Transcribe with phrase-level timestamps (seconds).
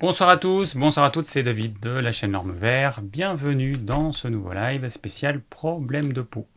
[0.00, 3.02] Bonsoir à tous, bonsoir à toutes, c'est David de la chaîne Norme Vert.
[3.02, 6.48] Bienvenue dans ce nouveau live spécial problème de peau.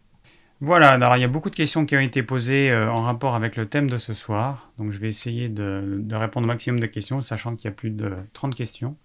[0.62, 3.36] Voilà, alors il y a beaucoup de questions qui ont été posées euh, en rapport
[3.36, 4.72] avec le thème de ce soir.
[4.78, 7.90] Donc je vais essayer de, répondre au maximum de questions, sachant qu'il y a plus
[7.90, 8.96] de 30 questions.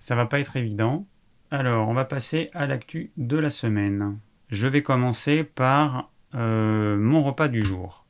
[0.00, 1.06] Ça va pas être évident.
[1.52, 4.18] Alors, on va passer à l'actu de la semaine.
[4.48, 8.07] Je vais commencer par euh, mon repas du jour.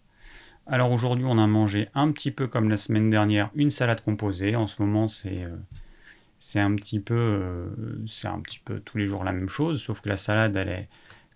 [0.71, 4.55] Alors aujourd'hui, on a mangé un petit peu comme la semaine dernière, une salade composée.
[4.55, 7.71] En ce moment, c'est euh, un petit peu euh,
[8.25, 10.87] un petit peu tous les jours la même chose, sauf que la salade, elle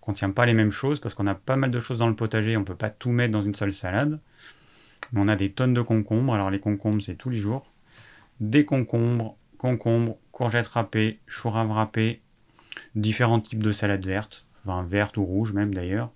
[0.01, 2.55] contient pas les mêmes choses parce qu'on a pas mal de choses dans le potager,
[2.57, 4.19] on peut pas tout mettre dans une seule salade.
[5.15, 6.35] On a des tonnes de concombres.
[6.35, 7.71] Alors les concombres, c'est tous les jours.
[8.39, 12.21] Des concombres, concombres, courgettes râpées, choux râpées,
[12.93, 16.11] différents types de salades vertes, enfin vertes ou rouges même d'ailleurs.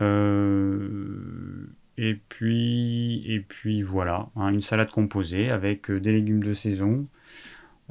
[0.00, 7.06] Euh, et puis, voilà, hein, une salade composée avec euh, des légumes de saison.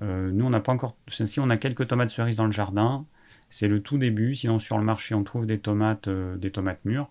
[0.01, 0.95] Euh, nous, on n'a pas encore.
[1.07, 3.05] Si on a quelques tomates cerises dans le jardin,
[3.49, 4.33] c'est le tout début.
[4.33, 7.09] Sinon, sur le marché, on trouve des tomates, des tomates mûres.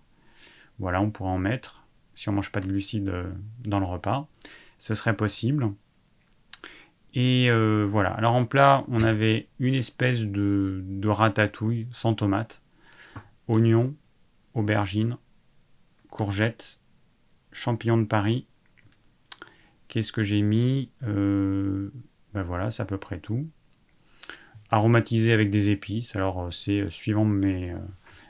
[0.78, 3.12] Voilà, on pourra en mettre si on mange pas de glucides
[3.64, 4.26] dans le repas.
[4.78, 5.70] Ce serait possible.
[7.14, 7.50] Et
[7.86, 8.10] voilà.
[8.10, 12.62] Alors en plat, on avait une espèce de, de ratatouille sans tomates,
[13.46, 13.94] oignons,
[14.54, 15.16] aubergines,
[16.08, 16.79] courgettes,
[17.52, 18.46] champignons de Paris.
[19.88, 20.90] Qu'est-ce que j'ai mis?
[22.32, 23.48] Ben voilà, c'est à peu près tout.
[24.70, 26.14] Aromatisé avec des épices.
[26.14, 27.74] Alors euh, c'est euh, suivant mes,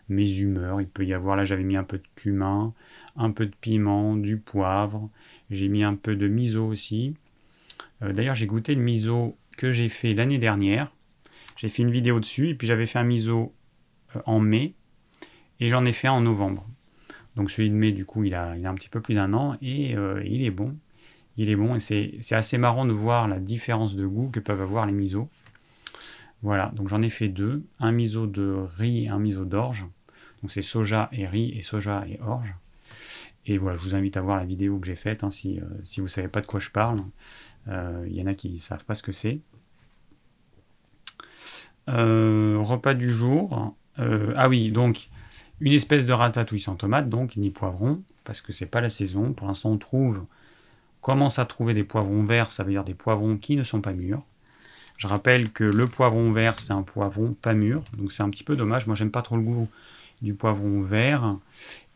[0.08, 0.80] mes humeurs.
[0.80, 2.72] Il peut y avoir, là j'avais mis un peu de cumin,
[3.16, 5.10] un peu de piment, du poivre.
[5.50, 7.14] J'ai mis un peu de miso aussi.
[8.00, 10.91] D'ailleurs j'ai goûté le miso que j'ai fait l'année dernière.
[11.56, 13.54] J'ai fait une vidéo dessus et puis j'avais fait un miso
[14.24, 14.72] en mai
[15.60, 16.66] et j'en ai fait en novembre.
[17.36, 19.33] Donc celui de mai, du coup, il a, il a un petit peu plus d'un
[19.33, 20.77] an et euh, il est bon.
[21.37, 24.61] Il est bon et c'est assez marrant de voir la différence de goût que peuvent
[24.61, 25.28] avoir les misos.
[26.42, 27.64] Voilà, donc j'en ai fait deux.
[27.78, 29.87] Un miso de riz et un miso d'orge.
[30.42, 32.54] Donc c'est soja et riz et soja et orge.
[33.47, 35.65] Et voilà, je vous invite à voir la vidéo que j'ai faite hein, si, euh,
[35.83, 37.00] si, vous ne savez pas de quoi je parle.
[37.69, 39.38] Euh, il y en a qui ne savent pas ce que c'est.
[41.87, 43.75] repas du jour.
[43.97, 45.09] ah oui, donc
[45.60, 49.32] une espèce de ratatouille sans tomate, donc ni poivron, parce que c'est pas la saison.
[49.32, 50.25] Pour l'instant, on trouve,
[51.00, 53.93] commence à trouver des poivrons verts, ça veut dire des poivrons qui ne sont pas
[53.93, 54.22] mûrs.
[54.97, 58.44] Je rappelle que le poivron vert, c'est un poivron pas mûr, donc c'est un petit
[58.44, 58.87] peu dommage.
[58.87, 59.69] Moi, j'aime pas trop le goût
[60.22, 61.37] du poivron vert.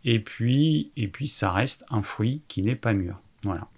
[0.04, 3.20] Et puis, et puis ça reste un fruit qui n'est pas mûr.
[3.42, 3.68] Voilà.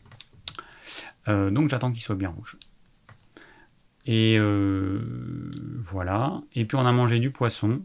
[1.29, 2.57] Euh, donc j'attends qu'il soit bien rouge.
[4.07, 6.41] Et euh, voilà.
[6.55, 7.81] Et puis on a mangé du poisson.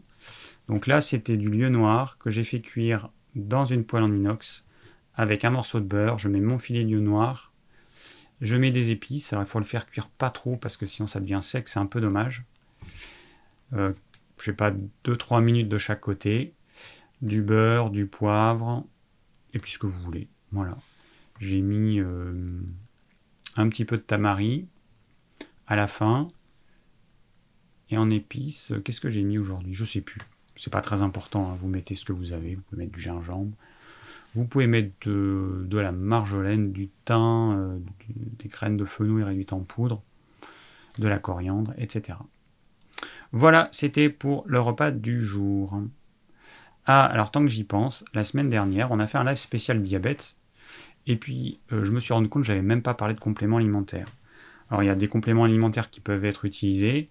[0.68, 4.66] Donc là, c'était du lieu noir que j'ai fait cuire dans une poêle en inox
[5.14, 6.18] avec un morceau de beurre.
[6.18, 7.52] Je mets mon filet de lieu noir.
[8.40, 9.32] Je mets des épices.
[9.32, 11.78] Alors il faut le faire cuire pas trop parce que sinon ça devient sec, c'est
[11.78, 12.44] un peu dommage.
[13.72, 13.92] Euh,
[14.38, 14.72] je sais pas,
[15.04, 16.54] 2-3 minutes de chaque côté.
[17.20, 18.84] Du beurre, du poivre,
[19.54, 20.28] et puis ce que vous voulez.
[20.50, 20.76] Voilà.
[21.38, 22.60] J'ai mis euh,
[23.56, 24.66] un petit peu de tamari
[25.68, 26.28] à la fin.
[27.92, 29.74] Et en épices, qu'est-ce que j'ai mis aujourd'hui?
[29.74, 30.18] Je sais plus
[30.56, 31.56] c'est pas très important, hein.
[31.58, 33.52] vous mettez ce que vous avez, vous pouvez mettre du gingembre,
[34.34, 37.78] vous pouvez mettre de, la marjolaine, du thym, euh,
[38.38, 40.02] des graines de fenouil réduites en poudre,
[40.98, 42.18] de la coriandre, etc.
[43.32, 45.80] Voilà, c'était pour le repas du jour.
[46.86, 49.80] Ah, alors tant que j'y pense, la semaine dernière, on a fait un live spécial
[49.80, 50.36] diabète,
[51.06, 53.56] et puis euh, je me suis rendu compte que j'avais même pas parlé de compléments
[53.56, 54.08] alimentaires.
[54.70, 57.10] Alors il y a des compléments alimentaires qui peuvent être utilisés,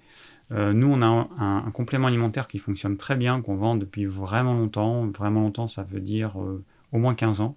[0.51, 4.53] euh, nous, on a un, complément alimentaire qui fonctionne très bien, qu'on vend depuis vraiment
[4.53, 5.07] longtemps.
[5.07, 7.55] Vraiment longtemps, ça veut dire euh, au moins 15 ans,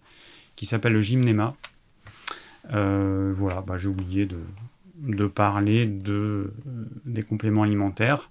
[0.57, 1.57] qui s'appelle le Gymnema.
[2.73, 6.53] Euh, voilà, bah, j'ai oublié de, parler de,
[7.05, 8.31] des compléments alimentaires,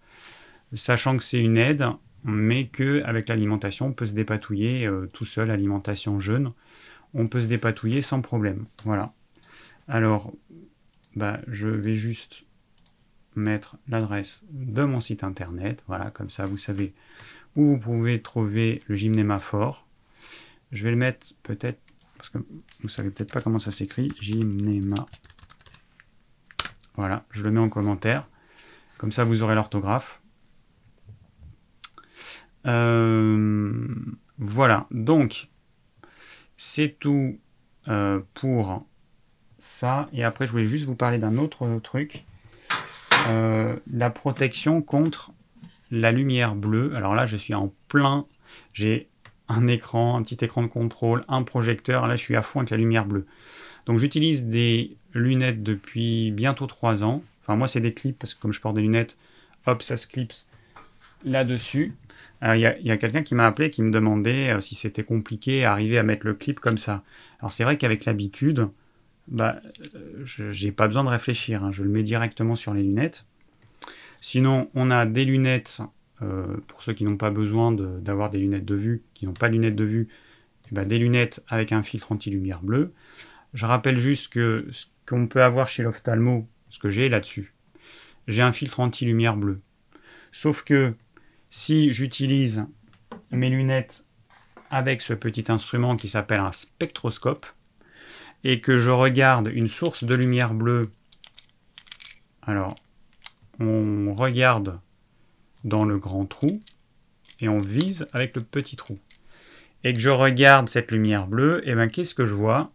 [0.73, 1.85] sachant que c'est une aide,
[2.23, 6.53] mais qu'avec l'alimentation, on peut se dépatouiller tout seul, alimentation jeune,
[7.13, 8.65] on peut se dépatouiller sans problème.
[8.85, 9.13] Voilà.
[9.89, 10.33] Alors,
[11.15, 12.45] bah, je vais juste
[13.35, 15.83] mettre l'adresse de mon site internet.
[15.87, 16.93] Voilà, comme ça vous savez
[17.55, 19.87] où vous pouvez trouver le Gymnema Fort.
[20.71, 21.79] Je vais le mettre peut-être,
[22.17, 22.39] parce que
[22.81, 25.05] vous savez peut-être pas comment ça s'écrit, Gymnema.
[26.95, 28.27] Voilà, je le mets en commentaire.
[28.97, 30.21] Comme ça vous aurez l'orthographe.
[32.65, 33.85] Euh,
[34.37, 35.49] voilà, donc
[36.57, 37.39] c'est tout
[37.87, 38.85] euh, pour
[39.57, 40.09] ça.
[40.13, 42.25] Et après, je voulais juste vous parler d'un autre truc.
[43.27, 45.31] Euh, la protection contre
[45.91, 46.95] la lumière bleue.
[46.95, 48.25] Alors là, je suis en plein.
[48.73, 49.07] J'ai
[49.47, 52.07] un écran, un petit écran de contrôle, un projecteur.
[52.07, 53.25] Là, je suis à fond avec la lumière bleue.
[53.85, 57.21] Donc j'utilise des lunettes depuis bientôt 3 ans.
[57.41, 59.17] Enfin moi c'est des clips parce que comme je porte des lunettes,
[59.65, 60.47] hop ça se clipse
[61.25, 61.93] là-dessus.
[62.45, 65.97] Il y a, quelqu'un qui m'a appelé qui me demandait euh, si c'était compliqué d'arriver
[65.97, 67.01] à mettre le clip comme ça.
[67.39, 68.67] Alors c'est vrai qu'avec l'habitude,
[69.27, 69.59] bah,
[69.95, 71.63] euh, je n'ai pas besoin de réfléchir.
[71.63, 71.71] Hein.
[71.71, 73.25] Je le mets directement sur les lunettes.
[74.21, 75.81] Sinon, on a des lunettes,
[76.21, 79.49] euh, pour ceux qui n'ont pas besoin d'avoir des lunettes de vue, qui n'ont pas
[79.49, 80.07] de lunettes de vue,
[80.71, 82.93] eh ben, des lunettes avec un filtre anti-lumière bleue.
[83.53, 87.53] Je rappelle juste que ce qu'on peut avoir chez l'ophtalmo, ce que j'ai là-dessus,
[88.27, 89.59] j'ai un filtre anti-lumière bleue.
[90.31, 90.95] Sauf que
[91.49, 92.65] si j'utilise
[93.31, 94.05] mes lunettes
[94.69, 97.45] avec ce petit instrument qui s'appelle un spectroscope
[98.43, 100.91] et que je regarde une source de lumière bleue,
[102.41, 102.75] alors
[103.59, 104.79] on regarde
[105.63, 106.59] dans le grand trou
[107.39, 108.99] et on vise avec le petit trou.
[109.83, 112.71] Et que je regarde cette lumière bleue, et bien qu'est-ce que je vois?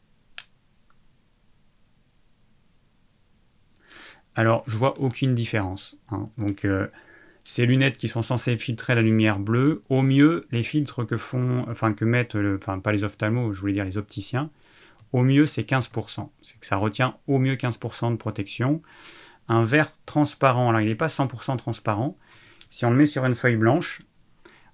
[4.34, 5.96] Alors, je vois aucune différence.
[6.10, 6.28] Hein.
[6.36, 6.86] Donc, euh,
[7.44, 11.64] ces lunettes qui sont censées filtrer la lumière bleue, au mieux, les filtres que font,
[11.68, 14.50] enfin que mettent, enfin pas les ophtalmos, je voulais dire les opticiens,
[15.12, 16.28] au mieux c'est 15%.
[16.42, 18.82] C'est que ça retient au mieux 15% de protection.
[19.48, 22.16] Un verre transparent, alors il n'est pas 100% transparent.
[22.70, 24.02] Si on le met sur une feuille blanche,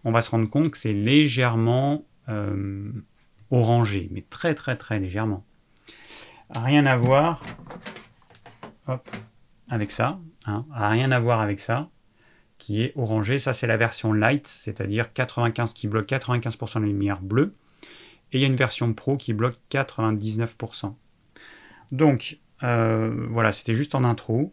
[0.02, 2.90] on va se rendre compte que c'est légèrement euh,
[3.50, 5.44] orangé, mais très très très légèrement.
[6.50, 7.42] Rien à voir
[9.68, 10.20] avec ça.
[10.46, 11.88] Hein, rien à voir avec ça
[12.58, 13.38] qui est orangé.
[13.38, 17.52] Ça, c'est la version light, c'est-à-dire 95 qui bloque 95% de lumière bleue.
[18.34, 20.92] Et il y a une version pro qui bloque 99%.
[21.92, 24.52] Donc, euh, voilà, c'était juste en intro.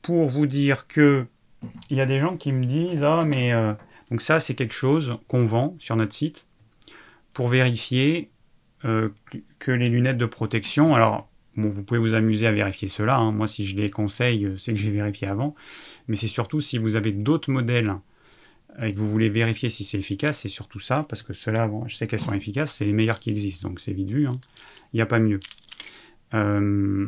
[0.00, 1.26] Pour vous dire que
[1.90, 3.74] il y a des gens qui me disent Ah, mais euh,
[4.10, 6.48] donc ça, c'est quelque chose qu'on vend sur notre site
[7.34, 8.30] pour vérifier
[8.86, 9.10] euh,
[9.58, 10.94] que les lunettes de protection.
[10.94, 13.16] Alors, vous pouvez vous amuser à vérifier cela.
[13.16, 13.32] Hein.
[13.32, 15.54] Moi, si je les conseille, c'est que j'ai vérifié avant.
[16.08, 17.94] Mais c'est surtout si vous avez d'autres modèles
[18.82, 21.96] et que vous voulez vérifier si c'est efficace, c'est surtout ça, parce que ceux-là, je
[21.96, 24.26] sais qu'elles sont efficaces, c'est les meilleures qui existent, donc c'est vite vu.
[24.26, 24.40] Hein.
[24.92, 25.40] Il n'y a pas mieux.
[26.34, 27.06] Euh,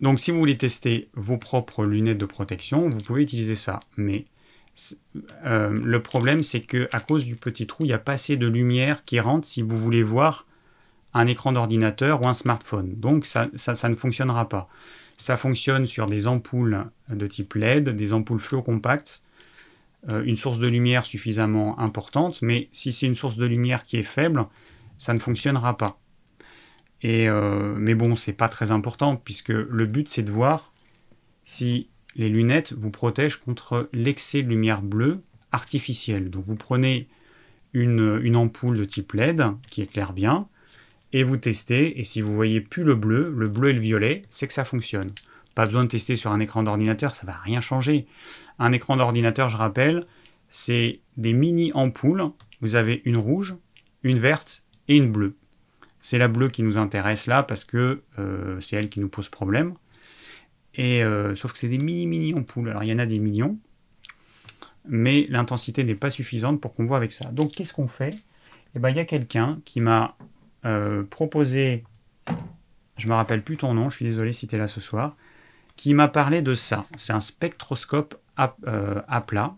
[0.00, 3.80] donc, si vous voulez tester vos propres lunettes de protection, vous pouvez utiliser ça.
[3.96, 4.26] Mais
[5.44, 8.36] euh, le problème, c'est que à cause du petit trou, il n'y a pas assez
[8.36, 10.46] de lumière qui rentre si vous voulez voir
[11.14, 12.94] un écran d'ordinateur ou un smartphone.
[12.96, 14.68] Donc ça, ne fonctionnera pas.
[15.16, 19.23] Ça fonctionne sur des ampoules de type LED, des ampoules fluo-compactes, euh,
[20.24, 24.02] une source de lumière suffisamment importante, mais si c'est une source de lumière qui est
[24.02, 24.46] faible,
[24.98, 25.98] ça ne fonctionnera pas.
[27.02, 30.72] Et, euh, mais bon, c'est pas très important, puisque le but c'est de voir
[31.44, 35.20] si les lunettes vous protègent contre l'excès de lumière bleue
[35.52, 36.30] artificielle.
[36.30, 37.08] Donc vous prenez
[37.72, 40.48] une, une ampoule de type LED qui éclaire bien,
[41.12, 44.22] et vous testez, et si vous voyez plus le bleu, le bleu et le violet,
[44.28, 45.12] c'est que ça fonctionne.
[45.54, 48.06] Pas besoin de tester sur un écran d'ordinateur, ça va rien changer.
[48.58, 50.06] Un écran d'ordinateur, je rappelle,
[50.48, 52.30] c'est des mini ampoules.
[52.60, 53.54] Vous avez une rouge,
[54.02, 55.36] une verte et une bleue.
[56.00, 59.28] C'est la bleue qui nous intéresse là parce que euh, c'est elle qui nous pose
[59.28, 59.74] problème.
[60.74, 62.68] Et euh, sauf que c'est des mini mini ampoules.
[62.68, 63.58] Alors il y en a des millions,
[64.86, 67.30] mais l'intensité n'est pas suffisante pour qu'on voit avec ça.
[67.30, 68.14] Donc qu'est-ce qu'on fait?
[68.74, 70.16] Eh ben il y a quelqu'un qui m'a
[70.64, 71.84] euh, proposé,
[72.96, 75.16] je me rappelle plus ton nom, je suis désolé si tu es là ce soir,
[75.76, 76.86] qui m'a parlé de ça.
[76.96, 79.54] C'est un spectroscope à, euh, plat.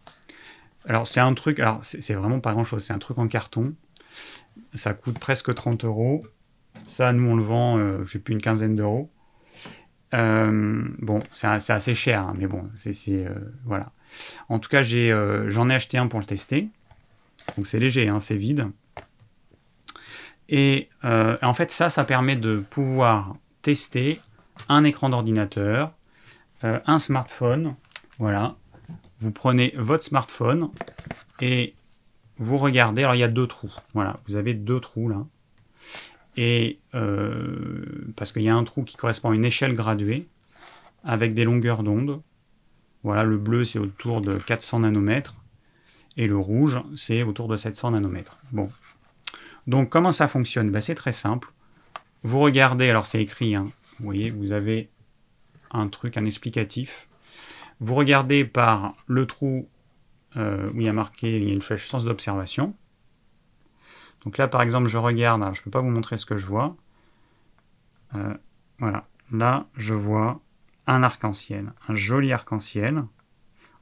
[0.87, 3.75] Alors c'est un truc, alors c'est vraiment pas grand chose, c'est un truc en carton.
[4.75, 6.25] Ça coûte presque 30 euros.
[6.87, 9.11] Ça, nous on le vend, euh, j'ai plus une quinzaine d'euros.
[10.13, 13.27] bon, c'est assez cher, hein, mais bon, c'est
[13.65, 13.91] voilà.
[14.49, 16.69] En tout cas, j'en ai, acheté un pour le tester.
[17.57, 18.71] Donc c'est léger, hein, c'est vide.
[20.49, 24.21] Et euh, en fait, ça, ça permet de pouvoir tester
[24.69, 25.93] un écran d'ordinateur,
[26.65, 27.75] euh, un smartphone.
[28.19, 28.57] Voilà.
[29.21, 30.71] Vous prenez votre smartphone
[31.41, 31.75] et
[32.39, 33.03] vous regardez.
[33.03, 33.73] Alors, il y a deux trous.
[33.95, 34.21] Voilà.
[34.27, 35.25] Vous avez deux trous là.
[36.37, 40.27] Et euh, parce qu'il y a un trou qui correspond à une échelle graduée
[41.03, 42.21] avec des longueurs d'onde.
[43.03, 45.37] Voilà, le bleu c'est autour de 400 nanomètres
[46.17, 48.37] et le rouge c'est autour de 700 nanomètres.
[48.53, 48.69] Bon,
[49.67, 50.71] donc comment ça fonctionne?
[50.71, 51.53] Ben, C'est très simple.
[52.23, 53.71] Vous regardez, alors c'est écrit, hein.
[53.99, 54.91] vous voyez, vous avez
[55.77, 57.09] un truc, un explicatif.
[57.81, 59.69] Vous regardez par le trou
[60.37, 62.75] euh, où il y a marqué, il y a une flèche sens d'observation.
[64.25, 66.37] Donc là, par exemple, je regarde, alors je ne peux pas vous montrer ce que
[66.37, 66.77] je vois.
[68.15, 68.35] Euh,
[68.79, 70.41] voilà, là, je vois
[70.87, 72.99] un arc-en-ciel, un joli arc-en-ciel.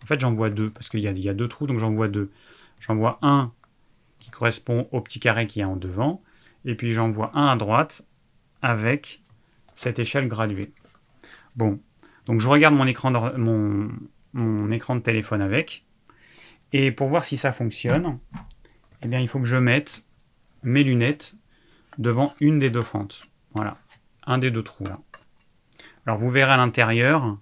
[0.03, 2.09] En fait, j'en vois deux, parce qu'il y, y, a deux trous, donc j'en vois
[2.09, 2.31] deux.
[2.79, 3.53] J'en vois un
[4.19, 6.23] qui correspond au petit carré qui est en devant.
[6.65, 8.07] Et puis j'en vois un à droite
[8.63, 9.23] avec
[9.75, 10.73] cette échelle graduée.
[11.57, 11.81] Bon,
[12.27, 13.11] donc je regarde mon écran
[14.97, 15.85] de, téléphone avec.
[16.73, 18.19] Et pour voir si ça fonctionne,
[19.03, 20.05] eh bien, il faut que je mette
[20.63, 21.35] mes lunettes
[21.99, 23.23] devant une des deux fentes.
[23.55, 23.77] Voilà,
[24.27, 24.99] un des deux trous là.
[26.07, 27.39] Alors vous verrez à l'intérieur,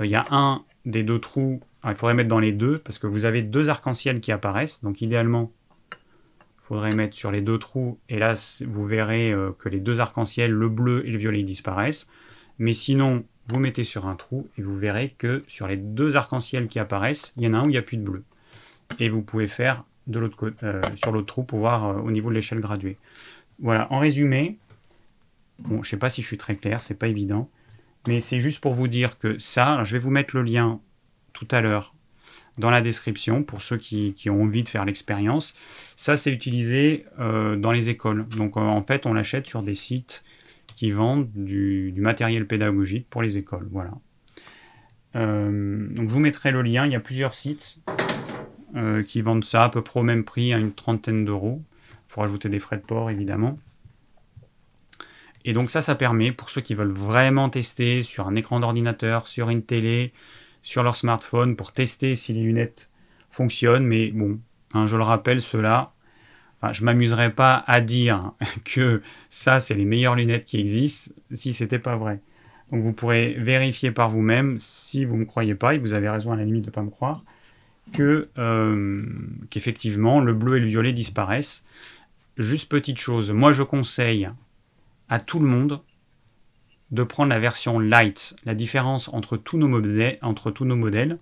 [0.00, 2.98] euh, il y a un des deux trous, il faudrait mettre dans les deux, parce
[2.98, 5.52] que vous avez deux arcs-en-ciel qui apparaissent, donc idéalement,
[5.92, 8.34] il faudrait mettre sur les deux trous, et là
[8.66, 12.08] vous verrez euh, que les deux arcs-en-ciel, le bleu et le violet, disparaissent.
[12.58, 16.68] Mais sinon, vous mettez sur un trou, et vous verrez que sur les deux arcs-en-ciel
[16.68, 18.24] qui apparaissent, il y en a un où il n'y a plus de bleu.
[18.98, 22.30] Et vous pouvez faire de l'autre côté, euh, sur l'autre trou pour voir au niveau
[22.30, 22.96] de l'échelle graduée.
[23.60, 24.58] Voilà, en résumé,
[25.58, 27.50] bon, je sais pas si je suis très clair, c'est pas évident,
[28.06, 30.80] mais c'est juste pour vous dire que ça, je vais vous mettre le lien
[31.32, 31.94] tout à l'heure
[32.58, 35.54] dans la description pour ceux qui, ont envie de faire l'expérience.
[35.96, 38.26] Ça, c'est utilisé euh, dans les écoles.
[38.28, 40.24] Donc, euh, en fait, on l'achète sur des sites
[40.74, 43.68] qui vendent du, matériel pédagogique pour les écoles.
[43.70, 43.92] Voilà.
[45.16, 46.86] Euh, donc, je vous mettrai le lien.
[46.86, 47.78] Il y a plusieurs sites
[49.08, 51.62] qui vendent ça à peu près au même prix, à une trentaine d'euros.
[51.90, 53.58] Il faut rajouter des frais de port, évidemment.
[55.44, 59.28] Et donc ça, ça permet pour ceux qui veulent vraiment tester sur un écran d'ordinateur,
[59.28, 60.12] sur une télé,
[60.62, 62.90] sur leur smartphone, pour tester si les lunettes
[63.30, 63.86] fonctionnent.
[63.86, 64.40] Mais bon,
[64.74, 65.92] hein, je le rappelle, cela,
[66.60, 68.32] enfin, je m'amuserais pas à dire
[68.64, 72.20] que ça, c'est les meilleures lunettes qui existent si c'était pas vrai.
[72.70, 76.32] Donc vous pourrez vérifier par vous-même si vous me croyez pas, et vous avez raison
[76.32, 77.24] à la limite de ne pas me croire,
[77.92, 79.06] que euh,
[79.50, 81.64] qu'effectivement le bleu et le violet disparaissent.
[82.36, 84.28] Juste petite chose, moi je conseille
[85.08, 85.80] à tout le monde
[86.90, 88.36] de prendre la version light.
[88.44, 91.18] La différence entre tous nos modèles, entre tous nos modèles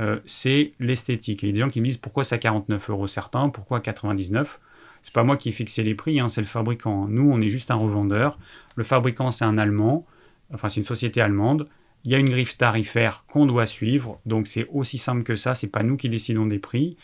[0.00, 1.42] euh, c'est l'esthétique.
[1.42, 4.60] il y a des gens qui me disent pourquoi à 49 euros certains, pourquoi 99
[5.02, 7.06] C'est pas moi qui ai fixé les prix, hein, c'est le fabricant.
[7.06, 8.38] Nous, on est juste un revendeur.
[8.76, 10.06] Le fabricant, c'est un Allemand,
[10.54, 11.68] enfin c'est une société allemande.
[12.04, 15.54] Il y a une griffe tarifaire qu'on doit suivre, donc c'est aussi simple que ça.
[15.54, 16.96] C'est pas nous qui décidons des prix.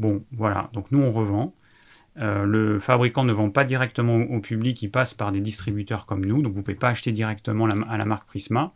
[0.00, 0.68] Bon, voilà.
[0.72, 1.54] Donc nous, on revend.
[2.18, 6.26] Euh, le fabricant ne vend pas directement au, public, il passe par des distributeurs comme
[6.26, 8.74] nous, donc vous ne pouvez pas acheter directement à la marque Prisma.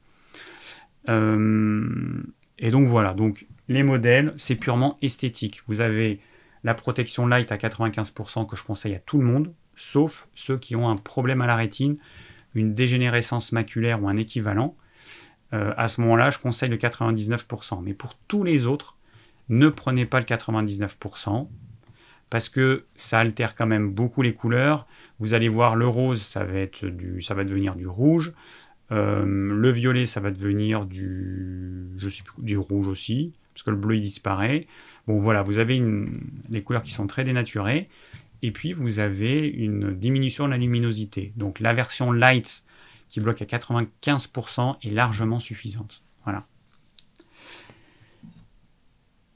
[1.08, 2.22] Euh,
[2.58, 5.62] et donc voilà, donc les modèles, c'est purement esthétique.
[5.66, 6.20] Vous avez
[6.64, 10.76] la protection light à 95% que je conseille à tout le monde, sauf ceux qui
[10.76, 11.96] ont un problème à la rétine,
[12.54, 14.76] une dégénérescence maculaire ou un équivalent.
[15.52, 17.82] Euh, à ce moment-là, je conseille le 99%.
[17.82, 18.96] Mais pour tous les autres,
[19.48, 21.48] ne prenez pas le 99%
[22.30, 24.86] parce que ça altère quand même beaucoup les couleurs.
[25.20, 28.32] Vous allez voir le rose, ça va, du, ça va devenir du rouge.
[28.92, 33.70] Euh, le violet, ça va devenir du, je sais plus, du rouge aussi, parce que
[33.70, 34.66] le bleu il disparaît.
[35.06, 35.82] Bon voilà, vous avez
[36.50, 37.88] les couleurs qui sont très dénaturées,
[38.42, 41.32] et puis vous avez une diminution de la luminosité.
[41.36, 42.64] Donc la version light
[43.08, 46.02] qui bloque à 95% est largement suffisante.
[46.24, 46.44] Voilà.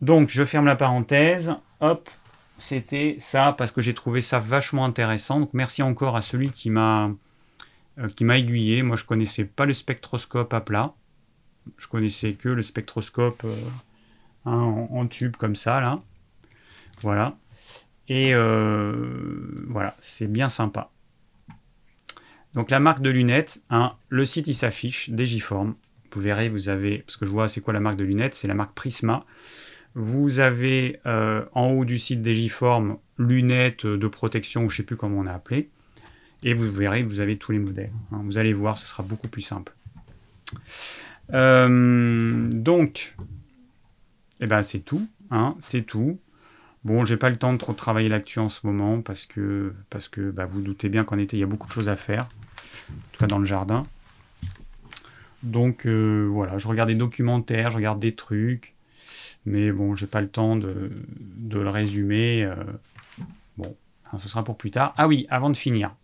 [0.01, 1.55] Donc je ferme la parenthèse.
[1.81, 2.09] Hop,
[2.59, 5.41] c'était ça parce que j'ai trouvé ça vachement intéressant.
[5.41, 7.11] Donc merci encore à celui qui m'a
[8.09, 8.83] qui m'a aiguillé.
[8.83, 10.95] Moi je connaissais pas le spectroscope à plat.
[11.77, 13.55] Je connaissais que le spectroscope euh,
[14.45, 16.01] hein, en, tube comme ça là.
[17.03, 17.37] Voilà.
[18.09, 20.91] Et euh, voilà, c'est bien sympa.
[22.55, 25.75] Donc la marque de lunettes, hein, le site il s'affiche, Digiform.
[26.13, 28.49] Vous verrez, vous avez, parce que je vois c'est quoi la marque de lunettes, c'est
[28.49, 29.25] la marque Prisma.
[29.95, 34.83] Vous avez euh, en haut du site Digiform lunettes de protection, ou je ne sais
[34.83, 35.71] plus comment on a appelé.
[36.43, 37.93] Et vous verrez, vous avez tous les modèles.
[38.13, 38.21] Hein.
[38.25, 39.75] Vous allez voir, ce sera beaucoup plus simple.
[41.33, 43.15] Euh, donc,
[44.41, 45.07] eh ben, c'est tout.
[45.31, 46.19] Hein, c'est tout.
[46.85, 50.09] Bon, j'ai pas le temps de trop travailler l'actu en ce moment parce que, parce
[50.09, 52.23] que bah, vous doutez bien qu'en été, il y a beaucoup de choses à faire.
[52.23, 53.87] En tout cas, dans le jardin.
[55.43, 58.75] Donc, euh, voilà, je regarde des documentaires, je regarde des trucs.
[59.47, 60.91] Mais bon, j'ai pas le temps de,
[61.51, 62.45] le résumer.
[62.45, 62.55] Euh,
[63.57, 63.77] bon,
[64.13, 64.95] hein, ce sera pour plus tard.
[64.97, 65.95] Ah oui, avant de finir.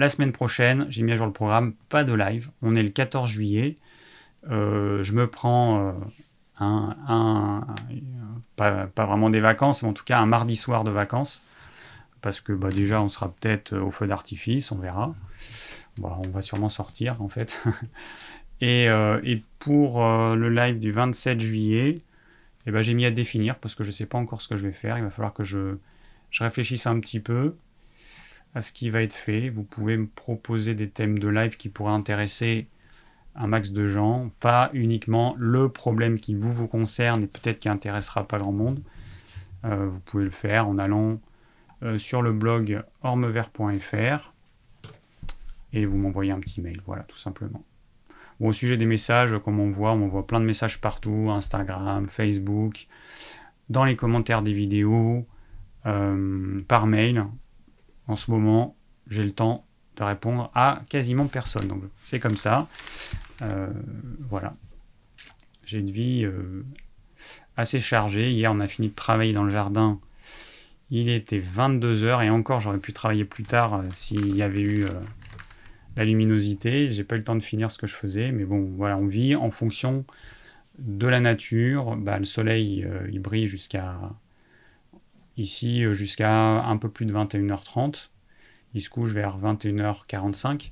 [0.00, 2.50] La semaine prochaine, j'ai mis à jour le programme, pas de live.
[2.62, 3.76] On est le 14 juillet.
[4.50, 5.92] Euh, je me prends euh,
[6.58, 7.66] un,
[8.56, 11.44] pas, vraiment des vacances, mais en tout cas un mardi soir de vacances.
[12.22, 15.14] Parce que bah, déjà, on sera peut-être au feu d'artifice, on verra.
[16.02, 17.62] on va sûrement sortir en fait.
[18.62, 18.88] et,
[19.58, 22.00] pour le live du 27 juillet,
[22.64, 24.56] eh ben, j'ai mis à définir parce que je ne sais pas encore ce que
[24.56, 24.96] je vais faire.
[24.96, 25.76] Il va falloir que je
[26.38, 27.54] réfléchisse un petit peu
[28.54, 29.48] à ce qui va être fait.
[29.48, 32.68] Vous pouvez me proposer des thèmes de live qui pourraient intéresser
[33.34, 38.26] un max de gens, pas uniquement le problème qui vous concerne et peut-être qui intéressera
[38.26, 38.82] pas grand monde.
[39.64, 41.20] Euh, vous pouvez le faire en allant
[41.82, 44.32] euh, sur le blog ormevert.fr.
[45.72, 47.62] et vous m'envoyez un petit mail, voilà, tout simplement.
[48.40, 52.88] au sujet des messages, comme on voit, on voit plein de messages partout, Instagram, Facebook,
[53.68, 55.26] dans les commentaires des vidéos,
[55.86, 57.24] euh, par mail.
[58.10, 58.76] En ce moment,
[59.06, 59.64] j'ai le temps
[59.96, 61.68] de répondre à quasiment personne.
[61.68, 62.68] Donc c'est comme ça.
[63.42, 63.68] Euh,
[64.28, 64.54] voilà.
[65.64, 66.64] J'ai une vie euh,
[67.56, 68.32] assez chargée.
[68.32, 70.00] Hier, on a fini de travailler dans le jardin.
[70.90, 74.86] Il était 22h et encore, j'aurais pu travailler plus tard s'il y avait eu
[75.96, 76.88] la luminosité.
[76.88, 79.06] J'ai pas eu le temps de finir ce que je faisais, mais bon, voilà, on
[79.06, 80.04] vit en fonction
[80.80, 81.94] de la nature.
[81.96, 83.96] Bah, le soleil, euh, il brille jusqu'à
[85.40, 88.10] ici euh, jusqu'à un peu plus de 21h30.
[88.74, 90.70] Il se couche vers 21h45.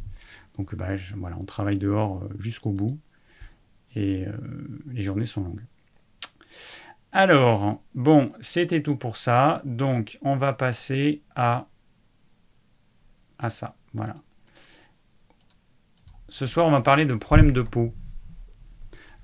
[0.57, 2.99] Donc bah, voilà, on travaille dehors euh, jusqu'au bout
[3.97, 4.27] et
[4.93, 5.65] les journées sont longues.
[7.11, 9.63] Alors, bon, c'était tout pour ça.
[9.65, 11.67] Donc, on va passer à,
[13.39, 13.77] à ça.
[13.95, 14.15] Voilà.
[16.29, 17.95] Ce soir, on va parler de problèmes de peau.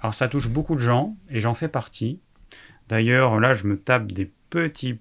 [0.00, 2.20] Alors, ça touche beaucoup de gens, et j'en fais partie.
[2.88, 5.00] D'ailleurs, là, je me tape des petits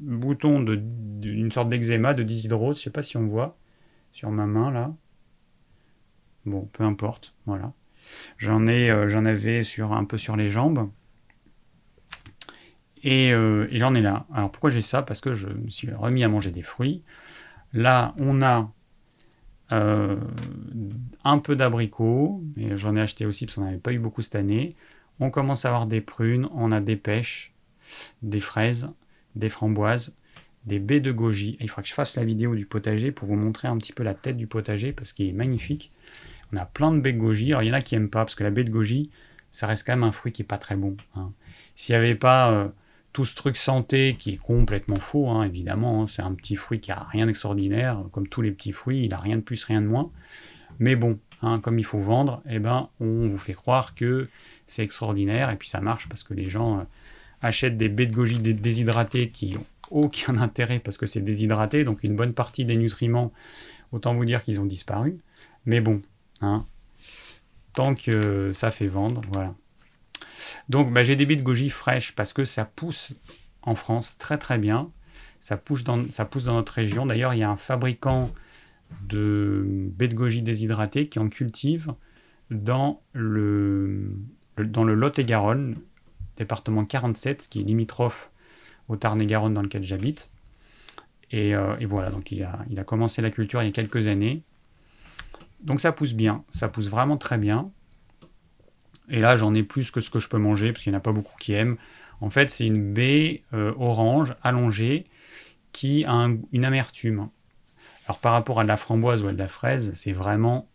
[0.00, 2.78] boutons d'une sorte d'eczéma, de dyshydrose.
[2.78, 3.56] Je sais pas si on voit
[4.12, 4.94] sur ma main, là.
[6.46, 7.72] Bon, peu importe, voilà.
[8.38, 10.90] J'en ai, euh, j'en avais sur un peu sur les jambes.
[13.02, 14.26] Et, euh, et j'en ai là.
[14.32, 15.02] Alors pourquoi j'ai ça?
[15.02, 17.02] Parce que je me suis remis à manger des fruits.
[17.72, 18.72] Là, on a
[19.72, 20.16] euh,
[21.24, 24.36] un peu d'abricots, mais j'en ai acheté aussi parce qu'on n'avait pas eu beaucoup cette
[24.36, 24.74] année.
[25.20, 27.52] On commence à avoir des prunes, on a des pêches,
[28.22, 28.90] des fraises,
[29.34, 30.16] des framboises,
[30.64, 31.56] des baies de goji.
[31.60, 34.02] il faudra que je fasse la vidéo du potager pour vous montrer un petit peu
[34.02, 35.92] la tête du potager parce qu'il est magnifique.
[36.52, 37.52] On a plein de baies de goji.
[37.52, 39.10] Alors il y en a qui n'aiment pas parce que la baie de goji,
[39.50, 40.96] ça reste quand même un fruit qui est pas très bon.
[41.14, 41.32] Hein.
[41.74, 42.68] S'il n'y avait pas euh,
[43.12, 46.02] tout ce truc santé qui est complètement faux, hein, évidemment.
[46.02, 46.06] Hein.
[46.06, 49.18] c'est un petit fruit qui a rien d'extraordinaire, comme tous les petits fruits, il a
[49.18, 50.10] rien de plus, rien de moins.
[50.78, 51.18] Mais bon,
[51.62, 54.28] comme il faut vendre, eh ben, on vous fait croire que
[54.66, 56.82] c'est extraordinaire, et puis ça marche parce que les gens euh,
[57.42, 62.04] achètent des baies de goji déshydratées qui n'ont aucun intérêt parce que c'est déshydraté, donc
[62.04, 63.32] une bonne partie des nutriments,
[63.92, 65.18] autant vous dire qu'ils ont disparu.
[65.64, 66.02] Mais bon,
[67.74, 69.54] tant que ça fait vendre, voilà.
[70.68, 73.12] Donc bah, j'ai des baies de goji fraîches parce que ça pousse
[73.62, 74.90] en France très très bien.
[75.40, 77.06] Ça pousse dans, ça pousse dans notre région.
[77.06, 78.32] D'ailleurs, il y a un fabricant
[79.02, 79.64] de
[79.96, 81.92] baies de goji déshydratées qui en cultive
[82.50, 84.16] dans le,
[84.56, 85.76] dans le Lot-et-Garonne,
[86.38, 88.30] département 47, qui est limitrophe
[88.88, 90.30] au Tarn-et-Garonne dans lequel j'habite.
[91.30, 94.42] Et, euh, voilà, donc il a, a commencé la culture il y a quelques années.
[95.60, 97.70] Donc ça pousse bien, ça pousse vraiment très bien.
[99.10, 101.00] Et là, j'en ai plus que ce que je peux manger, parce qu'il n'y en
[101.00, 101.76] a pas beaucoup qui aiment.
[102.20, 105.06] En fait, c'est une baie euh, orange allongée
[105.72, 107.28] qui a une amertume.
[108.06, 110.66] Alors par rapport à de la framboise ou à de la fraise, c'est vraiment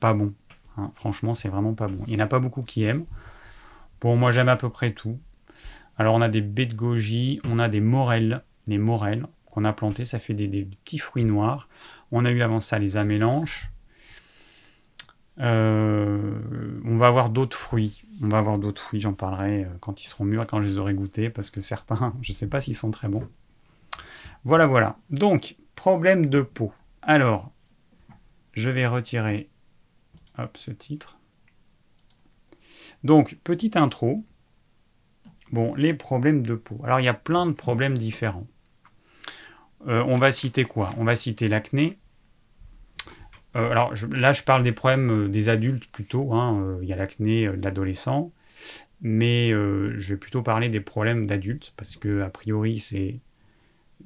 [0.00, 0.32] pas bon.
[0.76, 0.90] Hein.
[0.94, 2.02] Franchement, c'est vraiment pas bon.
[2.06, 3.04] Il n'y en a pas beaucoup qui aiment.
[4.00, 5.18] Bon, moi j'aime à peu près tout.
[5.96, 9.72] Alors on a des baies de goji, on a des morelles, les morelles qu'on a
[9.72, 11.68] plantées, ça fait des, petits fruits noirs.
[12.12, 13.70] On a eu avant ça les amélanches,
[15.40, 18.02] euh, on va avoir d'autres fruits.
[18.22, 20.78] On va avoir d'autres fruits, j'en parlerai euh, quand ils seront mûrs, quand je les
[20.78, 23.26] aurai goûtés, parce que certains, je ne sais pas s'ils sont très bons.
[24.44, 24.96] Voilà, voilà.
[25.10, 26.72] Donc, problème de peau.
[27.02, 27.50] Alors,
[28.52, 29.48] je vais retirer
[30.54, 31.19] ce titre.
[33.04, 34.24] Donc, petite intro.
[35.52, 36.80] Bon, les problèmes de peau.
[36.84, 38.46] Alors, il y a plein de problèmes différents.
[39.86, 40.94] Euh, on va citer quoi?
[40.98, 41.98] On va citer l'acné,
[43.56, 46.32] euh, alors là, je parle des problèmes euh, des adultes plutôt.
[46.34, 48.32] Hein, il y a l'acné de l'adolescent.
[49.00, 53.20] Mais je vais plutôt parler des problèmes d'adultes parce que, a priori, c'est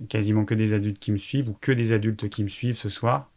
[0.09, 2.89] quasiment que des adultes qui me suivent ou que des adultes qui me suivent ce
[2.89, 3.31] soir.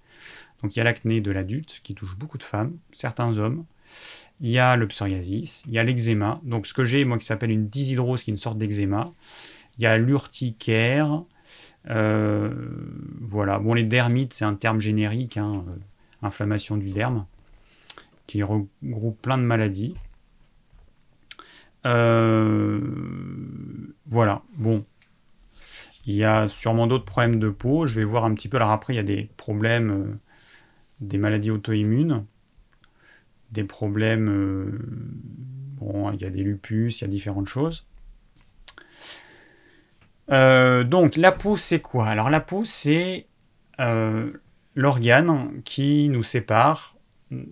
[0.62, 3.66] Donc il y a l'acné de l'adulte qui touche beaucoup de femmes, certains hommes.
[4.40, 6.40] Il y a le psoriasis, il y a l'eczéma.
[6.44, 9.12] Donc ce que j'ai, moi, qui s'appelle une dyshydrose, qui est une sorte d'eczéma.
[9.78, 11.24] Il y a l'urticaire.
[11.86, 13.60] voilà.
[13.60, 15.38] Bon, les dermites, c'est un terme générique.
[15.38, 15.64] Hein
[16.22, 17.26] inflammation du derme,
[18.26, 19.96] qui regroupe plein de maladies.
[21.86, 22.82] Euh,
[24.08, 24.84] voilà, bon.
[26.06, 27.86] Il y a sûrement d'autres problèmes de peau.
[27.86, 28.58] Je vais voir un petit peu.
[28.58, 30.20] Alors après, il y a des problèmes, euh,
[31.02, 32.26] des maladies auto-immunes,
[33.52, 34.30] des problèmes.
[34.30, 34.72] Euh,
[35.80, 37.86] bon, il y a des lupus, il y a différentes choses.
[40.30, 42.08] donc, la peau, c'est quoi?
[42.08, 43.28] Alors, la peau, c'est
[44.76, 46.96] l'organe qui nous sépare,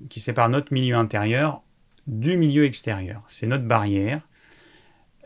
[0.09, 1.61] qui sépare notre milieu intérieur
[2.07, 3.23] du milieu extérieur.
[3.27, 4.21] C'est notre barrière.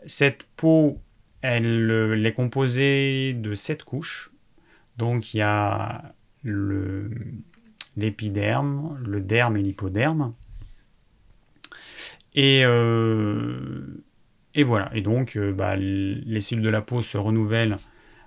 [0.06, 0.98] Cette peau,
[1.42, 4.30] elle, est composée de sept couches.
[4.96, 6.14] Donc il y a
[7.96, 10.32] l'épiderme, le derme et l'hypoderme.
[12.34, 14.04] Et, euh,
[14.54, 14.90] et voilà.
[14.94, 17.78] Et donc, euh, bah, les cellules de la peau se renouvellent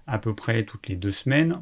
[0.07, 1.61] à peu près toutes les deux semaines.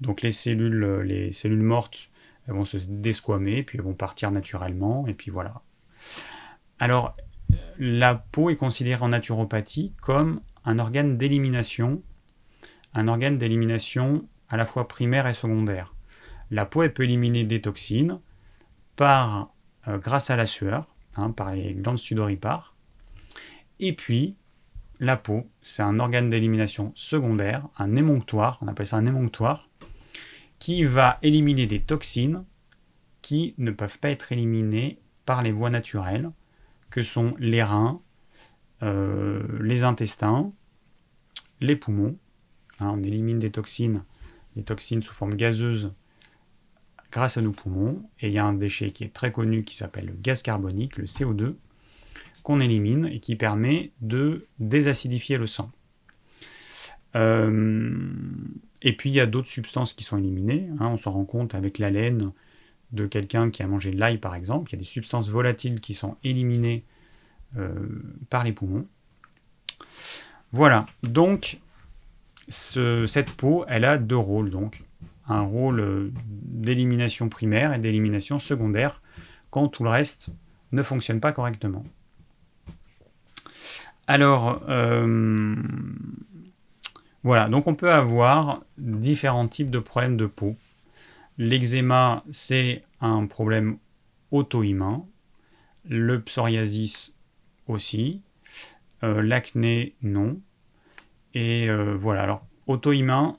[0.00, 2.10] Donc les cellules, les cellules mortes
[2.46, 5.62] vont se desquamer, puis elles vont partir naturellement, et puis voilà.
[6.78, 7.12] Alors,
[7.78, 12.02] la peau est considérée en naturopathie comme un organe d'élimination,
[12.94, 15.92] un organe d'élimination à la fois primaire et secondaire.
[16.50, 18.20] La peau, elle peut éliminer des toxines
[18.96, 19.54] par,
[19.86, 22.74] euh, grâce à la sueur, hein, par les glandes sudoripares.
[23.78, 24.36] Et puis,
[24.98, 29.68] la peau, c'est un organe d'élimination secondaire, un émonctoire, on appelle ça un émonctoire,
[30.58, 32.44] qui va éliminer des toxines
[33.22, 36.30] qui ne peuvent pas être éliminées par les voies naturelles,
[36.90, 38.00] que sont les reins,
[38.82, 40.52] euh, les intestins,
[41.60, 42.16] les poumons.
[42.80, 44.04] Hein, on élimine des toxines,
[44.56, 45.92] les toxines sous forme gazeuse
[47.10, 48.02] grâce à nos poumons.
[48.20, 50.96] Et il y a un déchet qui est très connu qui s'appelle le gaz carbonique,
[50.96, 51.54] le CO2,
[52.42, 55.70] qu'on élimine et qui permet de désacidifier le sang.
[57.16, 58.12] Euh,
[58.82, 60.68] et puis il y a d'autres substances qui sont éliminées.
[60.78, 60.88] Hein.
[60.88, 62.32] on s'en rend compte avec la laine
[62.92, 64.70] de quelqu'un qui a mangé de l'ail par exemple.
[64.70, 66.84] Il y a des substances volatiles qui sont éliminées
[67.56, 67.74] euh,
[68.30, 68.86] par les poumons.
[70.52, 71.60] Voilà, donc
[72.48, 74.50] cette peau, elle a deux rôles.
[74.50, 74.82] Donc
[75.30, 79.00] un rôle d'élimination primaire et d'élimination secondaire
[79.50, 80.30] quand tout le reste
[80.72, 81.84] ne fonctionne pas correctement.
[84.06, 85.54] Alors, euh,
[87.22, 90.56] voilà, donc on peut avoir différents types de problèmes de peau.
[91.38, 93.78] L'eczéma, c'est un problème
[94.30, 95.04] auto-immun.
[95.88, 97.12] Le psoriasis
[97.66, 98.20] aussi.
[99.02, 100.40] Euh, l'acné, non.
[101.34, 103.36] Et euh, voilà, alors auto-immun,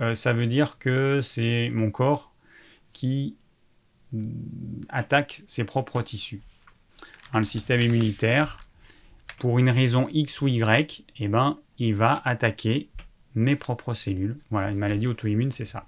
[0.00, 2.32] euh, ça veut dire que c'est mon corps
[2.92, 3.36] qui
[4.88, 6.42] attaque ses propres tissus.
[7.32, 8.58] Hein, le système immunitaire,
[9.38, 12.88] pour une raison X ou Y, eh ben, il va attaquer
[13.34, 14.36] mes propres cellules.
[14.50, 15.86] Voilà, une maladie auto-immune, c'est ça.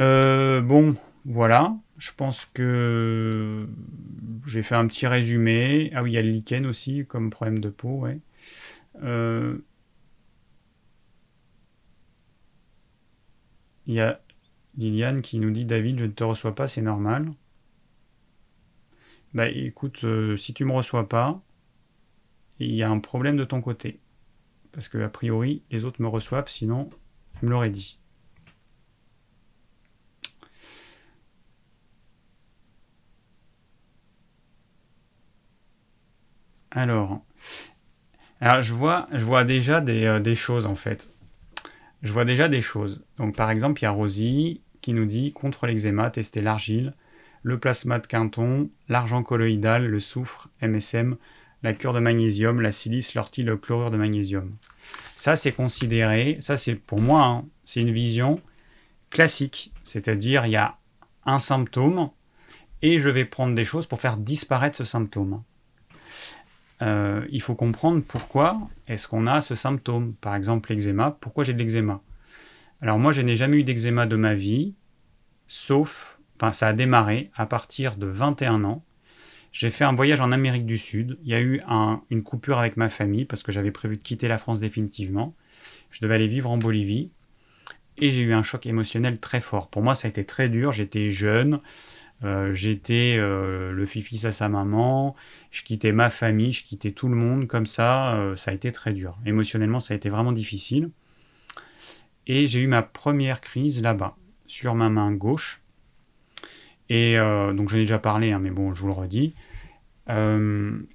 [0.00, 1.76] Euh, bon, voilà.
[1.98, 3.68] Je pense que
[4.46, 5.92] j'ai fait un petit résumé.
[5.94, 8.18] Ah oui, il y a le lichen aussi comme problème de peau, ouais.
[9.02, 9.58] Euh,
[13.86, 14.20] il y a
[14.76, 17.30] Liliane qui nous dit David, je ne te reçois pas, c'est normal.
[19.34, 21.40] Bah écoute, euh, si tu me reçois pas,
[22.58, 24.00] il y a un problème de ton côté.
[24.72, 26.90] Parce que a priori, les autres me reçoivent, sinon,
[27.42, 27.98] ils me l'auraient dit.
[36.70, 37.24] Alors,
[38.40, 41.08] alors je vois, je vois déjà des, euh, des, choses en fait.
[42.02, 43.04] Je vois déjà des choses.
[43.16, 46.94] Donc par exemple, il y a Rosie qui nous dit contre l'eczéma, tester l'argile,
[47.42, 51.16] le plasma de Quinton, l'argent colloïdal, le soufre, MSM,
[51.62, 54.56] la cure de magnésium, la silice, l'ortie, le chlorure de magnésium.
[55.14, 58.40] Ça, c'est considéré, ça c'est pour moi, hein, c'est une vision
[59.10, 60.76] classique, c'est-à-dire il y a
[61.26, 62.10] un symptôme
[62.82, 65.42] et je vais prendre des choses pour faire disparaître ce symptôme.
[66.82, 70.14] Euh, il faut comprendre pourquoi est-ce qu'on a ce symptôme.
[70.14, 72.00] Par exemple, l'eczéma, pourquoi j'ai de l'eczéma?
[72.80, 74.74] Alors moi, je n'ai jamais eu d'eczéma de ma vie,
[75.46, 78.82] sauf, enfin ça a démarré à partir de 21 ans,
[79.52, 81.18] j'ai fait un voyage en Amérique du Sud.
[81.24, 81.60] Il y a eu
[82.10, 85.34] une coupure avec ma famille parce que j'avais prévu de quitter la France définitivement.
[85.90, 87.10] Je devais aller vivre en Bolivie.
[87.98, 89.68] Et j'ai eu un choc émotionnel très fort.
[89.68, 90.72] Pour moi, ça a été très dur.
[90.72, 91.60] J'étais jeune.
[92.22, 95.16] Euh, j'étais euh, le fils à sa maman.
[95.50, 96.52] Je quittais ma famille.
[96.52, 97.46] Je quittais tout le monde.
[97.46, 99.18] Comme ça, euh, ça a été très dur.
[99.26, 100.90] Émotionnellement, ça a été vraiment difficile.
[102.26, 105.60] Et j'ai eu ma première crise là-bas, sur ma main gauche.
[106.88, 109.34] Et donc j'en ai déjà parlé, hein, mais bon, je vous le redis.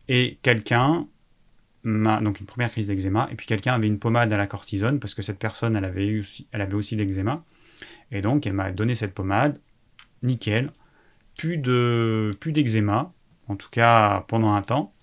[0.07, 1.07] Et quelqu'un
[1.85, 4.99] m'a donc une première crise d'eczéma, et puis quelqu'un avait une pommade à la cortisone
[4.99, 7.43] parce que cette personne, elle avait aussi, elle avait aussi l'eczéma,
[8.11, 9.59] et donc elle m'a donné cette pommade,
[10.23, 10.71] nickel,
[11.37, 13.11] plus de plus d'eczéma,
[13.47, 14.93] en tout cas pendant un temps.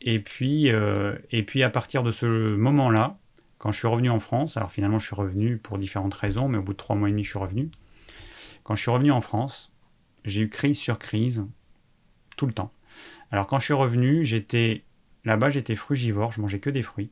[0.00, 3.18] Et puis, euh, et puis à partir de ce moment-là,
[3.58, 6.58] quand je suis revenu en France, alors finalement je suis revenu pour différentes raisons, mais
[6.58, 7.70] au bout de trois mois et demi je suis revenu.
[8.62, 9.72] Quand je suis revenu en France,
[10.24, 11.44] j'ai eu crise sur crise
[12.36, 12.72] tout le temps.
[13.32, 14.84] Alors quand je suis revenu, j'étais
[15.24, 17.10] là-bas, j'étais frugivore, je mangeais que des fruits.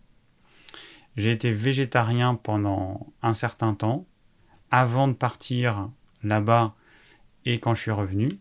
[1.16, 4.06] J'ai été végétarien pendant un certain temps
[4.70, 5.90] avant de partir
[6.22, 6.74] là-bas
[7.46, 8.38] et quand je suis revenu.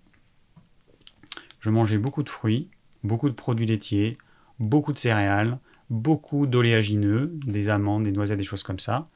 [1.62, 2.70] Je mangeais beaucoup de fruits,
[3.04, 4.18] beaucoup de produits laitiers,
[4.60, 9.10] beaucoup de céréales, beaucoup d'oléagineux, des amandes, des noisettes, des choses comme ça.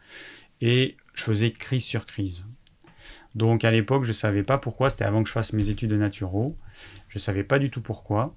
[0.62, 2.46] Et je faisais crise sur crise.
[3.36, 5.92] Donc à l'époque, je ne savais pas pourquoi, c'était avant que je fasse mes études
[5.92, 6.58] de naturaux.
[7.08, 8.36] Je ne savais pas du tout pourquoi.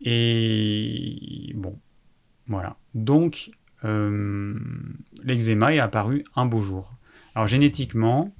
[0.00, 1.78] Et bon,
[2.46, 2.76] voilà.
[2.94, 3.50] Donc
[3.84, 4.58] euh,
[5.22, 6.92] l'eczéma est apparu un beau jour.
[7.34, 8.34] Alors génétiquement,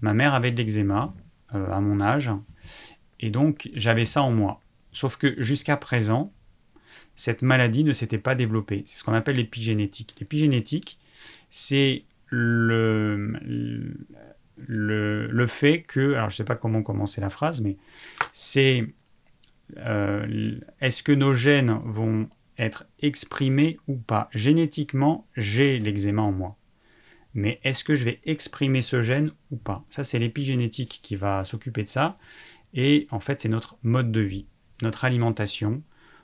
[0.00, 1.14] ma mère avait de l'eczéma
[1.54, 2.30] euh, à mon âge,
[3.20, 4.60] et donc j'avais ça en moi.
[4.92, 6.32] Sauf que jusqu'à présent,
[7.14, 8.84] cette maladie ne s'était pas développée.
[8.86, 10.14] C'est ce qu'on appelle l'épigénétique.
[10.18, 10.98] L'épigénétique,
[11.50, 13.36] c'est le,
[15.46, 17.76] fait que, alors je ne sais pas comment commencer la phrase, mais
[18.32, 18.86] c'est
[19.78, 24.28] euh, est-ce que nos gènes vont être exprimés ou pas?
[24.32, 26.56] Génétiquement, j'ai l'eczéma en moi.
[27.34, 29.84] Mais est-ce que je vais exprimer ce gène ou pas?
[29.88, 32.18] Ça, c'est l'épigénétique qui va s'occuper de ça.
[32.74, 34.46] Et en fait, c'est notre mode de vie,
[34.82, 35.82] notre alimentation,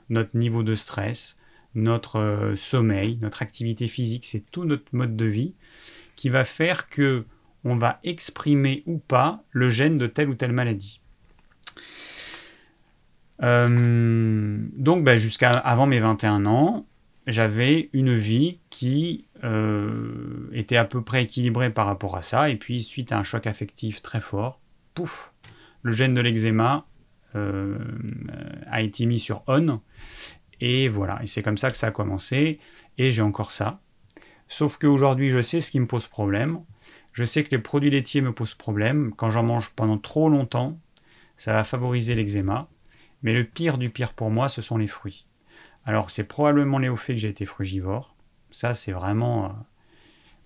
[0.09, 1.37] notre niveau de stress,
[1.75, 5.53] notre euh, sommeil, notre activité physique, c'est tout notre mode de vie
[6.15, 7.25] qui va faire que
[7.63, 11.01] on va exprimer ou pas le gène de telle ou telle maladie.
[13.41, 16.85] Euh, donc bah, jusqu'à avant mes 21 ans,
[17.27, 22.49] j'avais une vie qui euh, était à peu près équilibrée par rapport à ça.
[22.49, 24.61] Et puis suite à un choc affectif très fort,
[24.93, 25.33] pouf,
[25.81, 26.85] le gène de l'eczéma
[27.35, 27.77] euh,
[28.67, 29.81] a été mis sur on.
[30.61, 32.61] Et voilà, et c'est comme ça que ça a commencé.
[32.97, 33.81] Et j'ai encore ça.
[34.47, 36.61] Sauf qu'aujourd'hui, je sais ce qui me pose problème.
[37.11, 39.11] Je sais que les produits laitiers me posent problème.
[39.13, 40.79] Quand j'en mange pendant trop longtemps,
[41.35, 42.69] ça va favoriser l'eczéma.
[43.23, 45.25] Mais le pire du pire pour moi, ce sont les fruits.
[45.83, 48.15] Alors, c'est probablement lié au fait que j'ai été frugivore.
[48.51, 49.45] Ça, c'est vraiment.
[49.45, 49.49] Euh,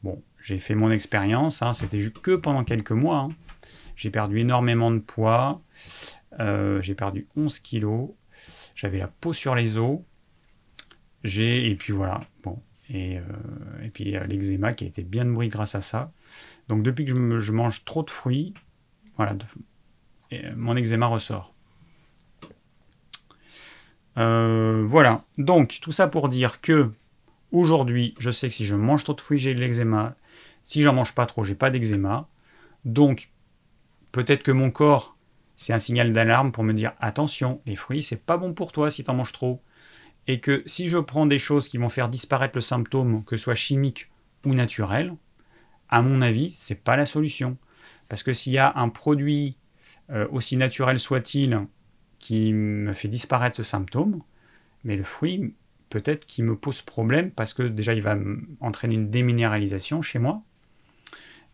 [0.04, 1.62] bon, j'ai fait mon expérience.
[1.62, 1.74] Hein.
[1.74, 3.20] C'était que pendant quelques mois.
[3.20, 3.30] Hein.
[3.96, 5.62] J'ai perdu énormément de poids.
[6.40, 8.10] Euh, j'ai perdu 11 kilos.
[8.76, 10.00] J'avais la peau sur les os.
[11.24, 12.22] J'ai et puis voilà.
[12.44, 13.22] Bon et, euh,
[13.84, 16.12] et puis l'eczéma qui a été bien nourri grâce à ça.
[16.68, 18.54] Donc depuis que je, mange trop de fruits,
[19.16, 19.36] voilà,
[20.56, 21.54] mon eczéma ressort.
[24.16, 25.24] Voilà.
[25.38, 26.92] Donc tout ça pour dire que
[27.54, 30.16] aujourd'hui, je sais que si je mange trop de fruits, j'ai de l'eczéma.
[30.64, 32.28] Si j'en mange pas trop, j'ai pas d'eczéma.
[32.84, 33.30] Donc
[34.12, 35.14] peut-être que mon corps
[35.56, 38.90] c'est un signal d'alarme pour me dire attention, les fruits, c'est pas bon pour toi
[38.90, 39.62] si tu en manges trop.
[40.28, 43.44] Et que si je prends des choses qui vont faire disparaître le symptôme, que ce
[43.44, 44.10] soit chimique
[44.46, 45.14] ou naturel,
[45.90, 47.58] à mon avis, c'est pas la solution.
[48.10, 49.58] Parce que s'il y a un produit,
[50.10, 51.68] euh, aussi naturel soit-il,
[52.20, 54.22] qui me fait disparaître ce symptôme,
[54.84, 55.54] mais le fruit,
[55.94, 58.18] peut-être qu'il me pose problème parce que déjà il va
[58.62, 60.42] entraîner une déminéralisation chez moi.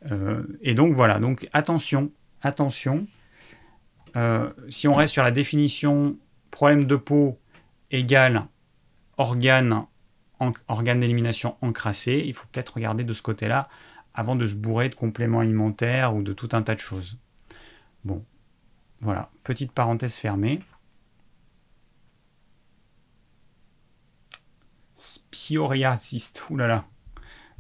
[0.10, 2.10] Euh, et donc voilà, donc attention,
[2.42, 3.06] attention,
[4.16, 6.16] euh, si on reste sur la définition
[6.52, 7.38] problème de peau
[7.92, 8.46] égale
[9.18, 9.86] organe,
[10.70, 13.68] organe d'élimination encrassé, il faut peut-être regarder de ce côté-là
[14.14, 17.18] avant de se bourrer de compléments alimentaires ou de tout un tas de choses.
[18.06, 18.24] Bon,
[19.02, 20.62] voilà, petite parenthèse fermée.
[25.32, 26.86] Psoriasis, oulala,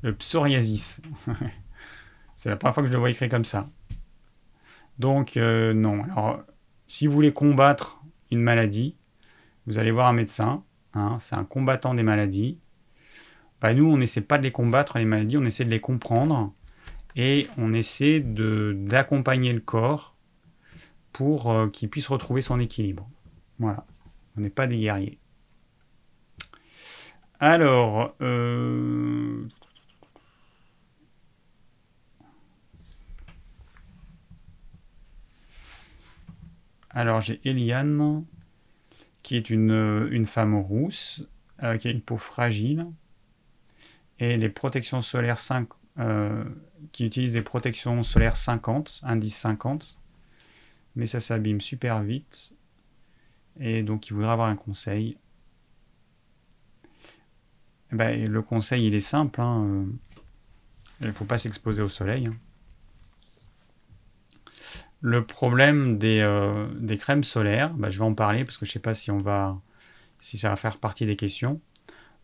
[0.01, 1.01] le psoriasis.
[2.35, 3.69] C'est la première fois que je le vois écrit comme ça.
[4.97, 6.03] Donc, euh, non.
[6.03, 6.39] Alors,
[6.88, 8.95] si vous voulez combattre une maladie,
[9.65, 10.63] vous allez voir un médecin.
[10.93, 12.59] Hein, c'est un combattant des maladies.
[13.62, 16.53] Bah, nous, on n'essaie pas de les combattre, les maladies, on essaie de les comprendre.
[17.15, 20.15] Et on essaie d'accompagner le corps
[21.12, 23.09] pour euh, qu'il puisse retrouver son équilibre.
[23.57, 23.85] Voilà.
[24.38, 25.19] On n'est pas des guerriers.
[27.39, 29.47] Alors, euh,
[36.89, 38.25] Alors j'ai Eliane,
[39.23, 41.23] qui est une, femme rousse,
[41.63, 42.88] euh, qui a une peau fragile,
[44.19, 46.43] et les protections solaires 5, euh,
[46.91, 49.97] qui utilise des protections solaires 50, indice 50,
[50.95, 52.56] mais ça s'abîme super vite,
[53.60, 55.17] et donc il voudrait avoir un conseil.
[57.91, 59.86] Eh ben, le conseil il est simple, hein, euh,
[61.02, 62.28] il ne faut pas s'exposer au soleil.
[62.28, 62.36] Hein.
[65.02, 68.71] Le problème des, euh, des crèmes solaires, bah, je vais en parler parce que je
[68.71, 69.60] ne sais pas si, on va,
[70.19, 71.62] si ça va faire partie des questions.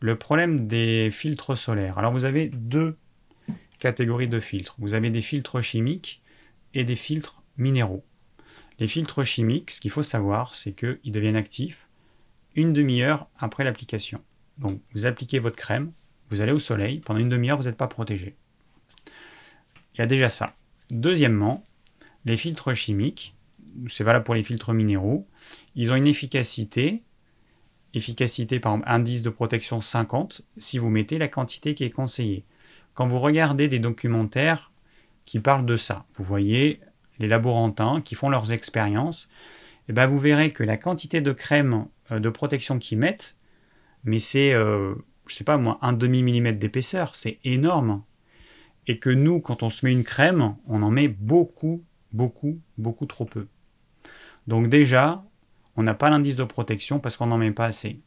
[0.01, 1.97] Le problème des filtres solaires.
[1.97, 2.97] Alors vous avez deux
[3.79, 4.75] catégories de filtres.
[4.79, 6.21] Vous avez des filtres chimiques
[6.73, 8.03] et des filtres minéraux.
[8.77, 11.87] Les filtres chimiques, ce qu'il faut savoir, c'est qu'ils deviennent actifs
[12.55, 14.21] une demi-heure après l'application.
[14.57, 15.91] Donc vous appliquez votre crème,
[16.29, 18.35] vous allez au soleil, pendant une demi-heure, vous n'êtes pas protégé.
[19.93, 20.55] Il y a déjà ça.
[20.89, 21.63] Deuxièmement,
[22.25, 23.35] les filtres chimiques,
[23.87, 25.27] c'est valable pour les filtres minéraux,
[25.75, 27.03] ils ont une efficacité,
[27.93, 32.45] efficacité par exemple indice de protection 50, si vous mettez la quantité qui est conseillée.
[32.93, 34.71] Quand vous regardez des documentaires
[35.25, 36.05] qui parlent de ça.
[36.15, 36.79] Vous voyez
[37.19, 39.29] les laborantins qui font leurs expériences.
[39.89, 43.37] Eh ben vous verrez que la quantité de crème euh, de protection qu'ils mettent,
[44.05, 44.95] mais c'est, euh,
[45.27, 48.03] je sais pas moi, un demi millimètre d'épaisseur, c'est énorme.
[48.87, 53.07] Et que nous, quand on se met une crème, on en met beaucoup, beaucoup, beaucoup
[53.07, 53.47] trop peu.
[54.47, 55.25] Donc déjà,
[55.75, 57.99] on n'a pas l'indice de protection parce qu'on n'en met pas assez.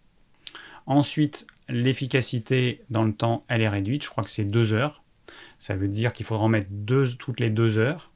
[0.87, 4.05] Ensuite, l'efficacité dans le temps, elle est réduite.
[4.05, 5.03] Je crois que c'est deux heures.
[5.59, 6.71] Ça veut dire qu'il faudra en mettre
[7.19, 8.11] toutes les deux heures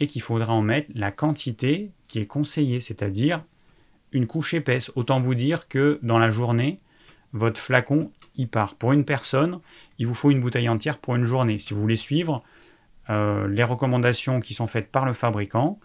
[0.00, 3.44] et qu'il faudra en mettre la quantité qui est conseillée, c'est-à-dire
[4.12, 4.92] une couche épaisse.
[4.96, 6.80] Autant vous dire que dans la journée,
[7.34, 8.76] votre flacon, il part.
[8.76, 9.60] Pour une personne,
[9.98, 11.58] il vous faut une bouteille entière pour une journée.
[11.58, 12.42] Si vous voulez suivre
[13.10, 15.78] euh, les recommandations qui sont faites par le fabricant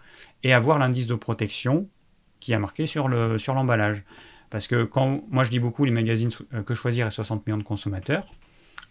[0.44, 1.88] et avoir l'indice de protection
[2.38, 4.04] qui a marqué sur l'emballage.
[4.48, 7.58] Parce que quand moi je dis beaucoup les magazines euh, que choisir et 60 millions
[7.58, 8.32] de consommateurs,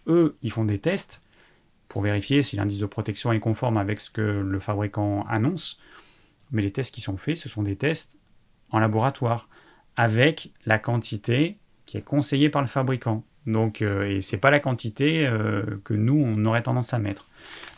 [0.06, 1.22] eux ils font des tests
[1.88, 5.80] pour vérifier si l'indice de protection est conforme avec ce que le fabricant annonce.
[6.52, 8.18] Mais les tests qui sont faits, ce sont des tests
[8.70, 9.48] en laboratoire
[9.96, 11.58] avec la quantité
[11.90, 13.24] qui est conseillée par le fabricant.
[13.46, 15.28] Donc, euh, et c'est pas la quantité
[15.82, 17.26] que nous on aurait tendance à mettre.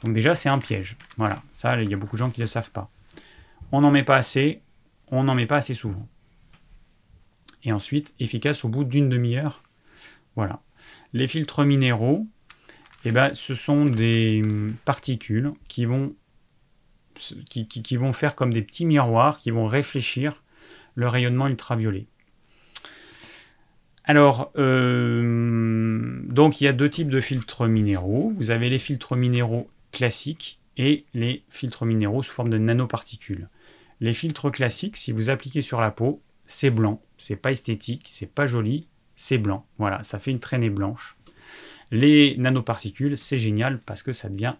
[0.04, 0.98] Donc déjà, c'est un piège.
[1.16, 2.90] Voilà, ça, il y a beaucoup de gens qui ne le savent pas.
[3.70, 4.60] On n'en met pas assez,
[5.08, 6.06] on n'en met pas assez souvent.
[7.64, 9.62] Et ensuite, efficace au bout d'une demi-heure.
[10.36, 10.60] Voilà.
[11.14, 12.26] Les filtres minéraux,
[13.04, 14.42] eh ben, ce sont des
[14.84, 16.14] particules qui vont,
[17.48, 20.42] qui, vont faire comme des petits miroirs, qui vont réfléchir
[20.94, 22.06] le rayonnement ultraviolet.
[24.04, 28.32] Alors, euh, donc il y a deux types de filtres minéraux.
[28.36, 33.48] Vous avez les filtres minéraux classiques et les filtres minéraux sous forme de nanoparticules.
[34.00, 38.30] Les filtres classiques, si vous appliquez sur la peau, c'est blanc, c'est pas esthétique, c'est
[38.30, 39.66] pas joli, c'est blanc.
[39.78, 41.16] Voilà, ça fait une traînée blanche.
[41.92, 44.54] Les nanoparticules, c'est génial parce que ça devient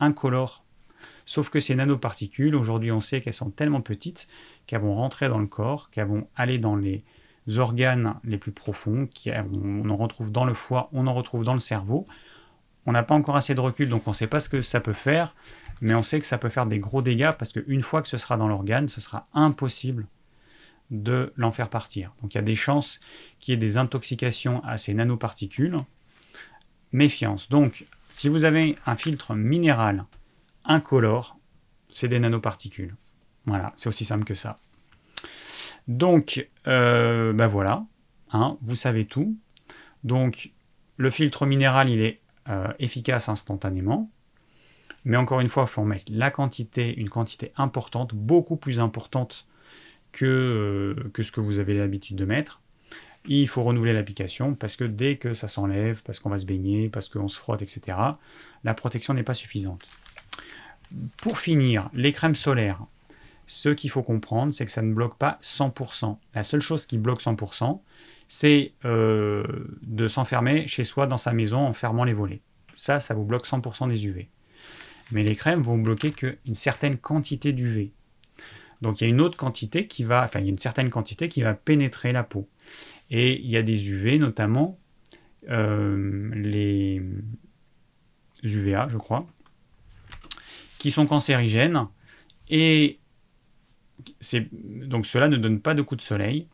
[0.00, 0.64] incolore.
[1.26, 4.28] Sauf que ces nanoparticules, aujourd'hui on sait qu'elles sont tellement petites
[4.66, 7.04] qu'elles vont rentrer dans le corps, qu'elles vont aller dans les
[7.48, 11.60] organes les plus profonds, qu'on en retrouve dans le foie, on en retrouve dans le
[11.60, 12.06] cerveau.
[12.86, 14.80] On n'a pas encore assez de recul, donc on ne sait pas ce que ça
[14.80, 15.34] peut faire,
[15.80, 18.18] mais on sait que ça peut faire des gros dégâts parce qu'une fois que ce
[18.18, 20.06] sera dans l'organe, ce sera impossible
[20.90, 22.12] de l'en faire partir.
[22.22, 23.00] Donc il y a des chances
[23.40, 25.80] qu'il y ait des intoxications à ces nanoparticules.
[26.92, 27.48] Méfiance.
[27.48, 30.04] Donc si vous avez un filtre minéral
[30.64, 31.36] incolore,
[31.88, 32.94] c'est des nanoparticules.
[33.46, 34.56] Voilà, c'est aussi simple que ça.
[35.88, 37.84] Donc, ben voilà,
[38.32, 39.36] hein, vous savez tout.
[40.04, 40.52] Donc,
[40.96, 44.10] le filtre minéral, il est euh, efficace instantanément.
[45.04, 49.46] Mais encore une fois, il faut mettre la quantité, une quantité importante, beaucoup plus importante
[50.12, 52.60] que, euh, que ce que vous avez l'habitude de mettre.
[53.28, 56.88] il faut renouveler l'application parce que dès que ça s'enlève, parce qu'on va se baigner,
[56.88, 57.98] parce qu'on se frotte, etc.,
[58.62, 59.84] la protection n'est pas suffisante.
[61.16, 62.86] Pour finir, les crèmes solaires.
[63.46, 66.18] Ce qu'il faut comprendre, c'est que ça ne bloque pas 100%.
[66.34, 67.80] La seule chose qui bloque 100%,
[68.28, 69.44] c'est euh,
[69.82, 72.40] de s'enfermer chez soi dans sa maison en fermant les volets.
[72.74, 74.28] Ça, ça vous bloque 100% des UV.
[75.12, 77.92] Mais les crèmes vont bloquer qu'une certaine quantité d'UV.
[78.82, 80.90] Donc il y a une autre quantité qui va, enfin il y a une certaine
[80.90, 82.48] quantité qui va pénétrer la peau.
[83.10, 84.78] Et il y a des UV, notamment
[85.48, 87.00] euh, les
[88.42, 89.26] UVA, je crois,
[90.78, 91.86] qui sont cancérigènes.
[92.50, 92.98] Et
[94.52, 96.48] donc cela ne donne pas de coup de soleil.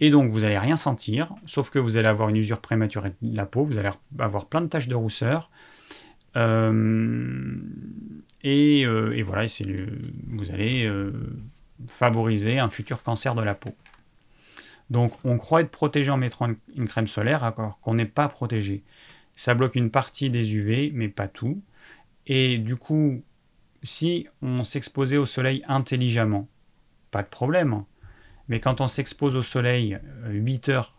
[0.00, 3.36] Et donc vous n'allez rien sentir, sauf que vous allez avoir une usure prématurée de
[3.36, 5.50] la peau, vous allez avoir plein de taches de rousseur.
[6.36, 7.56] Euh,
[8.44, 9.46] euh, et, voilà,
[10.26, 11.12] vous allez euh,
[11.88, 13.74] favoriser un futur cancer de la peau.
[14.90, 18.82] Donc on croit être protégé en mettant une, crème solaire alors qu'on n'est pas protégé.
[19.34, 21.62] Ça bloque une partie des UV, mais pas tout.
[22.26, 23.22] Et du coup,
[23.82, 26.48] si on s'exposait au soleil intelligemment,
[27.22, 27.84] de problème.
[28.48, 30.92] Mais quand on s'expose au soleil 8 euh, heures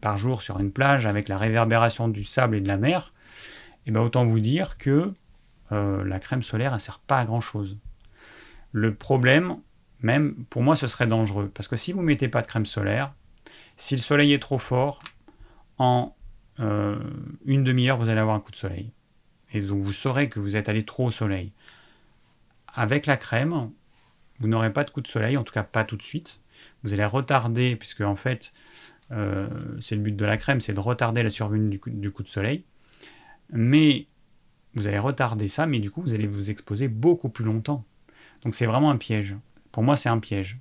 [0.00, 3.12] par jour sur une plage avec la réverbération du sable et de la mer,
[3.86, 5.12] eh ben autant vous dire que
[5.72, 7.78] euh, la crème solaire ne sert pas à grand chose.
[8.72, 9.56] Le problème,
[10.00, 12.66] même pour moi, ce serait dangereux parce que si vous ne mettez pas de crème
[12.66, 13.14] solaire,
[13.76, 15.00] si le soleil est trop fort,
[15.78, 16.14] en
[16.60, 16.98] euh,
[17.46, 18.92] une demi-heure, vous allez avoir un coup de soleil.
[19.52, 21.52] Et donc vous saurez que vous êtes allé trop au soleil.
[22.72, 23.70] Avec la crème,
[24.40, 26.40] vous n'aurez pas de coup de soleil, en tout cas pas tout de suite.
[26.82, 28.52] Vous allez retarder, puisque en fait,
[29.12, 29.48] euh,
[29.80, 32.64] c'est le but de la crème, c'est de retarder la survenue du coup, de soleil.
[33.52, 34.06] Mais
[34.74, 37.84] vous allez retarder ça, mais du coup, vous allez vous exposer beaucoup plus longtemps.
[38.42, 39.36] Donc c'est vraiment un piège.
[39.72, 40.58] Pour moi, c'est un piège.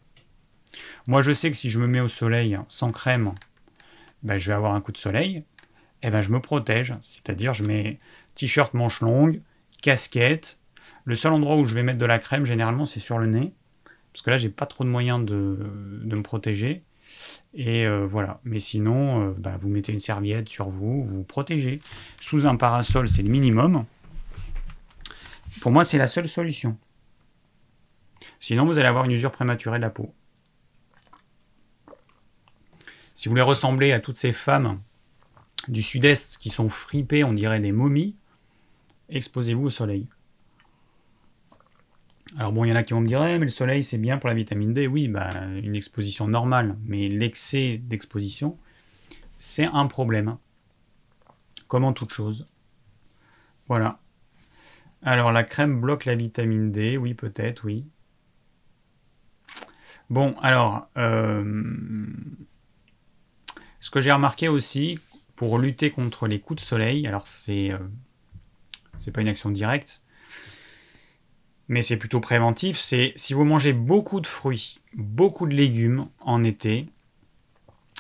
[1.08, 3.34] Moi, je sais que si je me mets au soleil sans crème,
[4.24, 5.44] ben, je vais avoir un coup de soleil.
[6.02, 8.00] Et eh ben, je me protège, c'est-à-dire je mets
[8.36, 9.42] t-shirt manche longue,
[9.82, 10.60] casquette,
[11.04, 13.54] Le seul endroit où je vais mettre de la crème, généralement, c'est sur le nez.
[14.14, 15.57] Parce que là, j'ai pas trop de moyens de,
[16.05, 16.84] me protéger.
[17.53, 18.39] Et euh, voilà.
[18.43, 21.82] Mais sinon, euh, bah, vous mettez une serviette sur vous, vous, vous protégez.
[22.20, 23.86] Sous un parasol, c'est le minimum.
[25.62, 26.78] Pour moi, c'est la seule solution.
[28.39, 30.14] Sinon, vous allez avoir une usure prématurée de la peau.
[33.14, 34.80] Si vous voulez ressembler à toutes ces femmes
[35.68, 38.16] du sud-est qui sont fripées, on dirait des momies,
[39.10, 40.07] exposez-vous au soleil.
[42.38, 43.98] Alors bon, il y en a qui vont me dire, eh, mais le soleil c'est
[43.98, 44.88] bien pour la vitamine D.
[44.88, 45.30] Oui, bah,
[45.64, 48.58] une exposition normale, mais l'excès d'exposition,
[49.40, 50.38] c'est un problème.
[51.68, 52.48] Comme en toute chose.
[53.68, 54.00] Voilà.
[55.02, 57.86] Alors la crème bloque la vitamine D, oui peut-être, oui.
[60.10, 62.08] Bon, alors, euh,
[63.80, 65.00] ce que j'ai remarqué aussi,
[65.36, 67.78] pour lutter contre les coups de soleil, alors c'est euh,
[68.98, 70.02] c'est pas une action directe,
[71.70, 76.43] mais c'est plutôt préventif, c'est si vous mangez beaucoup de fruits, beaucoup de légumes en
[76.43, 76.88] été,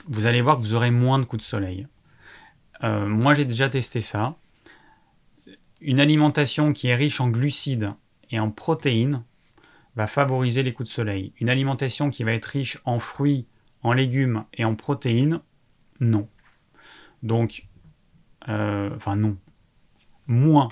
[0.07, 1.87] vous allez voir que vous aurez moins de coups de soleil.
[2.83, 4.35] Euh, moi j'ai déjà testé ça.
[5.81, 7.93] Une alimentation qui est riche en glucides
[8.31, 9.23] et en protéines
[9.95, 11.31] va favoriser les coups de soleil.
[11.39, 13.45] Une alimentation qui va être riche en fruits,
[13.83, 15.41] en légumes et en protéines,
[15.99, 16.27] non.
[17.21, 17.67] Donc,
[18.47, 19.37] euh, enfin non,
[20.25, 20.69] moins.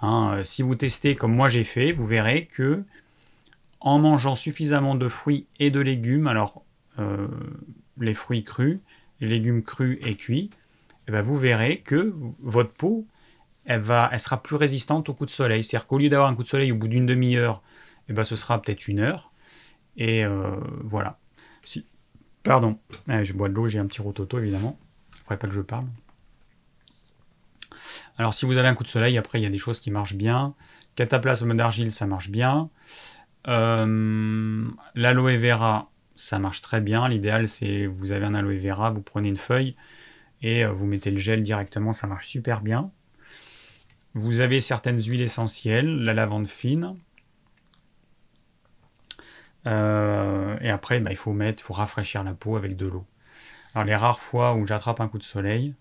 [0.00, 2.84] Hein, si vous testez comme moi j'ai fait, vous verrez que
[3.80, 6.64] en mangeant suffisamment de fruits et de légumes, alors
[6.98, 7.28] euh,
[8.00, 8.78] les fruits crus,
[9.20, 10.50] les légumes crus et cuits,
[11.06, 13.06] eh ben, vous verrez que votre peau,
[13.66, 15.62] elle, va, elle sera plus résistante au coup de soleil.
[15.62, 17.62] C'est-à-dire qu'au lieu d'avoir un coup de soleil au bout d'une demi-heure,
[18.08, 19.30] eh ben, ce sera peut-être une heure.
[19.96, 21.18] Et euh, voilà.
[22.42, 22.78] Pardon,
[23.08, 24.78] je bois de l'eau, j'ai un petit rototo évidemment.
[25.10, 25.86] Il ne faudrait pas que je parle.
[28.18, 29.90] Alors si vous avez un coup de soleil, après il y a des choses qui
[29.90, 30.54] marchent bien.
[30.94, 32.70] Cataplasme d'argile, ça marche bien.
[33.48, 37.08] Euh, l'aloe vera, ça marche très bien.
[37.08, 39.76] L'idéal, c'est vous avez un aloe vera, vous prenez une feuille
[40.42, 42.90] et euh, vous mettez le gel directement, ça marche super bien.
[44.14, 46.94] Vous avez certaines huiles essentielles, la lavande fine.
[49.66, 53.06] Euh, et après, bah, il faut mettre, il faut rafraîchir la peau avec de l'eau.
[53.74, 55.74] Alors les rares fois où j'attrape un coup de soleil,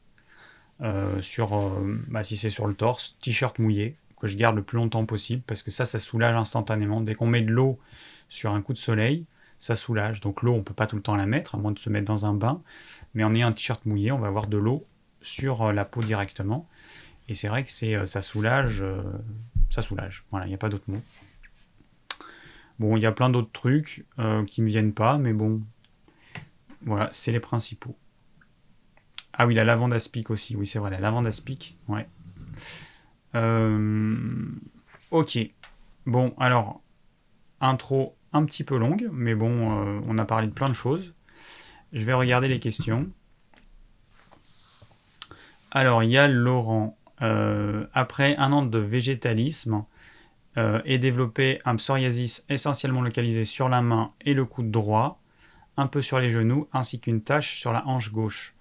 [1.21, 4.77] sur, euh, bah, si c'est sur le torse, t-shirt mouillé, que je garde le plus
[4.77, 7.01] longtemps possible, parce que ça, ça soulage instantanément.
[7.01, 7.79] Dès qu'on met de l'eau
[8.29, 9.25] sur un coup de soleil,
[9.57, 10.19] ça soulage.
[10.19, 12.05] Donc l'eau, on peut pas tout le temps la mettre, à moins de se mettre
[12.05, 12.61] dans un bain.
[13.13, 14.85] Mais en ayant un t-shirt mouillé, on va avoir de l'eau
[15.21, 16.67] sur euh, la peau directement.
[17.29, 17.69] Et c'est vrai que
[18.05, 18.83] ça soulage,
[19.69, 20.25] ça soulage.
[20.31, 21.01] Voilà, il n'y a pas d'autre mot.
[22.79, 24.05] Bon, il y a plein d'autres trucs
[24.47, 25.61] qui ne me viennent pas, mais bon,
[26.81, 27.95] voilà, c'est les principaux.
[29.33, 30.55] Ah oui, la lavande aspic aussi.
[30.55, 31.77] Oui, c'est vrai, la lavande aspic.
[31.87, 32.07] Ouais.
[33.35, 34.15] Euh,
[35.11, 35.39] ok.
[36.05, 36.81] Bon, alors,
[37.59, 41.13] intro un petit peu longue, mais bon, euh, on a parlé de plein de choses.
[41.93, 43.09] Je vais regarder les questions.
[45.71, 46.97] Alors, il y a Laurent.
[47.21, 49.85] Euh, après un an de végétalisme
[50.85, 55.19] et développé un psoriasis essentiellement localisé sur la main et le coude droit,
[55.77, 58.52] un peu sur les genoux, ainsi qu'une tache sur la hanche gauche.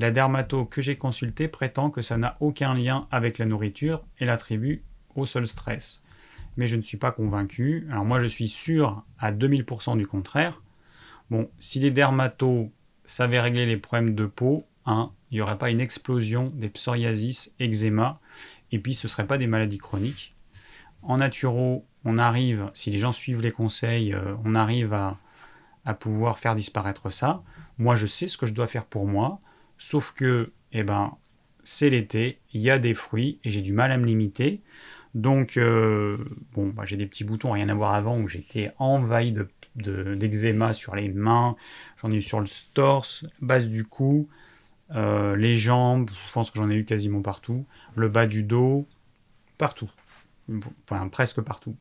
[0.00, 4.24] La dermato que j'ai consultée prétend que ça n'a aucun lien avec la nourriture et
[4.24, 4.82] l'attribue
[5.14, 6.02] au seul stress.
[6.56, 7.86] Mais je ne suis pas convaincu.
[7.90, 10.62] Alors moi je suis sûr à 2000% du contraire.
[11.28, 12.70] Bon, si les dermatos
[13.04, 17.52] savaient régler les problèmes de peau, hein, il n'y aurait pas une explosion des psoriasis,
[17.60, 18.20] eczéma,
[18.72, 20.34] et puis ce ne seraient pas des maladies chroniques.
[21.02, 25.18] En naturo, on arrive, si les gens suivent les conseils, euh, on arrive à,
[25.84, 27.42] à pouvoir faire disparaître ça.
[27.76, 29.42] Moi je sais ce que je dois faire pour moi.
[29.80, 31.16] Sauf que, eh ben,
[31.64, 34.60] c'est l'été, il y a des fruits et j'ai du mal à me limiter.
[35.14, 36.18] Donc, euh,
[36.52, 39.34] bon, bah, j'ai des petits boutons, rien à voir avant, où j'étais envahi
[39.74, 41.56] d'eczéma de, sur les mains,
[42.00, 44.28] j'en ai eu sur le torse, base du cou,
[44.94, 47.64] euh, les jambes, je pense que j'en ai eu quasiment partout,
[47.96, 48.86] le bas du dos,
[49.56, 49.90] partout,
[50.84, 51.74] enfin presque partout.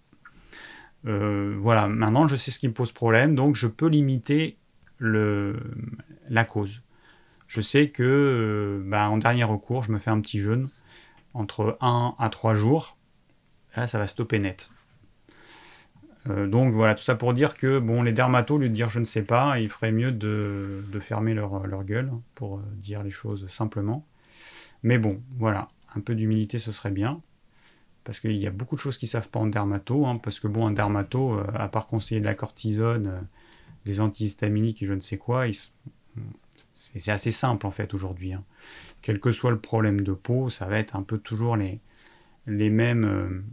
[1.06, 4.58] Euh, voilà, maintenant je sais ce qui me pose problème, donc je peux limiter
[4.97, 5.60] le,
[6.30, 6.82] la cause
[7.50, 10.70] je sais que euh, bah, en dernier recours, je me fais un petit jeûne
[11.34, 12.95] entre 1 à 3 jours.
[13.76, 14.70] Là, ça va stopper net.
[16.28, 18.89] Euh, donc voilà, tout ça pour dire que bon, les dermatos, au lieu de dire
[18.89, 23.10] je ne sais pas, il ferait mieux de, fermer leur, gueule pour euh, dire les
[23.10, 24.06] choses simplement.
[24.84, 27.20] Mais bon, voilà, un peu d'humilité ce serait bien.
[28.04, 30.06] Parce qu'il y a beaucoup de choses qu'ils ne savent pas en dermato.
[30.06, 33.28] Hein, parce que bon, un dermato, à part conseiller de la cortisone,
[33.86, 35.56] des antihistaminiques et je ne sais quoi, ils,
[36.74, 38.34] c'est assez simple en fait aujourd'hui.
[38.34, 38.43] Hein.
[39.01, 41.80] Quel que soit le problème de peau, ça va être un peu toujours les,
[42.47, 43.43] mêmes, euh,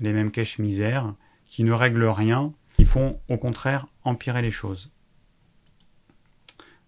[0.00, 1.14] les mêmes caches misères,
[1.46, 4.92] qui ne règlent rien, qui font au contraire empirer les choses.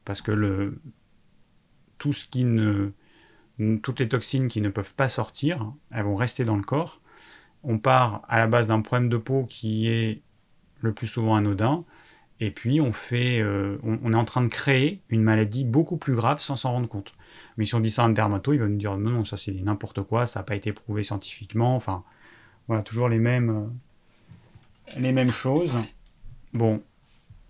[0.05, 0.78] Parce que
[1.99, 7.01] toutes les toxines qui ne peuvent pas sortir, elles vont rester dans le corps.
[7.62, 10.22] On part à la base d'un problème de peau qui est
[10.80, 11.85] le plus souvent anodin,
[12.41, 16.14] et puis on fait, euh, on, est en train de créer une maladie beaucoup plus
[16.14, 17.14] grave sans s'en rendre compte.
[17.57, 19.37] Mais si on dit ça à un dermato, il va nous dire non, non, ça
[19.37, 21.76] c'est n'importe quoi, ça n'a pas été prouvé scientifiquement.
[21.76, 22.03] Enfin,
[22.66, 25.76] voilà, toujours les mêmes, euh, les mêmes choses.
[26.53, 26.82] Bon,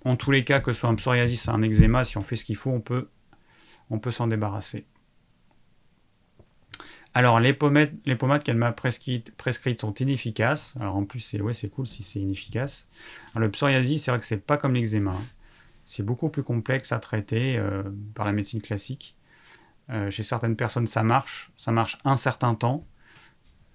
[0.04, 2.44] en tous les cas, que ce soit un psoriasis, un eczéma, si on fait ce
[2.44, 3.08] qu'il faut, on peut,
[3.90, 4.86] on peut s'en débarrasser.
[7.16, 10.74] Alors, les pommades, les pommades qu'elle m'a prescrites, sont inefficaces.
[10.80, 12.88] Alors, en plus, c'est cool si c'est inefficace.
[13.36, 15.12] le psoriasis, c'est vrai que c'est pas comme l'eczéma.
[15.12, 15.24] Hein.
[15.84, 17.82] C'est beaucoup plus complexe à traiter euh,
[18.14, 19.16] par la médecine classique.
[19.90, 21.52] Euh, chez certaines personnes, ça marche.
[21.54, 22.84] Ça marche un certain temps.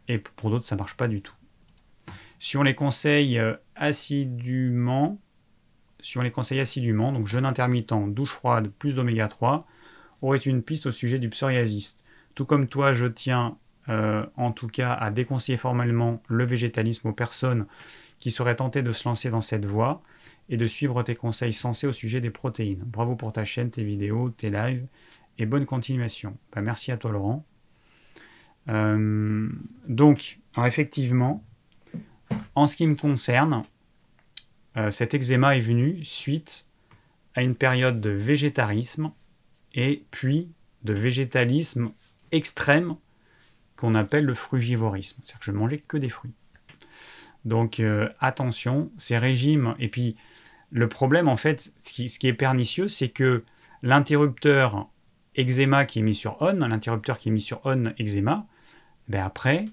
[0.10, 1.36] Et pour d'autres, ça marche pas du tout.
[2.40, 5.18] Si on les conseille euh, assidûment,
[6.02, 9.66] si on les conseille assidûment, donc jeûne intermittent, douche froide, plus d'oméga 3,
[10.22, 11.99] aurait une piste au sujet du psoriasis.
[12.36, 13.58] Tout comme toi, je tiens
[13.90, 17.66] euh, en tout cas à déconseiller formellement le végétalisme aux personnes
[18.20, 20.04] qui seraient tentées de se lancer dans cette voie
[20.50, 22.84] et de suivre tes conseils sensés au sujet des protéines.
[22.86, 24.86] Bravo pour ta chaîne, tes vidéos, tes lives
[25.38, 26.38] et bonne continuation.
[26.54, 27.46] Bah, merci à toi Laurent.
[28.68, 29.50] Euh,
[29.88, 31.44] donc, effectivement,
[32.56, 33.64] en ce qui me concerne,
[34.78, 36.68] euh, cet eczéma est venu suite
[37.34, 39.12] à une période de végétarisme
[39.74, 40.50] et puis
[40.84, 41.92] de végétalisme
[42.32, 42.96] extrême
[43.76, 45.22] qu'on appelle le frugivorisme.
[45.24, 46.34] C'est-à-dire que je ne mangeais que des fruits.
[47.46, 50.16] Donc euh, attention, ces régimes, et puis
[50.72, 53.44] le problème en fait, ce qui, est pernicieux, c'est que
[53.82, 54.90] l'interrupteur
[55.38, 58.46] eczéma qui est mis sur on, l'interrupteur qui est mis sur on eczéma,
[59.08, 59.68] ben après,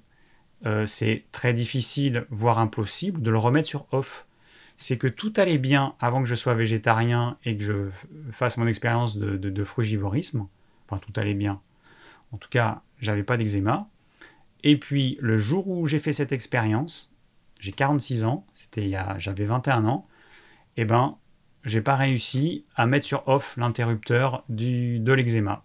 [0.65, 4.27] euh, c'est très difficile, voire impossible, de le remettre sur off.
[4.79, 7.91] C'est que tout allait bien avant que je sois végétarien et que je
[8.31, 10.47] fasse mon expérience de, de frugivorisme.
[10.87, 11.61] Enfin, tout allait bien.
[12.37, 13.89] En tout cas, j'avais pas d'eczéma.
[14.63, 17.11] Et puis, le jour où j'ai fait cette expérience,
[17.61, 20.07] j'ai 46 ans, c'était j'avais 21 ans,
[20.77, 21.17] et eh ben,
[21.65, 25.65] j'ai pas réussi à mettre sur off l'interrupteur de l'eczéma.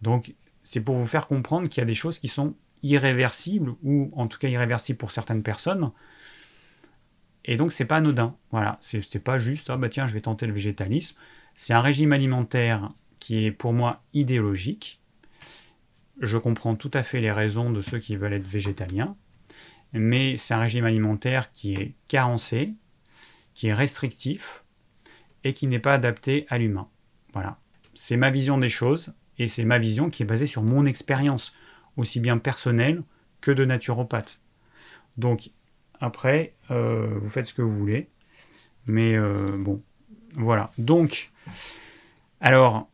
[0.00, 4.10] Donc, c'est pour vous faire comprendre qu'il y a des choses qui sont irréversibles, ou
[4.16, 5.90] en tout cas irréversibles pour certaines personnes.
[7.44, 8.34] Et donc, c'est pas anodin.
[8.52, 11.18] Voilà, c'est pas juste, ah bah tiens, je vais tenter le végétalisme.
[11.56, 14.99] C'est un régime alimentaire qui est pour moi idéologique,
[16.20, 19.16] je comprends tout à fait les raisons de ceux qui veulent être végétaliens,
[19.92, 22.74] mais c'est un régime alimentaire qui est carencé,
[23.54, 24.64] qui est restrictif
[25.44, 26.88] et qui n'est pas adapté à l'humain.
[27.32, 27.58] Voilà.
[27.94, 31.54] C'est ma vision des choses et c'est ma vision qui est basée sur mon expérience,
[31.96, 33.02] aussi bien personnelle
[33.40, 34.40] que de naturopathe.
[35.16, 35.50] Donc,
[36.00, 38.08] après, euh, vous faites ce que vous voulez.
[38.86, 39.82] Mais euh, bon,
[40.36, 40.72] voilà.
[40.78, 41.30] Donc,
[42.40, 42.89] alors,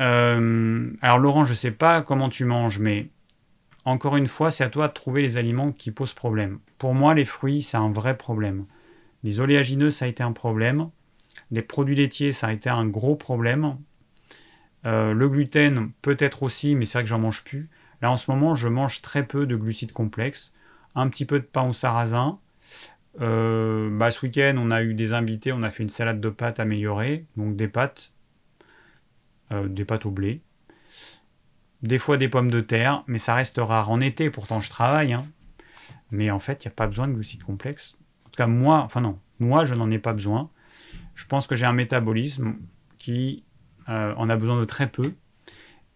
[0.00, 3.08] euh, alors Laurent, je ne sais pas comment tu manges, mais
[3.84, 6.58] encore une fois, c'est à toi de trouver les aliments qui posent problème.
[6.78, 8.64] Pour moi, les fruits, c'est un vrai problème.
[9.24, 10.90] Les oléagineux, ça a été un problème.
[11.50, 13.78] Les produits laitiers, ça a été un gros problème.
[14.86, 17.68] Euh, le gluten, peut-être aussi, mais c'est vrai que j'en mange plus.
[18.02, 20.52] Là, en ce moment, je mange très peu de glucides complexes.
[20.94, 22.38] Un petit peu de pain au sarrasin.
[23.20, 26.28] Euh, bah, ce week-end, on a eu des invités, on a fait une salade de
[26.28, 27.24] pâtes améliorée.
[27.36, 28.12] Donc des pâtes
[29.52, 30.42] euh, des pâtes au blé,
[31.82, 35.12] des fois des pommes de terre, mais ça reste rare en été, pourtant je travaille.
[35.12, 35.26] Hein.
[36.10, 37.96] Mais en fait, il n'y a pas besoin de glucides complexes.
[38.26, 40.50] En tout cas, moi, enfin non, moi je n'en ai pas besoin.
[41.14, 42.56] Je pense que j'ai un métabolisme
[42.98, 43.44] qui
[43.88, 45.12] euh, en a besoin de très peu.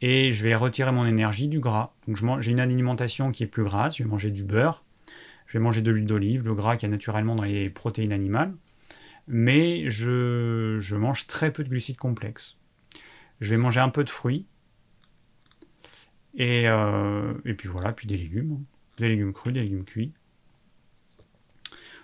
[0.00, 1.94] Et je vais retirer mon énergie du gras.
[2.08, 3.96] Donc j'ai une alimentation qui est plus grasse.
[3.98, 4.84] Je vais manger du beurre.
[5.46, 8.12] Je vais manger de l'huile d'olive, le gras qui y a naturellement dans les protéines
[8.12, 8.52] animales.
[9.28, 12.56] Mais je mange très peu de glucides complexes.
[13.40, 14.46] Je vais manger un peu de fruits.
[16.34, 18.64] Et, euh, et puis voilà, puis des légumes.
[18.98, 20.12] Des légumes crus, des légumes cuits.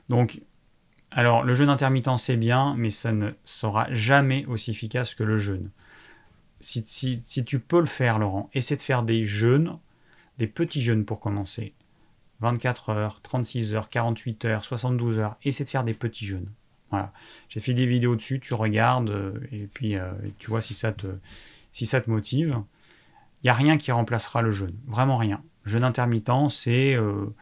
[0.09, 0.41] Donc,
[1.11, 5.39] alors le jeûne intermittent c'est bien, mais ça ne sera jamais aussi efficace que le
[5.39, 5.71] jeûne.
[6.61, 9.79] Si, si, tu peux le faire, Laurent, essaie de faire des jeûnes,
[10.39, 11.73] des petits jeûnes pour commencer.
[12.41, 15.37] 24 heures, 36 heures, 48 heures, 72 heures.
[15.45, 16.51] Essaie de faire des petits jeûnes.
[16.91, 17.13] Voilà.
[17.49, 20.93] J'ai fait des vidéos dessus, tu regardes euh, et puis euh, tu vois si ça
[20.93, 21.07] te,
[21.73, 22.63] si ça te motive.
[23.43, 25.43] Il n'y a rien qui remplacera le jeûne, vraiment rien.
[25.65, 27.33] Le jeûne intermittent, c'est euh,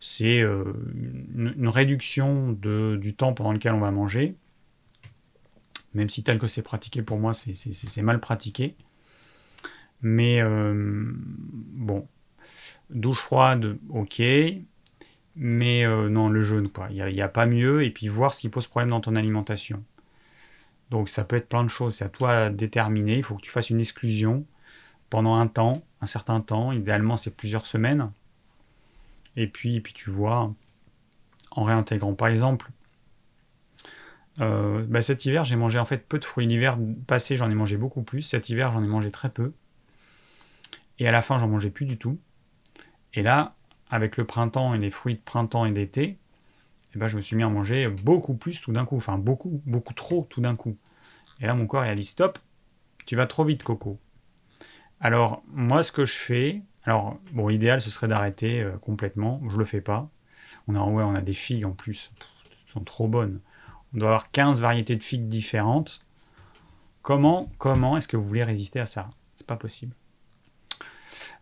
[0.00, 4.34] une, réduction de, du temps pendant lequel on va manger.
[5.92, 8.76] Même si tel que c'est pratiqué pour moi, c'est mal pratiqué.
[10.02, 12.06] Mais bon,
[12.88, 14.22] douche froide, ok.
[15.36, 16.88] Mais euh, non, le jeûne, quoi.
[16.90, 17.84] Il n'y a, pas mieux.
[17.84, 19.82] Et puis voir ce qui pose problème dans ton alimentation.
[20.90, 21.96] Donc ça peut être plein de choses.
[21.96, 23.18] C'est à toi de déterminer.
[23.18, 24.44] Il faut que tu fasses une exclusion
[25.08, 26.72] pendant un temps, un certain temps.
[26.72, 28.10] Idéalement, c'est plusieurs semaines.
[29.36, 30.52] Et puis, puis tu vois,
[31.52, 32.14] en réintégrant.
[32.14, 32.70] Par exemple,
[34.40, 36.46] euh, bah, cet hiver, j'ai mangé en fait peu de fruits.
[36.46, 38.22] L'hiver passé, j'en ai mangé beaucoup plus.
[38.22, 39.52] Cet hiver, j'en ai mangé très peu.
[40.98, 42.18] Et à la fin, j'en mangeais plus du tout.
[43.14, 43.54] Et là,
[43.90, 46.18] avec le printemps et les fruits de printemps et d'été,
[46.94, 48.96] eh ben, je me suis mis à manger beaucoup plus tout d'un coup.
[48.96, 50.76] Enfin, beaucoup, beaucoup trop tout d'un coup.
[51.40, 52.38] Et là, mon corps, il a dit stop,
[53.06, 53.98] tu vas trop vite, Coco.
[55.00, 59.40] Alors, moi, ce que je fais, alors, bon, l'idéal, ce serait d'arrêter euh, complètement.
[59.50, 60.08] Je le fais pas.
[60.66, 62.10] On a, ouais, on a des figues en plus.
[62.50, 63.40] elles sont trop bonnes.
[63.94, 66.04] On doit avoir 15 variétés de figues différentes.
[67.02, 69.10] Comment, comment est-ce que vous voulez résister à ça?
[69.36, 69.94] C'est pas possible.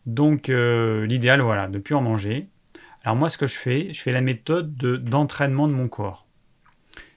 [0.08, 2.48] Donc euh, l'idéal, voilà, de plus en manger.
[3.04, 6.26] Alors moi, ce que je fais, je fais la méthode d'entraînement de, mon corps.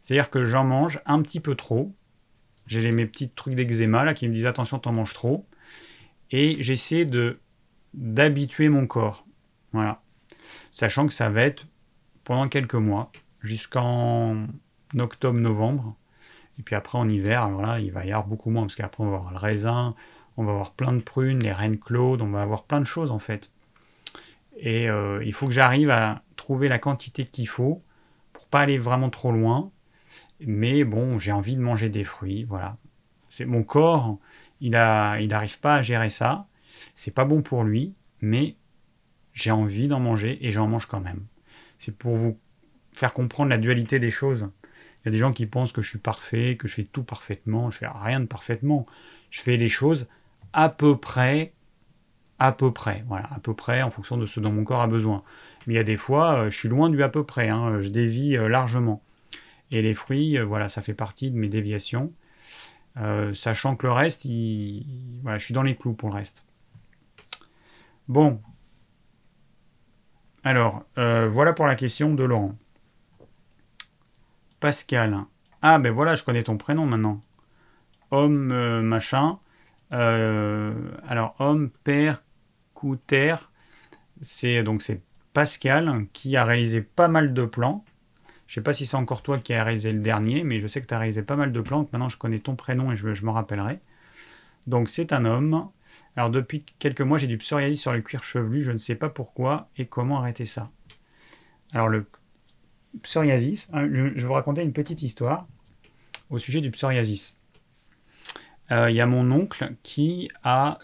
[0.01, 1.95] C'est-à-dire que j'en mange un petit peu trop.
[2.67, 5.47] J'ai mes petits trucs d'eczéma là qui me disent attention, t'en manges trop.
[6.31, 7.39] Et j'essaie de
[7.93, 9.25] d'habituer mon corps.
[9.71, 10.01] Voilà.
[10.71, 11.67] Sachant que ça va être
[12.25, 14.47] pendant quelques mois, jusqu'en
[14.97, 15.95] octobre-novembre.
[16.59, 19.01] Et puis après en hiver, alors là, il va y avoir beaucoup moins, parce qu'après
[19.01, 19.95] on va avoir le raisin,
[20.41, 23.11] on va avoir plein de prunes, les reines claudes, on va avoir plein de choses
[23.11, 23.51] en fait.
[24.57, 27.81] Et euh, il faut que j'arrive à trouver la quantité qu'il faut
[28.33, 29.71] pour pas aller vraiment trop loin.
[30.39, 32.77] Mais bon, j'ai envie de manger des fruits, voilà.
[33.29, 34.17] C'est mon corps,
[34.59, 36.47] il n'arrive pas à gérer ça.
[36.95, 38.55] C'est pas bon pour lui, mais
[39.33, 41.25] j'ai envie d'en manger et j'en mange quand même.
[41.77, 42.37] C'est pour vous
[42.93, 44.49] faire comprendre la dualité des choses.
[45.01, 47.03] Il y a des gens qui pensent que je suis parfait, que je fais tout
[47.03, 47.71] parfaitement.
[47.71, 48.85] Je fais rien de parfaitement.
[49.29, 50.09] Je fais les choses
[50.53, 51.53] à peu près,
[52.39, 54.87] à peu près, voilà, à peu près en fonction de ce dont mon corps a
[54.87, 55.23] besoin.
[55.65, 57.81] Mais il y a des fois, euh, je suis loin du à peu près, hein,
[57.81, 59.03] je dévie euh, largement.
[59.69, 62.11] Et les fruits, euh, voilà, ça fait partie de mes déviations.
[63.33, 64.27] sachant que le reste,
[65.21, 66.45] voilà, je suis dans les clous pour le reste.
[68.07, 68.41] Bon.
[70.43, 72.57] Alors, voilà pour la question de Laurent.
[74.59, 75.25] Pascal.
[75.61, 77.21] Ah, ben voilà, je connais ton prénom maintenant.
[78.09, 79.39] Homme machin.
[79.93, 80.73] Euh,
[81.07, 82.23] alors, homme, père,
[82.73, 83.35] couter,
[84.21, 85.01] c'est donc c'est
[85.33, 87.85] Pascal qui a réalisé pas mal de plans.
[88.47, 90.81] Je sais pas si c'est encore toi qui as réalisé le dernier, mais je sais
[90.81, 91.87] que tu as réalisé pas mal de plans.
[91.93, 93.79] Maintenant, je connais ton prénom et je, je me rappellerai.
[94.67, 95.69] Donc, c'est un homme.
[96.17, 98.61] Alors, depuis quelques mois, j'ai du psoriasis sur le cuir chevelu.
[98.61, 100.69] Je ne sais pas pourquoi et comment arrêter ça.
[101.71, 102.05] Alors, le
[103.03, 105.47] psoriasis, hein, je vais vous raconter une petite histoire
[106.29, 107.37] au sujet du psoriasis.
[108.71, 110.77] Euh, il y a mon oncle qui a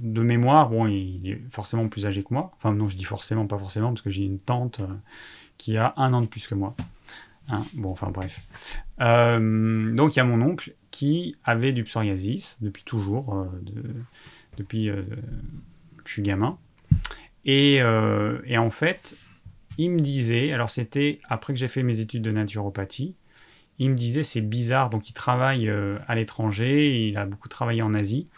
[0.00, 2.52] de mémoire, bon, il est forcément plus âgé que moi.
[2.56, 4.86] Enfin, non, je dis forcément, pas forcément, parce que j'ai une tante euh,
[5.58, 6.74] qui a un an de plus que moi.
[7.48, 8.46] Hein, bon, enfin, bref.
[9.00, 13.46] Euh, donc, il y a mon oncle qui avait du psoriasis depuis toujours,
[14.56, 15.04] depuis que
[16.04, 16.58] je suis gamin.
[17.44, 19.16] Et, et, en fait,
[19.78, 23.14] il me disait, alors c'était après que j'ai fait mes études de naturopathie,
[23.80, 27.80] il me disait c'est bizarre, donc il travaille euh, à l'étranger, il a beaucoup travaillé
[27.80, 28.28] en Asie.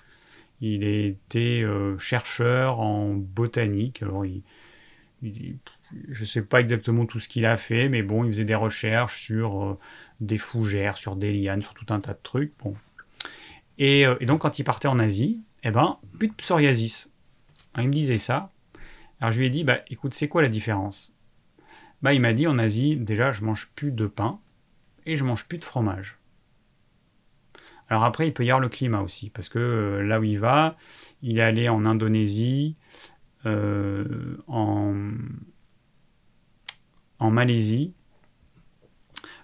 [0.61, 4.03] Il était euh, chercheur en botanique.
[4.05, 4.43] Alors, il,
[5.20, 8.55] je ne sais pas exactement tout ce qu'il a fait, mais bon, il faisait des
[8.55, 9.78] recherches sur euh,
[10.20, 12.53] des fougères, sur des lianes, sur tout un tas de trucs.
[12.62, 12.74] Bon.
[13.78, 17.11] Et, donc, quand il partait en Asie, eh ben, plus de psoriasis.
[17.78, 18.53] il me disait ça.
[19.20, 21.12] Alors, je lui ai dit, bah, écoute, c'est quoi la différence?
[22.01, 24.38] Bah, Il m'a dit, en Asie, déjà, je mange plus de pain
[25.07, 26.19] et je mange plus de fromage.
[27.89, 30.39] Alors après, il peut y avoir le climat aussi, parce que euh, là où il
[30.39, 30.77] va,
[31.23, 32.77] il est allé en Indonésie,
[33.45, 34.95] euh, en,
[37.19, 37.93] en Malaisie.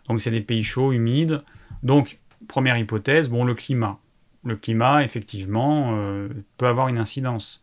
[0.09, 1.43] Donc c'est des pays chauds, humides.
[1.83, 3.99] Donc, première hypothèse, bon, le climat.
[4.45, 7.63] Le climat, effectivement, euh, peut avoir une incidence.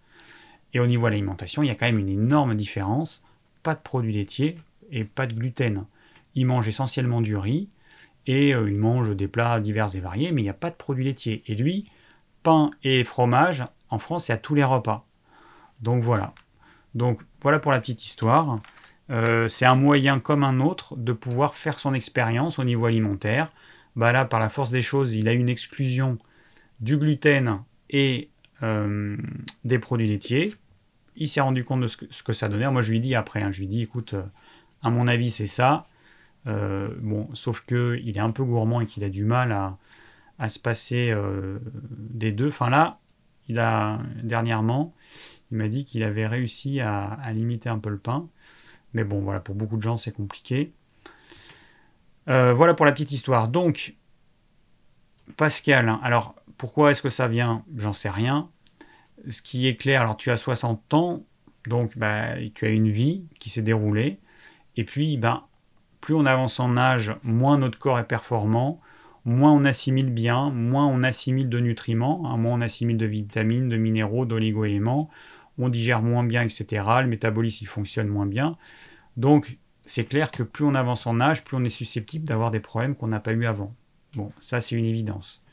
[0.73, 3.23] Et au niveau de l'alimentation, il y a quand même une énorme différence.
[3.63, 4.59] Pas de produits laitiers
[4.91, 5.85] et pas de gluten.
[6.35, 7.69] Il mange essentiellement du riz,
[8.27, 10.75] et euh, il mange des plats divers et variés, mais il n'y a pas de
[10.75, 11.43] produits laitiers.
[11.47, 11.89] Et lui,
[12.43, 15.05] pain et fromage, en France, c'est à tous les repas.
[15.81, 16.33] Donc voilà.
[16.95, 18.61] Donc voilà pour la petite histoire.
[19.11, 23.51] Euh, c'est un moyen comme un autre de pouvoir faire son expérience au niveau alimentaire.
[23.95, 26.17] Bah là, par la force des choses, il a une exclusion
[26.79, 27.59] du gluten
[27.89, 28.29] et
[28.63, 29.15] euh,
[29.63, 30.55] des produits laitiers.
[31.15, 32.69] Il s'est rendu compte de ce que, ça donnait.
[32.69, 34.15] Moi, je lui dit après, hein, je lui dit, écoute,
[34.83, 35.83] à mon avis, c'est ça.
[36.47, 39.51] Euh, bon, sauf qu'il est un peu gourmand et qu'il a du mal
[40.39, 42.49] à, se passer euh, des deux.
[42.49, 42.99] Enfin là,
[43.47, 44.93] il a dernièrement,
[45.51, 48.27] il m'a dit qu'il avait réussi à, limiter un peu le pain.
[48.93, 50.73] Mais bon, voilà, pour beaucoup de gens, c'est compliqué.
[52.27, 53.49] Euh, voilà pour la petite histoire.
[53.49, 53.95] Donc,
[55.37, 57.63] Pascal, alors pourquoi est-ce que ça vient?
[57.75, 58.49] J'en sais rien.
[59.29, 61.25] Ce qui est clair, alors tu as 60 ans,
[61.67, 64.19] donc bah, tu as une vie qui s'est déroulée.
[64.77, 65.43] Et puis, ben,
[66.05, 68.79] plus on avance en âge, moins notre corps est performant,
[69.25, 73.69] moins on assimile bien, moins on assimile de nutriments, hein, moins on assimile de vitamines,
[73.69, 75.09] de minéraux, d'oligo-éléments,
[75.57, 76.83] on digère moins bien, etc.
[77.01, 78.55] Le métabolisme fonctionne moins bien.
[79.17, 82.59] Donc c'est clair que plus on avance en âge, plus on est susceptible d'avoir des
[82.59, 83.73] problèmes qu'on n'a pas eu avant.
[84.13, 85.43] Bon, ça c'est une évidence.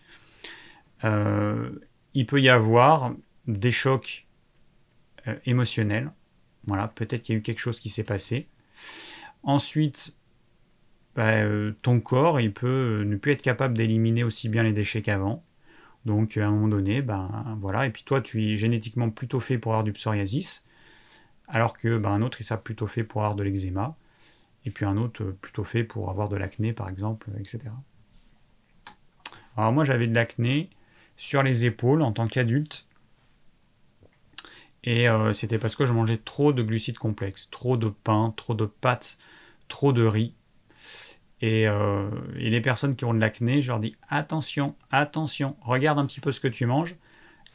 [1.05, 1.71] Euh,
[2.13, 3.15] il peut y avoir
[3.47, 4.27] des chocs
[5.29, 6.13] euh, émotionnels.
[6.67, 8.49] Voilà, peut-être qu'il y a eu quelque chose qui s'est passé.
[9.45, 10.15] Ensuite,
[11.17, 15.03] bah, euh, ton corps, il peut ne plus être capable d'éliminer aussi bien les déchets
[15.03, 15.45] qu'avant.
[16.07, 17.87] Donc à un moment donné, ben voilà.
[17.87, 20.65] Et puis toi, tu es génétiquement plutôt fait pour avoir du psoriasis,
[21.49, 23.97] alors que ben, un autre, il sera plutôt fait pour avoir de l'eczéma,
[24.65, 27.61] et puis un autre plutôt fait pour avoir de l'acné, par exemple, etc.
[29.57, 30.71] Alors moi, j'avais de l'acné
[31.17, 32.87] sur les épaules en tant qu'adulte.
[34.85, 38.55] Et euh, c'était parce que je mangeais trop de glucides complexes, trop de pain, trop
[38.55, 39.19] de pâtes,
[39.69, 40.35] trop de riz.
[41.43, 46.07] Euh, et, les personnes qui ont de l'acné, je leur dis attention, attention, regarde un
[46.07, 46.97] petit peu ce que tu manges.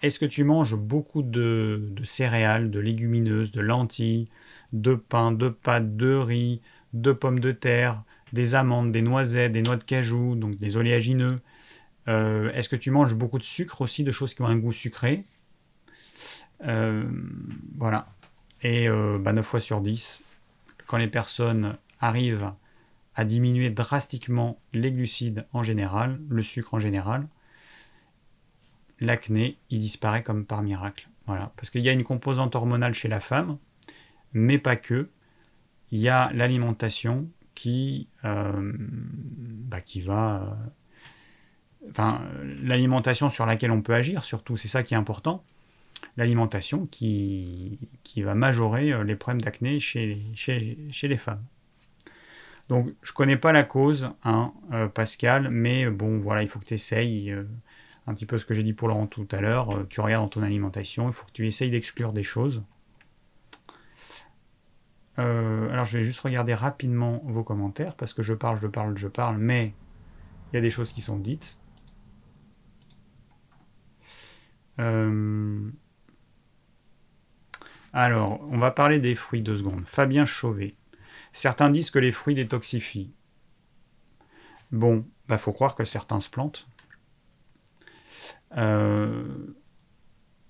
[0.03, 4.27] Est-ce que tu manges beaucoup de, céréales, de légumineuses, de lentilles,
[4.73, 6.61] de pain, de pâtes, de riz,
[6.93, 11.39] de pommes de terre, des amandes, des noisettes, des noix de cajou, donc des oléagineux?
[12.09, 14.73] Euh, Est-ce que tu manges beaucoup de sucre aussi, de choses qui ont un goût
[14.73, 15.23] sucré?
[16.63, 17.03] Euh,
[17.77, 18.07] Voilà.
[18.63, 20.21] Et 9 bah, fois sur 10,
[20.87, 22.51] quand les personnes arrivent
[23.17, 27.27] à diminuer drastiquement les glucides en général, le sucre en général,
[28.99, 31.09] l'acné, il disparaît comme par miracle.
[31.25, 31.51] Voilà.
[31.57, 33.57] Parce qu'il y a une composante hormonale chez la femme,
[34.33, 35.09] mais pas que.
[35.91, 40.43] Il y a l'alimentation qui, euh, bah, va.
[40.43, 42.21] Euh, enfin,
[42.61, 45.43] l'alimentation sur laquelle on peut agir, surtout, c'est ça qui est important.
[46.17, 47.79] L'alimentation qui,
[48.17, 51.43] va majorer euh, les problèmes d'acné chez les femmes.
[52.69, 56.65] Donc, je connais pas la cause, hein, euh, Pascal, mais bon, voilà, il faut que
[56.65, 57.45] tu essayes euh,
[58.07, 59.75] un petit peu ce que j'ai dit pour Laurent tout à l'heure.
[59.75, 62.63] Euh, tu regardes dans ton alimentation, il faut que tu essayes d'exclure des choses.
[65.17, 69.07] alors, je vais juste regarder rapidement vos commentaires parce que je parle, je parle, je
[69.07, 69.73] parle, mais
[70.51, 71.57] il y a des choses qui sont dites.
[77.97, 79.83] Alors, on va parler des fruits deux secondes.
[79.85, 80.75] Fabien Chauvet.
[81.33, 83.13] Certains disent que les fruits détoxifient.
[84.71, 86.67] Bon, bah faut croire que certains se plantent.
[88.57, 89.25] Euh,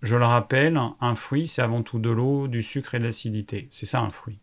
[0.02, 3.68] je le rappelle, un fruit, c'est avant tout de l'eau, du sucre et de l'acidité.
[3.72, 4.40] C'est ça un fruit.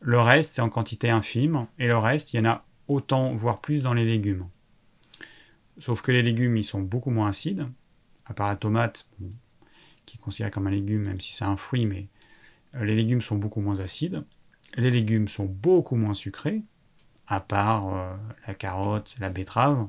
[0.00, 3.60] Le reste, c'est en quantité infime, et le reste, il y en a autant, voire
[3.60, 4.48] plus dans les légumes.
[5.78, 7.68] Sauf que les légumes, ils sont beaucoup moins acides,
[8.26, 9.08] à part la tomate,
[10.06, 12.08] qui est considérée comme un légume, même si c'est un fruit, mais
[12.74, 14.24] euh, les légumes sont beaucoup moins acides.
[14.74, 16.62] Les légumes sont beaucoup moins sucrés,
[17.26, 18.16] à part euh,
[18.46, 19.88] la carotte, la betterave.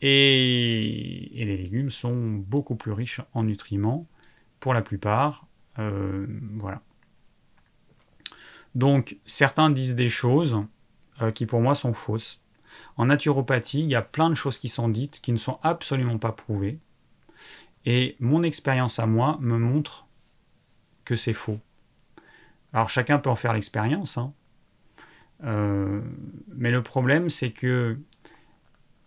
[0.00, 4.06] Et, les légumes sont beaucoup plus riches en nutriments,
[4.60, 5.46] pour la plupart.
[5.78, 6.26] Euh,
[6.58, 6.82] voilà.
[8.74, 10.64] Donc, certains disent des choses
[11.22, 12.40] euh, qui pour moi sont fausses.
[12.96, 16.18] En naturopathie, il y a plein de choses qui sont dites qui ne sont absolument
[16.18, 16.80] pas prouvées.
[17.86, 20.06] Et mon expérience à moi me montre
[21.04, 21.60] que c'est faux.
[22.74, 24.34] Alors chacun peut en faire l'expérience, hein.
[25.44, 26.02] euh,
[26.54, 27.96] mais le problème c'est que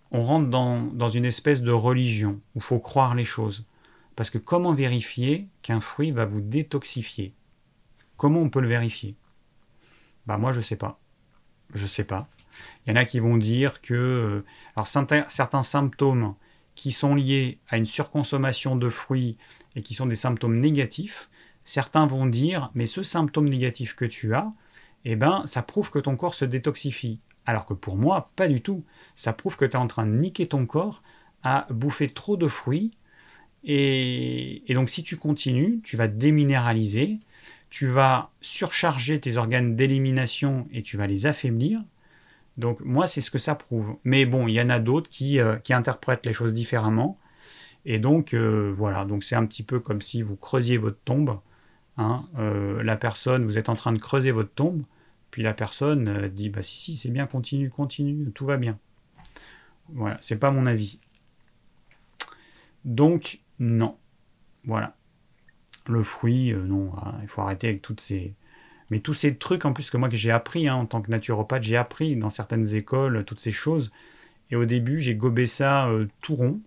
[0.09, 3.65] on rentre dans, une espèce de religion où il faut croire les choses.
[4.15, 7.33] Parce que comment vérifier qu'un fruit va vous détoxifier?
[8.15, 9.17] Comment on peut le vérifier?
[10.25, 10.99] Bah moi je sais pas.
[11.73, 12.29] Je sais pas.
[12.85, 14.45] Il y en a qui vont dire que euh,
[14.77, 16.35] alors certains symptômes
[16.73, 19.37] qui sont liés à une surconsommation de fruits
[19.75, 21.29] et qui sont des symptômes négatifs,
[21.67, 24.51] certains vont dire, mais ce symptôme négatif que tu as,
[25.03, 27.19] eh ben, ça prouve que ton corps se détoxifie.
[27.45, 28.85] Alors que pour moi, pas du tout.
[29.15, 31.03] Ça prouve que tu es en train de niquer ton corps
[31.43, 32.91] à bouffer trop de fruits.
[33.65, 37.19] Et, donc si tu continues, tu vas déminéraliser,
[37.69, 41.81] tu vas surcharger tes organes d'élimination et tu vas les affaiblir.
[42.57, 43.97] Donc moi, c'est ce que ça prouve.
[44.05, 47.19] Mais bon, il y en a d'autres qui, euh, interprètent les choses différemment.
[47.85, 51.39] Et donc euh, voilà, donc c'est un petit peu comme si vous creusiez votre tombe
[51.97, 54.83] Hein, euh, la personne, vous êtes en train de creuser votre tombe,
[55.31, 58.77] puis la personne euh, dit bah si si c'est bien, continue, continue, tout va bien.
[59.89, 60.99] Voilà, c'est pas mon avis.
[62.85, 63.97] Donc non,
[64.65, 64.95] voilà.
[65.87, 68.35] Le fruit, euh, non, hein, il faut arrêter avec toutes ces
[68.91, 71.09] Mais tous ces trucs, en plus que moi que j'ai appris hein, en tant que
[71.09, 73.91] naturopathe, j'ai appris dans certaines écoles toutes ces choses.
[74.51, 75.89] Et au début, j'ai gobé ça
[76.23, 76.61] tout rond.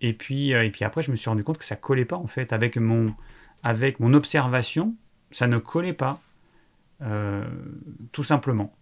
[0.00, 2.26] Et puis, et puis après, je me suis rendu compte que ça collait pas en
[2.26, 3.14] fait avec mon,
[3.64, 4.94] avec mon observation,
[5.30, 6.20] ça ne collait pas,
[7.00, 7.44] euh,
[8.12, 8.76] tout simplement.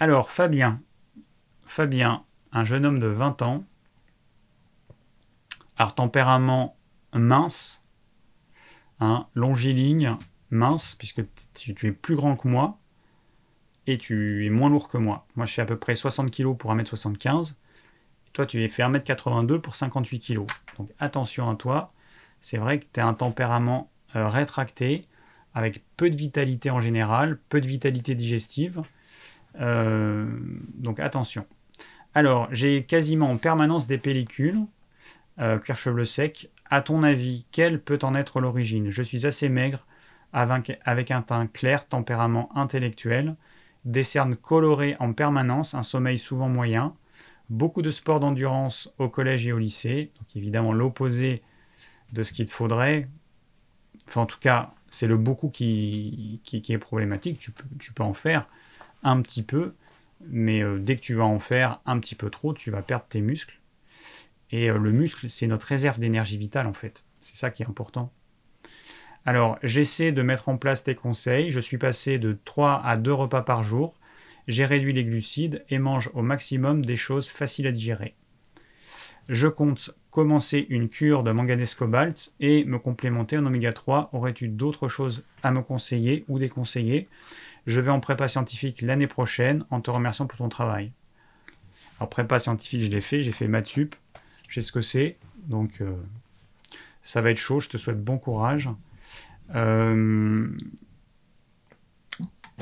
[0.00, 0.82] Alors Fabien,
[1.64, 2.22] Fabien,
[2.52, 3.64] un jeune homme de 20 ans,
[5.76, 6.76] alors tempérament
[7.14, 7.82] mince,
[8.98, 10.16] hein, longiligne,
[10.50, 11.22] mince, puisque
[11.54, 12.78] tu, es plus grand que moi
[13.86, 15.26] et tu es moins lourd que moi.
[15.36, 17.54] Moi, je fais à peu près 60 kg pour 1m75.
[18.32, 20.46] toi, tu es fait 1m82 pour 58 kg.
[20.78, 21.92] Donc attention à toi.
[22.40, 25.06] C'est vrai que tu as un tempérament euh, rétracté,
[25.54, 28.82] avec peu de vitalité en général, peu de vitalité digestive.
[29.60, 30.26] Euh,
[30.74, 31.46] donc attention.
[32.14, 34.60] Alors, j'ai quasiment en permanence des pellicules,
[35.40, 38.90] euh, cuir chevelu sec, à ton avis, quelle peut en être l'origine?
[38.90, 39.86] Je suis assez maigre,
[40.32, 43.34] avec un teint clair, tempérament intellectuel,
[43.84, 46.94] des cernes colorées en permanence, un sommeil souvent moyen,
[47.48, 51.42] beaucoup de sport d'endurance au collège et au lycée, donc évidemment l'opposé
[52.12, 53.08] de ce qu'il te faudrait.
[54.06, 57.38] Enfin, en tout cas, c'est le beaucoup qui, est problématique.
[57.38, 58.46] Tu peux, tu peux en faire
[59.02, 59.74] un petit peu,
[60.26, 63.06] mais euh, dès que tu vas en faire un petit peu trop, tu vas perdre
[63.08, 63.58] tes muscles.
[64.50, 67.04] Et euh, le muscle, c'est notre réserve d'énergie vitale en fait.
[67.20, 68.12] C'est ça qui est important.
[69.26, 71.50] Alors, j'essaie de mettre en place tes conseils.
[71.50, 73.98] Je suis passé de 3 à 2 repas par jour.
[74.46, 78.14] J'ai réduit les glucides et mange au maximum des choses faciles à digérer.
[79.28, 84.10] Je compte commencer une cure de manganèse cobalt et me complémenter en oméga 3.
[84.12, 87.06] Aurais-tu d'autres choses à me conseiller ou déconseiller?
[87.68, 90.90] Je vais en prépa scientifique l'année prochaine en te remerciant pour ton travail.
[92.00, 93.94] Alors prépa scientifique, je l'ai fait, j'ai fait maths sup,
[94.48, 95.16] je sais ce que c'est.
[95.46, 95.94] Donc, euh,
[97.04, 97.60] ça va être chaud.
[97.60, 98.68] Je te souhaite bon courage.
[99.54, 100.48] Euh,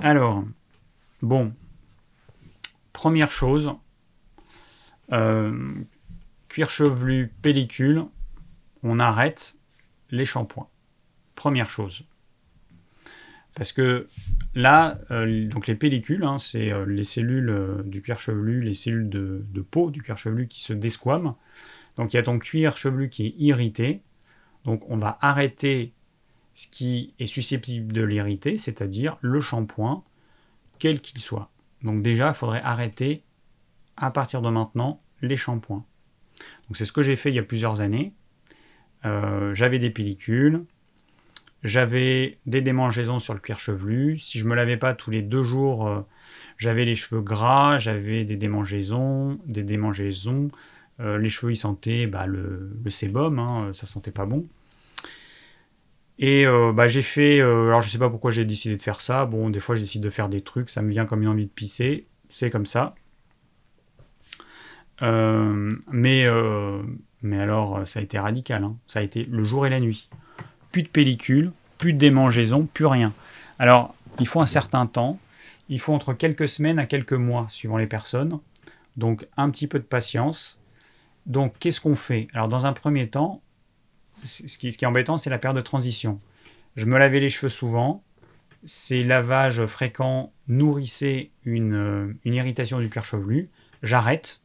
[0.02, 0.44] alors,
[1.22, 1.54] bon.
[2.92, 3.72] Première chose.
[5.10, 5.74] Euh,
[6.56, 8.06] cuir chevelu, pellicule.
[8.82, 9.56] On arrête
[10.10, 10.70] les shampoings.
[11.34, 12.04] Première chose.
[13.54, 14.08] Parce que
[14.54, 19.60] là, donc les pellicules, hein, c'est les cellules du cuir chevelu, les cellules de, de,
[19.60, 21.36] peau du cuir chevelu qui se desquament.
[21.98, 24.00] Donc il y a ton cuir chevelu qui est irrité.
[24.64, 25.92] Donc on va arrêter
[26.54, 30.04] ce qui est susceptible de l'irriter, c'est-à-dire le shampoing,
[30.78, 31.50] quel qu'il soit.
[31.82, 33.24] Donc déjà, il faudrait arrêter
[33.98, 35.84] à partir de maintenant les shampoings.
[36.68, 38.12] Donc c'est ce que j'ai fait il y a plusieurs années.
[39.04, 40.64] Euh, j'avais des pellicules,
[41.62, 44.16] j'avais des démangeaisons sur le cuir chevelu.
[44.18, 46.00] Si je me lavais pas tous les deux jours, euh,
[46.58, 50.48] j'avais les cheveux gras, j'avais des démangeaisons, des démangeaisons,
[51.00, 54.46] euh, les cheveux, ils sentaient bah, le, sébum, hein, ça sentait pas bon.
[56.18, 59.26] Et bah, j'ai fait, alors je sais pas pourquoi j'ai décidé de faire ça.
[59.26, 61.44] Bon, des fois, je décide de faire des trucs, ça me vient comme une envie
[61.44, 62.94] de pisser, c'est comme ça.
[65.00, 66.26] Mais,
[67.22, 68.64] mais alors, ça a été radical.
[68.64, 68.76] Hein.
[68.86, 70.08] Ça a été le jour et la nuit.
[70.72, 73.12] Plus de pellicule, plus de démangeaison, plus rien.
[73.58, 75.18] Alors, il faut un certain temps.
[75.68, 78.38] Il faut entre quelques semaines à quelques mois, suivant les personnes.
[78.96, 80.60] Donc, un petit peu de patience.
[81.26, 82.28] Donc, qu'est-ce qu'on fait?
[82.32, 83.42] Alors, dans un premier temps,
[84.22, 86.20] ce qui, est embêtant, c'est la période de transition.
[86.76, 88.02] Je me lavais les cheveux souvent.
[88.64, 93.50] Ces lavages fréquents nourrissaient une, euh, irritation du cuir chevelu.
[93.82, 94.42] J'arrête.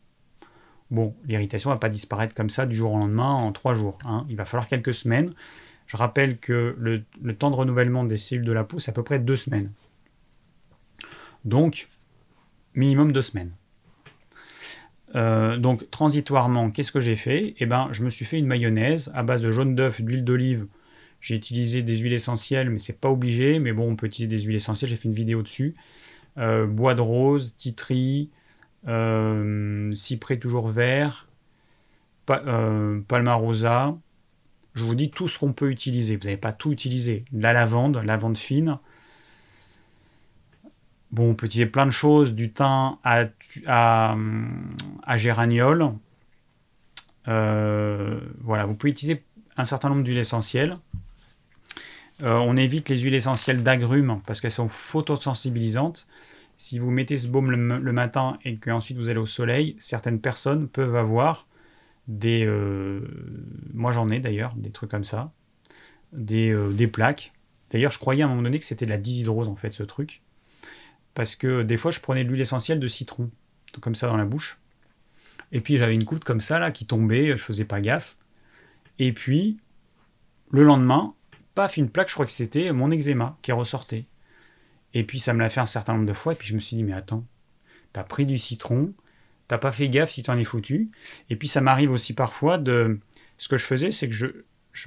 [0.92, 3.98] Bon, l'irritation ne va pas disparaître comme ça du jour au lendemain en trois jours.
[4.06, 4.26] Hein.
[4.30, 5.34] Il va falloir quelques semaines.
[5.88, 9.04] Je rappelle que le, temps de renouvellement des cellules de la peau, c'est à peu
[9.04, 9.72] près deux semaines.
[11.46, 11.88] Donc,
[12.76, 13.52] minimum deux semaines.
[15.16, 17.56] Euh, donc transitoirement, qu'est-ce que j'ai fait?
[17.58, 20.68] Eh ben, je me suis fait une mayonnaise à base de jaune d'œuf, d'huile d'olive.
[21.20, 23.60] J'ai utilisé des huiles essentielles, mais c'est pas obligé.
[23.60, 24.90] Mais bon, on peut utiliser des huiles essentielles.
[24.90, 25.76] J'ai fait une vidéo dessus.
[26.38, 28.30] Euh, bois de rose, titri,
[28.86, 31.28] cyprès toujours vert,
[32.26, 33.98] palmarosa.
[34.74, 36.16] Je vous dis tout ce qu'on peut utiliser.
[36.16, 37.26] Vous n'avez pas tout utilisé.
[37.34, 38.80] La lavande, lavande fine,
[41.12, 43.26] Bon, on peut utiliser plein de choses, du thym à,
[43.68, 44.16] à,
[45.04, 45.94] à géraniol.
[47.28, 49.22] Euh, voilà, vous pouvez utiliser
[49.58, 50.76] un certain nombre d'huiles essentielles.
[52.24, 56.08] Euh, on évite les huiles essentielles d'agrumes parce qu'elles sont photosensibilisantes.
[56.62, 60.68] Si vous mettez ce baume le, matin et qu'ensuite vous allez au soleil, certaines personnes
[60.68, 61.48] peuvent avoir
[62.08, 62.46] des...
[62.46, 63.02] Euh,
[63.74, 65.32] moi j'en ai d'ailleurs, des trucs comme ça.
[66.14, 67.34] Des, des plaques.
[67.72, 69.82] D'ailleurs, je croyais à un moment donné que c'était de la dishydrose en fait, ce
[69.82, 70.22] truc
[71.14, 73.30] parce que des fois je prenais de l'huile essentielle de citron,
[73.80, 74.60] comme ça dans la bouche.
[75.52, 78.18] Et puis j'avais une goutte comme ça là qui tombait, je faisais pas gaffe.
[79.00, 79.58] Et puis
[80.52, 81.14] le lendemain,
[81.56, 84.06] paf, une plaque, je crois que c'était mon eczéma qui ressortait.
[84.94, 86.60] Et puis ça me l'a fait un certain nombre de fois, et puis je me
[86.60, 87.26] suis dit, mais attends,
[87.94, 88.94] t'as pris du citron,
[89.48, 90.92] t'as pas fait gaffe si t'en es foutu.
[91.30, 93.00] Et puis ça m'arrive aussi parfois de.
[93.38, 94.28] Ce que je faisais, c'est que je,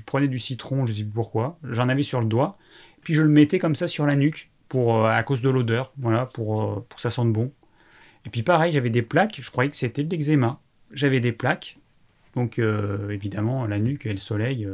[0.07, 2.57] prenais du citron, je sais plus pourquoi, j'en avais sur le doigt,
[3.03, 5.93] puis je le mettais comme ça sur la nuque, pour, euh, à cause de l'odeur,
[5.99, 7.53] voilà, pour, euh, pour que ça sente bon.
[8.25, 10.61] Et puis pareil, j'avais des plaques, je croyais que c'était de l'eczéma.
[10.93, 11.79] J'avais des plaques,
[12.37, 14.67] donc euh, évidemment la nuque et le soleil,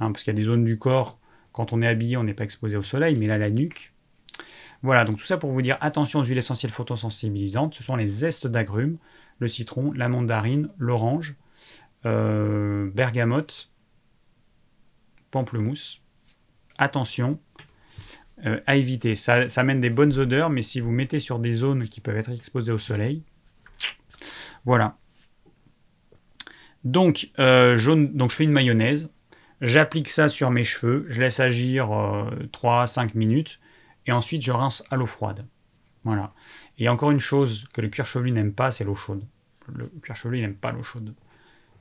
[0.00, 1.18] hein, parce qu'il y a des zones du corps,
[1.52, 3.92] quand on est habillé, on n'est pas exposé au soleil, mais là la nuque,
[4.82, 7.74] voilà, donc tout ça pour vous dire attention aux huiles essentielles photosensibilisantes.
[7.74, 8.98] Ce sont les zestes d'agrumes,
[9.40, 11.36] le citron, la mandarine, l'orange,
[12.06, 13.70] euh, bergamote,
[15.30, 16.00] pamplemousse.
[16.78, 17.40] Attention
[18.46, 19.16] euh, à éviter.
[19.16, 22.16] Ça, ça amène des bonnes odeurs, mais si vous mettez sur des zones qui peuvent
[22.16, 23.22] être exposées au soleil,
[24.64, 24.96] voilà.
[26.84, 29.10] Donc, euh, je fais une mayonnaise.
[29.60, 31.04] J'applique ça sur mes cheveux.
[31.08, 31.88] Je laisse agir
[32.52, 33.58] 3-5 minutes
[34.08, 35.46] et ensuite je rince à l'eau froide.
[36.02, 36.32] Voilà.
[36.78, 39.22] Et encore une chose que le cuir chevelu n'aime pas, c'est l'eau chaude.
[39.72, 41.14] Le cuir chevelu n'aime pas l'eau chaude.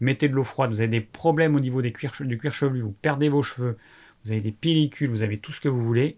[0.01, 2.91] Mettez de l'eau froide, vous avez des problèmes au niveau des du cuir chevelu, vous
[2.91, 3.77] perdez vos cheveux,
[4.23, 6.17] vous avez des pellicules, vous avez tout ce que vous voulez,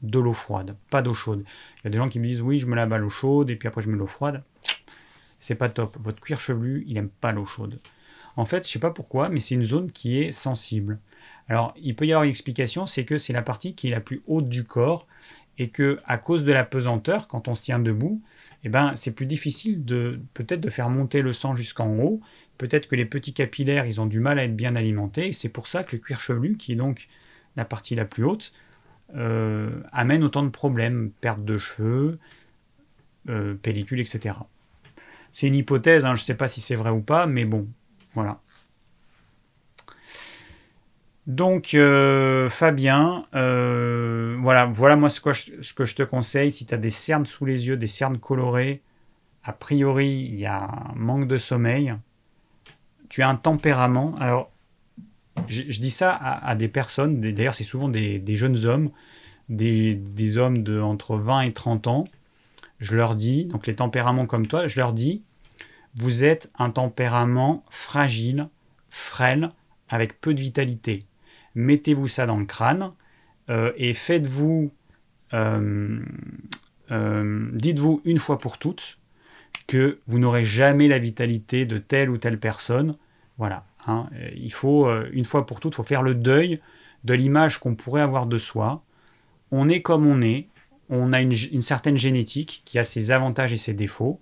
[0.00, 1.44] de l'eau froide, pas d'eau chaude.
[1.78, 3.50] Il y a des gens qui me disent oui, je me lave à l'eau chaude
[3.50, 4.44] et puis après je mets l'eau froide.
[5.38, 5.96] C'est pas top.
[6.00, 7.80] Votre cuir chevelu, il n'aime pas l'eau chaude.
[8.36, 11.00] En fait, je sais pas pourquoi, mais c'est une zone qui est sensible.
[11.48, 14.00] Alors, il peut y avoir une explication, c'est que c'est la partie qui est la
[14.00, 15.06] plus haute du corps
[15.58, 18.22] et que à cause de la pesanteur, quand on se tient debout,
[18.64, 22.20] eh ben, c'est plus difficile de peut-être de faire monter le sang jusqu'en haut.
[22.58, 25.32] Peut-être que les petits capillaires, ils ont du mal à être bien alimentés.
[25.32, 27.08] c'est pour ça que le cuir chevelu, qui est donc
[27.56, 28.52] la partie la plus haute,
[29.16, 32.18] euh, amène autant de problèmes, perte de cheveux,
[33.28, 34.36] euh, pellicule, etc.
[35.32, 37.68] C'est une hypothèse, hein, je ne sais pas si c'est vrai ou pas, mais bon,
[38.14, 38.40] voilà.
[41.28, 46.50] Donc, euh, Fabien, euh, voilà, voilà moi ce que, je, te conseille.
[46.50, 48.80] Si tu as des cernes sous les yeux, des cernes colorées,
[49.44, 51.94] a priori, il y a un manque de sommeil.
[53.10, 54.14] Tu as un tempérament.
[54.18, 54.50] Alors,
[55.48, 58.90] je, dis ça à, des personnes, d'ailleurs, c'est souvent des, jeunes hommes,
[59.50, 62.04] des, hommes de entre 20 et 30 ans.
[62.80, 65.22] Je leur dis, donc les tempéraments comme toi, je leur dis,
[65.94, 68.48] vous êtes un tempérament fragile,
[68.88, 69.50] frêle,
[69.90, 71.07] avec peu de vitalité
[71.58, 72.92] mettez-vous ça dans le crâne
[73.50, 74.70] euh, et faites-vous,
[75.34, 76.00] euh,
[76.90, 78.98] euh, dites-vous une fois pour toutes
[79.66, 82.96] que vous n'aurez jamais la vitalité de telle ou telle personne.
[83.38, 84.06] Voilà, hein.
[84.34, 86.60] il faut une fois pour toutes, faire le deuil
[87.04, 88.82] de l'image qu'on pourrait avoir de soi.
[89.50, 90.48] On est comme on est,
[90.88, 94.20] on a une certaine génétique qui a ses avantages et ses défauts.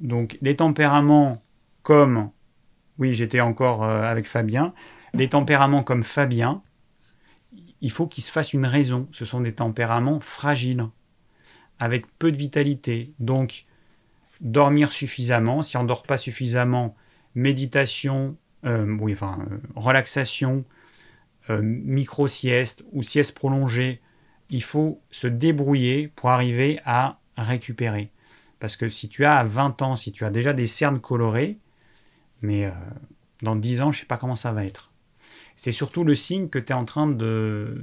[0.00, 1.42] donc les tempéraments
[1.82, 2.30] comme
[3.00, 4.74] oui, j'étais encore euh, avec Fabien.
[5.14, 6.62] Les tempéraments comme Fabien,
[7.80, 9.08] il faut qu'ils se fassent une raison.
[9.10, 10.86] Ce sont des tempéraments fragiles,
[11.78, 13.12] avec peu de vitalité.
[13.18, 13.64] Donc,
[14.42, 15.62] dormir suffisamment.
[15.62, 16.94] Si on ne dort pas suffisamment,
[17.34, 18.36] méditation,
[18.66, 20.64] euh, euh, relaxation,
[21.48, 24.00] micro-sieste ou sieste prolongée,
[24.50, 28.12] il faut se débrouiller pour arriver à récupérer.
[28.60, 31.58] Parce que si tu as 20 ans, si tu as déjà des cernes colorées,
[32.42, 32.70] mais euh,
[33.42, 34.90] dans 10 ans, je ne sais pas comment ça va être.
[35.56, 37.82] C'est surtout le signe que tu es en train de,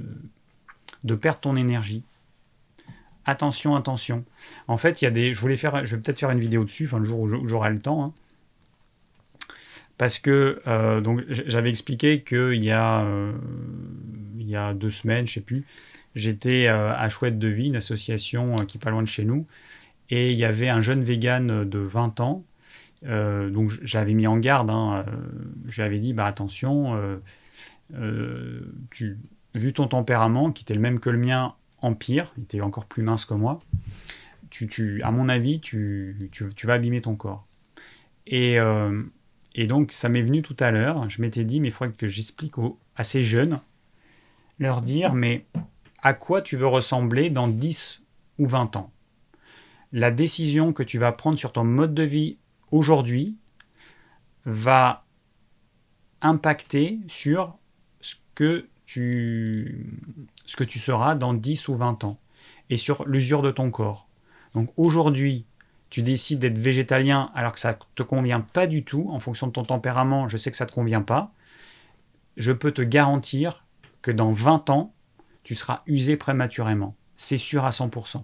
[1.20, 2.02] perdre ton énergie.
[3.24, 4.24] Attention, attention.
[4.68, 5.34] En fait, il y a des.
[5.34, 5.84] Je voulais faire.
[5.84, 8.04] Je vais peut-être faire une vidéo dessus, enfin le jour où j'aurai le temps.
[8.04, 8.12] Hein.
[9.98, 13.32] Parce que euh, j'avais expliqué qu'il y a euh,
[14.38, 15.66] il y a deux semaines, je sais plus,
[16.14, 19.46] j'étais à Chouette de Vie, une association qui est pas loin de chez nous,
[20.08, 22.44] et il y avait un jeune vegan de 20 ans
[23.06, 25.12] euh, donc j'avais mis en garde, hein, euh,
[25.66, 26.96] j'avais dit bah attention,
[27.94, 29.18] euh, tu,
[29.54, 32.86] vu ton tempérament qui était le même que le mien en pire, il était encore
[32.86, 33.60] plus mince que moi,
[34.50, 37.46] tu, tu à mon avis tu, tu, tu, vas abîmer ton corps.
[38.26, 38.58] Et,
[39.54, 42.06] et donc ça m'est venu tout à l'heure, je m'étais dit mais il faudrait que
[42.06, 42.54] j'explique
[42.96, 43.60] à ces jeunes,
[44.58, 45.46] leur dire mais
[46.02, 48.02] à quoi tu veux ressembler dans 10
[48.38, 48.92] ou 20 ans?
[49.92, 52.36] La décision que tu vas prendre sur ton mode de vie
[52.72, 53.36] aujourd'hui
[54.44, 55.04] va
[56.22, 57.56] impacter sur
[58.00, 59.86] ce que tu,
[60.46, 62.18] seras dans 10 ou 20 ans
[62.70, 64.08] et sur l'usure de ton corps.
[64.54, 65.44] Donc aujourd'hui,
[65.90, 69.46] tu décides d'être végétalien alors que ça ne te convient pas du tout, en fonction
[69.46, 71.32] de ton tempérament, je sais que ça ne te convient pas,
[72.36, 73.64] je peux te garantir
[74.02, 74.94] que dans 20 ans,
[75.42, 76.94] tu seras usé prématurément.
[77.16, 78.22] C'est sûr à 100%.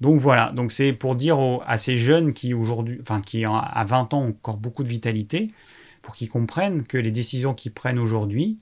[0.00, 4.28] Donc voilà, donc c'est pour dire à ces jeunes qui aujourd'hui, à 20 ans ont
[4.28, 5.50] encore beaucoup de vitalité,
[6.02, 8.58] pour qu'ils comprennent que les décisions qu'ils prennent aujourd'hui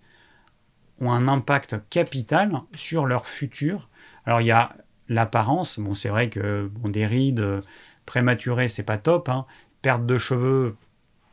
[1.01, 3.89] ont un impact capital sur leur futur.
[4.24, 4.74] Alors il y a
[5.09, 7.61] l'apparence, bon c'est vrai que bon, des rides euh,
[8.07, 9.47] prématurées c'est pas top, hein.
[9.82, 10.76] perte de cheveux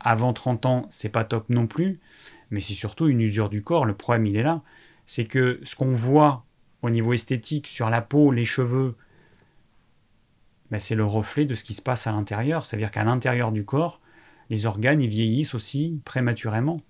[0.00, 1.98] avant 30 ans c'est pas top non plus,
[2.50, 4.62] mais c'est surtout une usure du corps, le problème il est là,
[5.06, 6.44] c'est que ce qu'on voit
[6.82, 8.96] au niveau esthétique sur la peau, les cheveux,
[10.70, 13.64] ben, c'est le reflet de ce qui se passe à l'intérieur, c'est-à-dire qu'à l'intérieur du
[13.64, 14.00] corps,
[14.50, 16.80] les organes ils vieillissent aussi prématurément.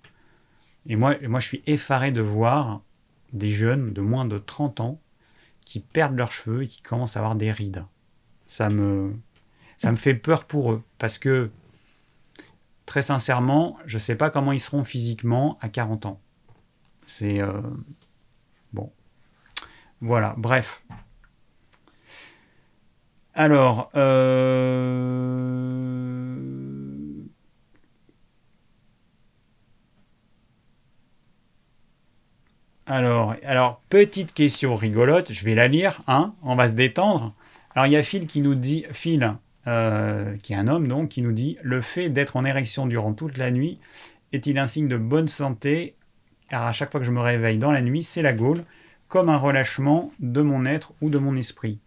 [0.87, 2.81] Et moi, moi, je suis effaré de voir
[3.33, 4.99] des jeunes de moins de 30 ans
[5.65, 7.85] qui perdent leurs cheveux et qui commencent à avoir des rides.
[8.45, 9.13] Ça me,
[9.77, 11.49] ça me fait peur pour eux parce que,
[12.85, 16.21] très sincèrement, je ne sais pas comment ils seront physiquement à 40 ans.
[17.05, 17.41] C'est.
[17.41, 17.61] Euh,
[18.73, 18.91] bon.
[20.01, 20.83] Voilà, bref.
[23.37, 25.25] Alors, euh,
[32.87, 37.33] alors, petite question rigolote, je vais la lire, hein, on va se détendre.
[37.73, 39.33] Alors, il y a Phil qui nous dit, Phil,
[39.67, 43.13] euh, qui est un homme donc, qui nous dit Le fait d'être en érection durant
[43.13, 43.79] toute la nuit
[44.31, 45.95] est-il un signe de bonne santé?
[46.49, 48.63] Car à chaque fois que je me réveille dans la nuit, c'est la gaule,
[49.07, 51.79] comme un relâchement de mon être ou de mon esprit.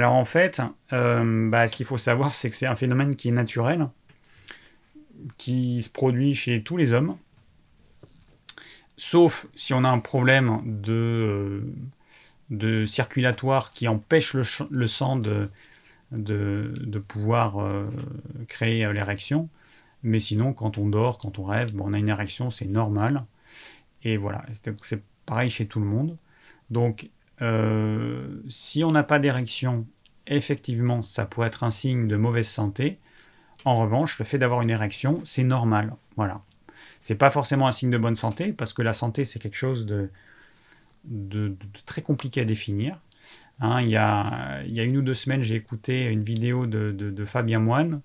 [0.00, 0.62] Alors, en fait,
[0.94, 3.86] euh, bah, ce qu'il faut savoir, c'est que c'est un phénomène qui est naturel,
[5.36, 7.18] qui se produit chez tous les hommes
[8.96, 11.62] sauf si on a un problème de,
[12.48, 15.50] de circulatoire qui empêche le, sang de,
[17.08, 17.90] pouvoir euh,
[18.48, 19.50] créer euh, l'érection.
[20.02, 23.26] Mais sinon, quand on dort, quand on rêve, bon, on a une érection, c'est normal.
[24.02, 24.46] Et voilà,
[24.80, 26.16] c'est pareil chez tout le monde.
[26.70, 27.10] Donc,
[27.42, 29.86] euh, si on n'a pas d'érection,
[30.26, 32.98] effectivement, ça pourrait être un signe de mauvaise santé.
[33.64, 35.94] En revanche, le fait d'avoir une érection, c'est normal.
[36.16, 36.42] Voilà.
[37.00, 39.86] C'est pas forcément un signe de bonne santé, parce que la santé, c'est quelque chose
[39.86, 40.10] de,
[41.86, 42.98] très compliqué à définir.
[43.60, 46.92] Hein, il, y a, y a, une ou deux semaines, j'ai écouté une vidéo de,
[46.92, 48.00] de, Fabien Moine,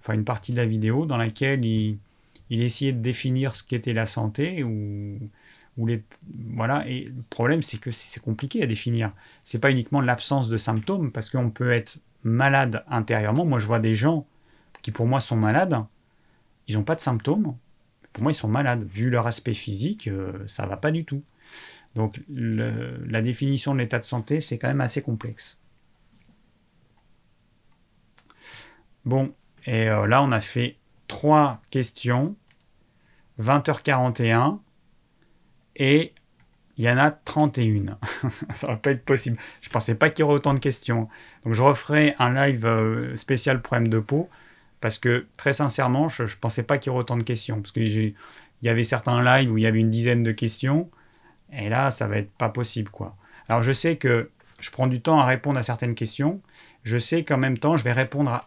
[0.00, 1.98] enfin une partie de la vidéo, dans laquelle il,
[2.50, 5.18] il essayait de définir ce qu'était la santé, ou,
[5.76, 9.12] voilà, et le problème, c'est que c'est compliqué à définir.
[9.42, 13.44] C'est pas uniquement l'absence de symptômes, parce qu'on peut être malade intérieurement.
[13.44, 14.26] Moi, je vois des gens
[14.82, 15.82] qui, pour moi, sont malades,
[16.68, 17.56] ils n'ont pas de symptômes,
[18.12, 18.84] pour moi, ils sont malades.
[18.84, 21.22] Vu leur aspect physique, euh, ça va pas du tout.
[21.94, 25.60] Donc la définition de l'état de santé, c'est quand même assez complexe.
[29.04, 29.34] Bon,
[29.66, 30.76] et euh, là, on a fait
[31.08, 32.36] trois questions,
[33.40, 34.58] 20h41,
[35.76, 36.12] et
[36.78, 37.98] il y en a 31.
[38.52, 39.36] ça va pas être possible.
[39.60, 41.08] Je pensais pas qu'il y aurait autant de questions.
[41.44, 44.28] Donc je referai un live euh, spécial problème de peau.
[44.80, 47.60] Parce que très sincèrement, je ne pensais pas qu'il y aurait autant de questions.
[47.60, 48.14] Parce qu'il
[48.62, 50.90] y avait certains lives où il y avait une dizaine de questions.
[51.52, 52.90] Et là, ça va être pas possible.
[52.90, 53.16] quoi.
[53.48, 56.40] Alors je sais que je prends du temps à répondre à certaines questions.
[56.84, 58.44] Je sais qu'en même temps, je vais répondre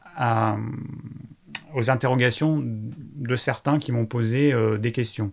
[1.73, 5.31] aux interrogations de certains qui m'ont posé euh, des questions.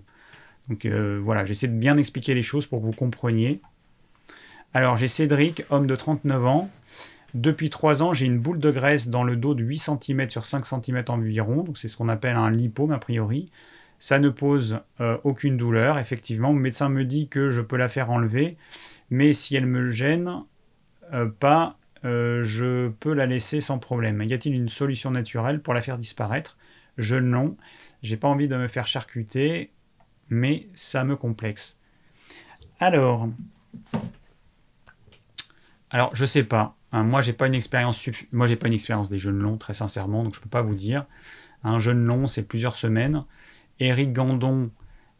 [0.68, 3.60] Donc euh, voilà, j'essaie de bien expliquer les choses pour que vous compreniez.
[4.74, 6.70] Alors j'ai Cédric, homme de 39 ans,
[7.34, 10.44] depuis 3 ans, j'ai une boule de graisse dans le dos de 8 cm sur
[10.44, 13.50] 5 cm environ, donc c'est ce qu'on appelle un lipome a priori.
[13.98, 16.52] Ça ne pose euh, aucune douleur, effectivement.
[16.52, 18.56] Mon médecin me dit que je peux la faire enlever,
[19.10, 20.42] mais si elle me gêne
[21.12, 24.20] euh, pas, je peux la laisser sans problème.
[24.22, 26.56] Y a-t-il une solution naturelle pour la faire disparaître?
[26.98, 27.56] Je non.
[28.02, 29.70] J'ai pas envie de me faire charcuter,
[30.28, 31.76] mais ça me complexe.
[32.80, 33.28] Alors,
[35.90, 36.76] alors je sais pas.
[36.92, 40.34] Hein, moi, j'ai pas une expérience pas une expérience des jeunes longs très sincèrement, donc
[40.34, 41.06] je peux pas vous dire.
[41.64, 43.24] Un jeune long, c'est plusieurs semaines.
[43.80, 44.70] Eric Gandon,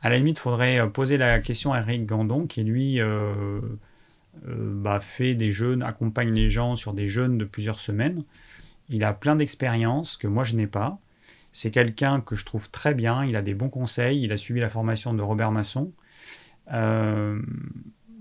[0.02, 3.60] à la limite, il faudrait euh, poser la question à Eric Gandon, qui lui euh,
[4.48, 8.24] euh, bah, fait des jeunes, accompagne les gens sur des jeunes de plusieurs semaines.
[8.88, 10.98] Il a plein d'expériences que moi je n'ai pas.
[11.52, 14.60] C'est quelqu'un que je trouve très bien, il a des bons conseils, il a suivi
[14.60, 15.92] la formation de Robert Masson.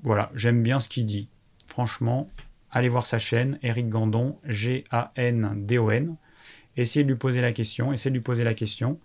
[0.03, 1.29] voilà, j'aime bien ce qu'il dit.
[1.67, 2.29] Franchement,
[2.71, 6.15] allez voir sa chaîne, Eric Gandon, G-A-N-D-O-N.
[6.77, 8.99] Essayez de lui poser la question, essayez de lui poser la question.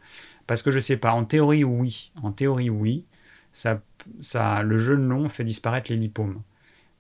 [0.47, 2.13] Parce que je ne sais pas, en théorie, oui.
[2.23, 3.05] En théorie, oui.
[3.53, 3.83] Ça,
[4.63, 6.43] le jeune long fait disparaître les lipomes.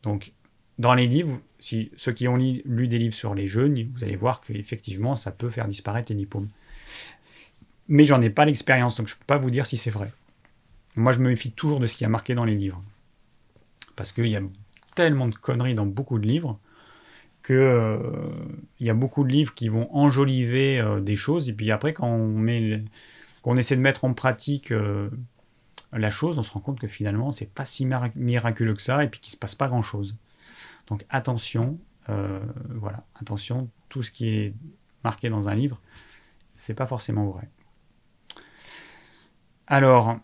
[0.03, 0.33] Donc,
[0.79, 4.17] dans les livres, si ceux qui ont lu, des livres sur les jeunes, vous allez
[4.17, 6.49] voir qu'effectivement, ça peut faire disparaître les lipomes.
[7.89, 10.13] Mais j'en ai pas l'expérience, donc je ne peux pas vous dire si c'est vrai.
[10.97, 12.83] Moi, je me méfie toujours de ce qui a marqué dans les livres.
[13.95, 14.43] Parce qu'il y a
[14.95, 16.59] tellement de conneries dans beaucoup de livres
[17.43, 18.33] que euh,
[18.81, 21.93] il y a beaucoup de livres qui vont enjoliver euh, des choses et puis après
[21.93, 22.83] quand on met
[23.43, 25.09] qu'on essaie de mettre en pratique euh,
[25.93, 29.09] la chose, on se rend compte que finalement, c'est pas si miraculeux que ça et
[29.09, 30.17] puis qu'il se passe pas grand-chose.
[30.89, 32.41] Donc attention, euh,
[32.75, 34.55] voilà, attention, tout ce qui est
[35.05, 35.81] marqué dans un livre,
[36.57, 37.49] c'est pas forcément vrai.
[39.67, 40.19] Alors,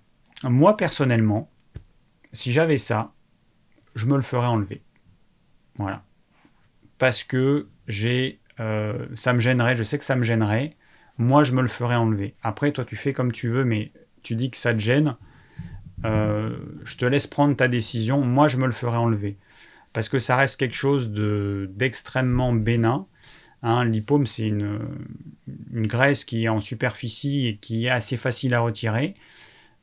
[0.44, 1.50] moi personnellement,
[2.32, 3.12] si j'avais ça,
[3.94, 4.82] je me le ferais enlever.
[5.76, 6.04] Voilà.
[6.98, 8.40] Parce que j'ai.
[8.60, 10.76] Euh, ça me gênerait, je sais que ça me gênerait.
[11.18, 12.34] Moi, je me le ferais enlever.
[12.42, 13.92] Après, toi, tu fais comme tu veux, mais
[14.22, 15.16] tu dis que ça te gêne.
[16.04, 18.22] Euh, je te laisse prendre ta décision.
[18.22, 19.38] Moi, je me le ferais enlever.
[19.92, 23.06] Parce que ça reste quelque chose d'extrêmement bénin.
[23.62, 24.80] Hein, L'hypome, c'est une,
[25.72, 29.14] graisse qui est en superficie et qui est assez facile à retirer.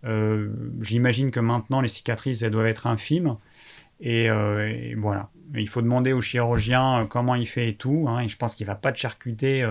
[0.06, 0.49] Euh,
[0.81, 3.38] j'imagine que maintenant, les cicatrices, elles doivent être infimes.
[4.01, 5.30] Et, euh, voilà.
[5.56, 8.06] Il faut demander au chirurgien euh, comment il fait et tout.
[8.07, 9.65] Hein, je pense qu'il ne va pas te charcuter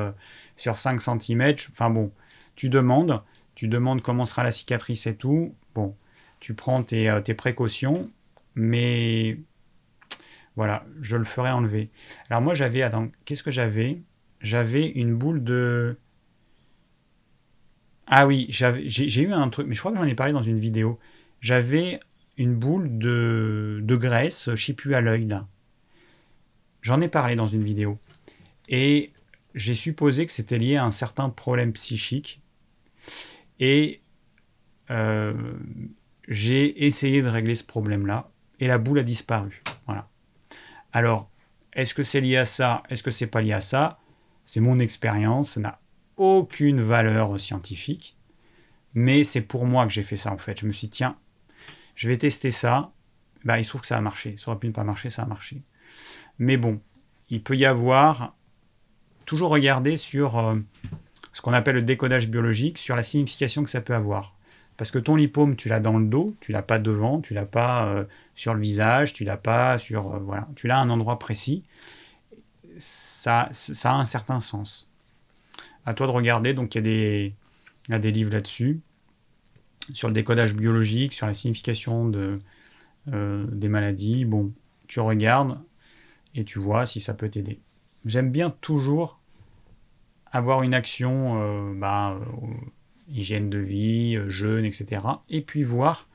[0.57, 1.55] sur 5 cm.
[1.73, 2.13] Enfin bon,
[2.57, 3.23] tu demandes.
[3.55, 5.55] Tu demandes comment sera la cicatrice et tout.
[5.75, 5.95] Bon,
[6.41, 8.11] tu prends tes, tes précautions.
[8.55, 9.39] Mais
[10.59, 11.89] voilà, je le ferai enlever.
[12.31, 14.03] Alors moi j'avais, attends, qu'est-ce que j'avais?
[14.41, 15.97] J'avais une boule de...
[18.09, 20.59] Ah oui, j'ai eu un truc, mais je crois que j'en ai parlé dans une
[20.59, 20.99] vidéo.
[21.41, 22.01] J'avais
[22.37, 25.47] une boule de, graisse, je sais plus à l'œil là.
[26.83, 28.01] J'en ai parlé dans une vidéo.
[28.69, 29.13] Et
[29.55, 32.41] j'ai supposé que c'était lié à un certain problème psychique.
[33.61, 34.01] Et
[34.91, 35.35] euh,
[36.27, 38.29] j'ai essayé de régler ce problème-là.
[38.59, 39.63] Et la boule a disparu.
[40.93, 41.31] Alors,
[41.73, 42.83] est-ce que c'est lié à ça?
[42.89, 43.99] Est-ce que c'est pas lié à ça?
[44.45, 45.51] C'est mon expérience.
[45.51, 45.81] Ça n'a
[46.17, 48.17] aucune valeur scientifique.
[48.95, 50.61] Mais c'est pour moi que j'ai fait ça en fait.
[50.61, 51.17] Je me suis dit, tiens,
[51.95, 52.93] je vais tester ça.
[53.45, 54.37] Bah, il se trouve que ça a marché.
[54.37, 55.63] Ça aurait pu ne pas marcher, ça a marché.
[56.39, 56.81] Mais bon,
[57.29, 58.35] il peut y avoir
[59.27, 60.57] toujours regarder sur euh,
[61.33, 64.35] ce qu'on appelle le décodage biologique, sur la signification que ça peut avoir.
[64.77, 67.47] Parce que ton lipome, tu l'as dans le dos, tu l'as pas devant, tu l'as
[67.47, 68.05] pas euh,
[68.39, 71.65] sur le visage, tu l'as pas sur euh, voilà, tu l'as un endroit précis.
[72.79, 73.51] Ça,
[73.85, 74.89] a un certain sens.
[75.85, 76.55] À toi de regarder.
[76.55, 77.33] Donc il y
[77.93, 78.81] a des, livres là-dessus
[79.93, 82.13] sur le décodage biologique, sur la signification
[83.09, 84.25] euh, des maladies.
[84.25, 84.53] Bon,
[84.87, 85.59] tu regardes
[86.37, 87.59] et tu vois si ça peut t'aider.
[88.05, 89.19] J'aime bien toujours
[90.31, 92.17] avoir une action, euh, bah,
[93.09, 95.03] hygiène de vie, jeûne, etc.
[95.29, 96.08] Et puis voir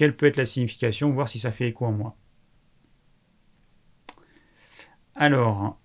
[0.00, 2.16] quelle peut être la signification, voir si ça fait écho en moi.
[5.14, 5.78] Alors,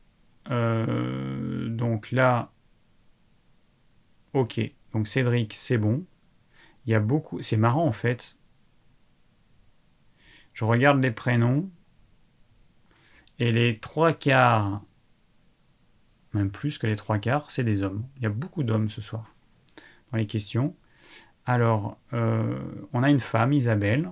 [0.46, 2.54] donc là,
[4.32, 4.62] ok,
[4.94, 6.06] donc Cédric, c'est bon.
[6.86, 7.42] Il y a beaucoup.
[7.42, 8.38] C'est marrant en fait.
[10.54, 11.70] Je regarde les prénoms.
[13.38, 14.82] Et les trois quarts,
[16.32, 18.08] même plus que les trois quarts, c'est des hommes.
[18.16, 19.36] Il y a beaucoup d'hommes ce soir
[20.14, 20.74] dans les questions.
[21.46, 22.60] Alors, euh,
[22.94, 24.12] on a une femme, Isabelle.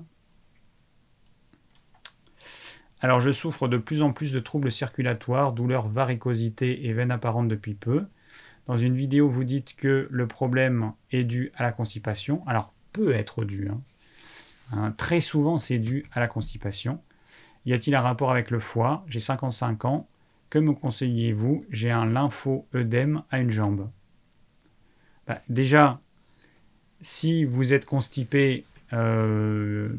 [3.02, 7.48] Alors, je souffre de plus en plus de troubles circulatoires, douleurs, varicosité et veines apparentes
[7.48, 8.06] depuis peu.
[8.66, 12.44] Dans une vidéo, vous dites que le problème est dû à la constipation.
[12.48, 13.68] Alors, peut être dû.
[13.68, 13.82] Hein.
[14.72, 17.02] Hein, très souvent, c'est dû à la constipation.
[17.66, 19.04] Y a-t-il un rapport avec le foie?
[19.08, 20.08] J'ai 55 ans.
[20.50, 21.66] Que me conseillez-vous?
[21.70, 23.90] J'ai un lympho-œdème à une jambe.
[25.28, 26.00] Bah, déjà,
[27.04, 29.90] si vous êtes constipé, euh,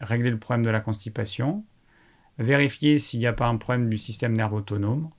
[0.00, 1.64] réglez le problème de la constipation.
[2.38, 5.10] Vérifiez s'il n'y a pas un problème du système nerveux autonome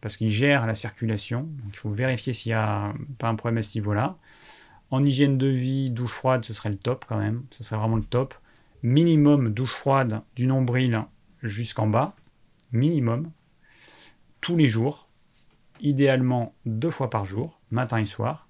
[0.00, 1.48] parce qu'il gère la circulation.
[1.68, 4.16] Il faut vérifier s'il n'y a pas un problème à ce niveau-là.
[4.90, 7.44] En hygiène de vie, douche froide, ce serait le top quand même.
[7.50, 8.34] Ce serait vraiment le top.
[8.82, 11.04] Minimum douche froide du nombril
[11.42, 12.16] jusqu'en bas.
[12.72, 13.30] Minimum.
[14.40, 15.08] Tous les jours.
[15.80, 18.47] Idéalement deux fois par jour, matin et soir.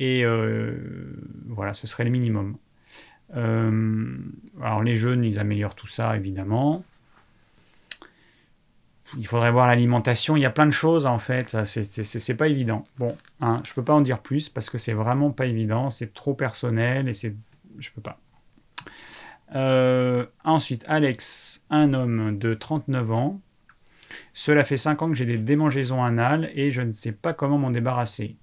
[0.00, 0.74] Et euh,
[1.46, 2.56] voilà, ce serait le minimum.
[3.36, 4.18] Euh,
[4.60, 6.84] alors les jeunes, ils améliorent tout ça évidemment
[9.18, 10.36] il faudrait voir l'alimentation.
[10.36, 11.64] Il y a plein de choses en fait.
[11.64, 12.86] C'est pas évident.
[12.98, 15.90] Bon, hein, je peux pas en dire plus parce que c'est vraiment pas évident.
[15.90, 17.34] C'est trop personnel et c'est.
[17.78, 18.18] Je peux pas.
[19.54, 23.40] Euh, ensuite, Alex, un homme de 39 ans.
[24.32, 27.58] Cela fait 5 ans que j'ai des démangeaisons anales et je ne sais pas comment
[27.58, 28.36] m'en débarrasser.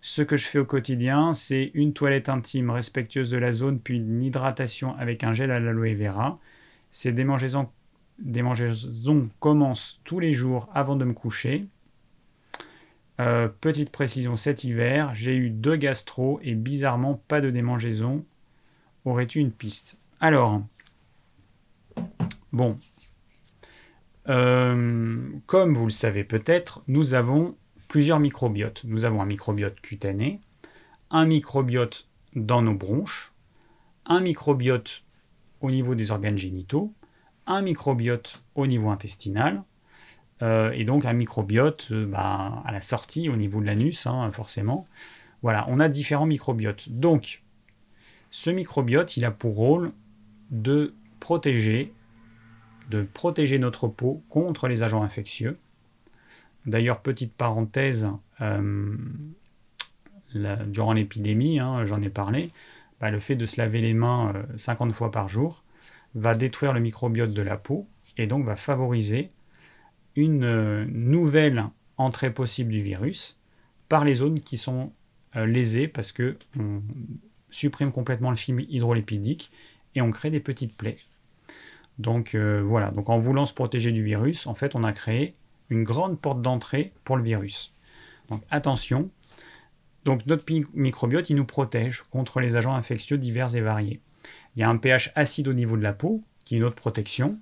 [0.00, 3.96] Ce que je fais au quotidien, c'est une toilette intime respectueuse de la zone, puis
[3.96, 6.38] une hydratation avec un gel à l'aloe vera.
[6.90, 7.68] Ces démangeaisons
[8.18, 11.66] démangeaisons commencent tous les jours avant de me coucher.
[13.20, 18.24] Euh, petite précision, cet hiver, j'ai eu deux gastro et bizarrement pas de démangeaison.
[19.04, 19.98] Aurais-tu une piste?
[20.20, 20.62] Alors,
[22.52, 22.76] bon,
[24.28, 27.56] euh, comme vous le savez peut-être, nous avons
[27.88, 28.84] plusieurs microbiotes.
[28.84, 30.40] Nous avons un microbiote cutané,
[31.10, 32.06] un microbiote
[32.36, 33.32] dans nos bronches,
[34.06, 35.02] un microbiote
[35.60, 36.92] au niveau des organes génitaux,
[37.46, 39.64] un microbiote au niveau intestinal,
[40.42, 44.30] euh, et donc un microbiote euh, bah, à la sortie au niveau de l'anus, hein,
[44.30, 44.86] forcément.
[45.42, 46.88] Voilà, on a différents microbiotes.
[46.90, 47.42] Donc,
[48.30, 49.92] ce microbiote, il a pour rôle
[50.50, 51.92] de protéger,
[52.90, 55.58] de protéger notre peau contre les agents infectieux.
[56.68, 58.08] D'ailleurs, petite parenthèse,
[58.40, 58.96] euh,
[60.66, 62.52] durant l'épidémie, hein, j'en ai parlé,
[63.00, 65.64] bah, le fait de se laver les mains 50 fois par jour
[66.14, 67.86] va détruire le microbiote de la peau
[68.16, 69.30] et donc va favoriser
[70.16, 71.66] une euh, nouvelle
[71.96, 73.38] entrée possible du virus
[73.88, 74.92] par les zones qui sont
[75.36, 76.82] euh, lésées parce que on
[77.50, 79.52] supprime complètement le film hydrolipidique
[79.94, 80.96] et on crée des petites plaies.
[81.98, 85.34] Donc euh, voilà, donc en voulant se protéger du virus, en fait, on a créé
[85.70, 87.72] une grande porte d'entrée pour le virus.
[88.28, 89.10] Donc attention.
[90.04, 94.00] Donc notre microbiote, il nous protège contre les agents infectieux divers et variés.
[94.56, 96.76] Il y a un pH acide au niveau de la peau, qui est une autre
[96.76, 97.38] protection.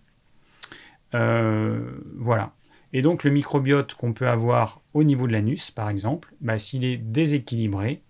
[1.12, 2.53] voilà.
[2.93, 6.85] Et donc le microbiote qu'on peut avoir au niveau de l'anus, par exemple, bah, s'il
[6.85, 8.03] est déséquilibré,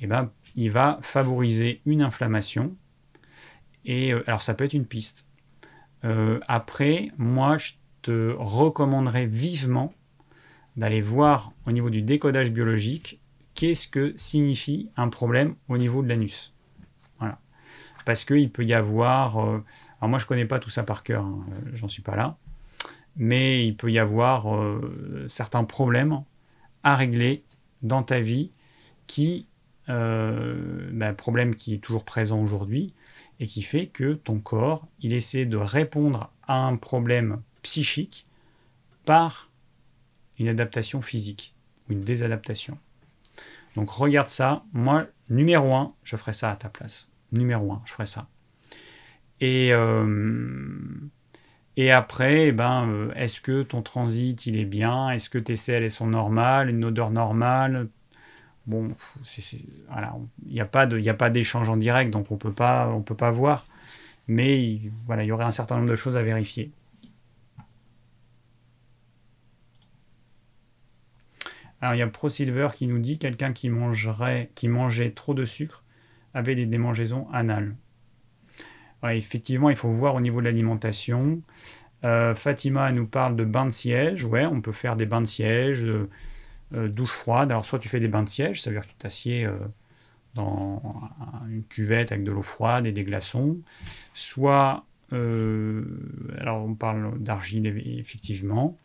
[0.00, 2.76] eh ben, il va favoriser une inflammation.
[3.84, 5.26] Et euh, alors ça peut être une piste.
[6.04, 7.72] Euh, après, moi, je
[8.02, 9.92] te recommanderais vivement
[10.76, 13.20] d'aller voir au niveau du décodage biologique
[13.54, 16.54] qu'est-ce que signifie un problème au niveau de l'anus.
[17.18, 17.38] Voilà.
[18.04, 19.38] Parce qu'il peut y avoir...
[19.38, 19.64] Euh,
[20.00, 21.44] alors moi, je ne connais pas tout ça par cœur, hein,
[21.74, 22.38] j'en suis pas là
[23.18, 26.22] mais il peut y avoir euh, certains problèmes
[26.84, 27.42] à régler
[27.82, 28.52] dans ta vie
[29.06, 29.46] qui,
[29.88, 32.94] euh, ben, problème qui est toujours présent aujourd'hui
[33.40, 38.26] et qui fait que ton corps, il essaie de répondre à un problème psychique
[39.04, 39.50] par
[40.38, 41.54] une adaptation physique
[41.88, 42.78] ou une désadaptation.
[43.76, 44.64] Donc regarde ça.
[44.72, 47.10] Moi, numéro un, je ferai ça à ta place.
[47.32, 48.28] Numéro un, je ferai ça.
[49.40, 50.76] Et euh,
[51.76, 55.10] et après, eh ben, euh, est-ce que ton transit il est bien?
[55.10, 56.70] Est-ce que tes selles sont normales?
[56.70, 57.88] Une odeur normale?
[58.66, 58.92] Bon,
[59.88, 60.16] voilà,
[60.46, 63.66] il n'y a pas d'échange en direct, donc on on peut pas voir.
[64.26, 66.72] Mais voilà, il y aurait un certain nombre de choses à vérifier.
[71.80, 75.44] Alors il y a ProSilver qui nous dit quelqu'un qui mangerait, qui mangeait trop de
[75.44, 75.84] sucre
[76.34, 77.74] avait des démangeaisons anales
[79.06, 81.40] effectivement, il faut voir au niveau de l'alimentation.
[82.04, 84.24] Euh, Fatima nous parle de bains de siège.
[84.24, 86.08] Ouais, on peut faire des bains de siège, euh,
[86.74, 87.50] euh, douche froide.
[87.50, 89.48] Alors, soit tu fais des bains de siège, ça veut dire que tu t'assieds
[90.34, 90.82] dans
[91.48, 93.58] une cuvette avec de l'eau froide et des glaçons.
[94.14, 97.66] Soit, alors on parle d'argile,
[97.98, 98.76] effectivement.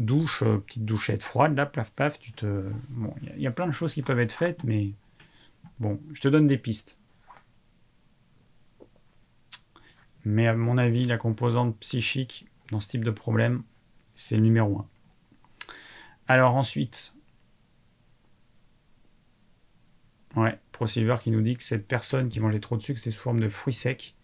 [0.00, 2.68] Douche, petite douchette froide, là, plaf, paf, tu te.
[2.88, 4.90] Bon, il y, a plein de choses qui peuvent être faites, mais
[5.78, 6.98] bon, je te donne des pistes.
[10.24, 13.62] Mais à mon avis, la composante psychique dans ce type de problème,
[14.14, 14.86] c'est le numéro un.
[16.26, 17.14] Alors ensuite,
[20.34, 23.20] ouais, ProSilver qui nous dit que cette personne qui mangeait trop de sucre, c'était sous
[23.20, 24.16] forme de fruits secs.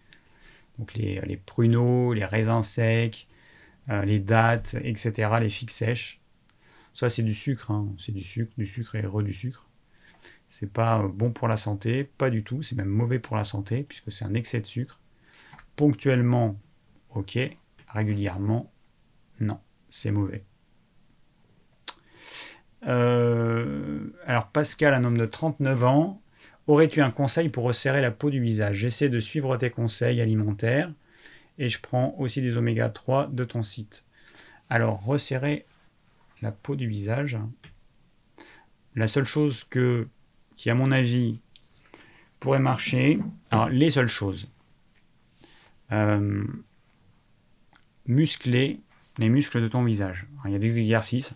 [0.80, 3.28] Donc les pruneaux, les raisins secs,
[3.90, 6.20] euh, les dattes, etc., les figues sèches.
[6.94, 7.88] Ça, c'est du sucre, hein.
[7.98, 9.66] c'est du sucre, du sucre et re du sucre.
[10.48, 13.84] C'est pas bon pour la santé, pas du tout, c'est même mauvais pour la santé,
[13.88, 14.98] puisque c'est un excès de sucre.
[15.76, 16.58] Ponctuellement,
[17.14, 17.38] ok.
[17.88, 18.72] Régulièrement,
[19.40, 19.58] non.
[19.88, 20.44] C'est mauvais.
[22.86, 26.22] Euh, alors Pascal, un homme de 39 ans,
[26.66, 28.76] aurais-tu un conseil pour resserrer la peau du visage?
[28.76, 30.92] J'essaie de suivre tes conseils alimentaires
[31.61, 34.05] et je prends aussi des oméga 3 de ton site.
[34.70, 35.66] Alors resserrer
[36.41, 37.39] la peau du visage,
[38.97, 40.09] la seule chose que,
[40.57, 41.39] qui à mon avis
[42.41, 43.20] pourrait marcher,
[43.51, 44.49] alors les seules choses,
[45.93, 46.45] euh,
[48.07, 48.81] muscler
[49.19, 50.28] les muscles de ton visage.
[50.47, 51.35] il y a des exercices.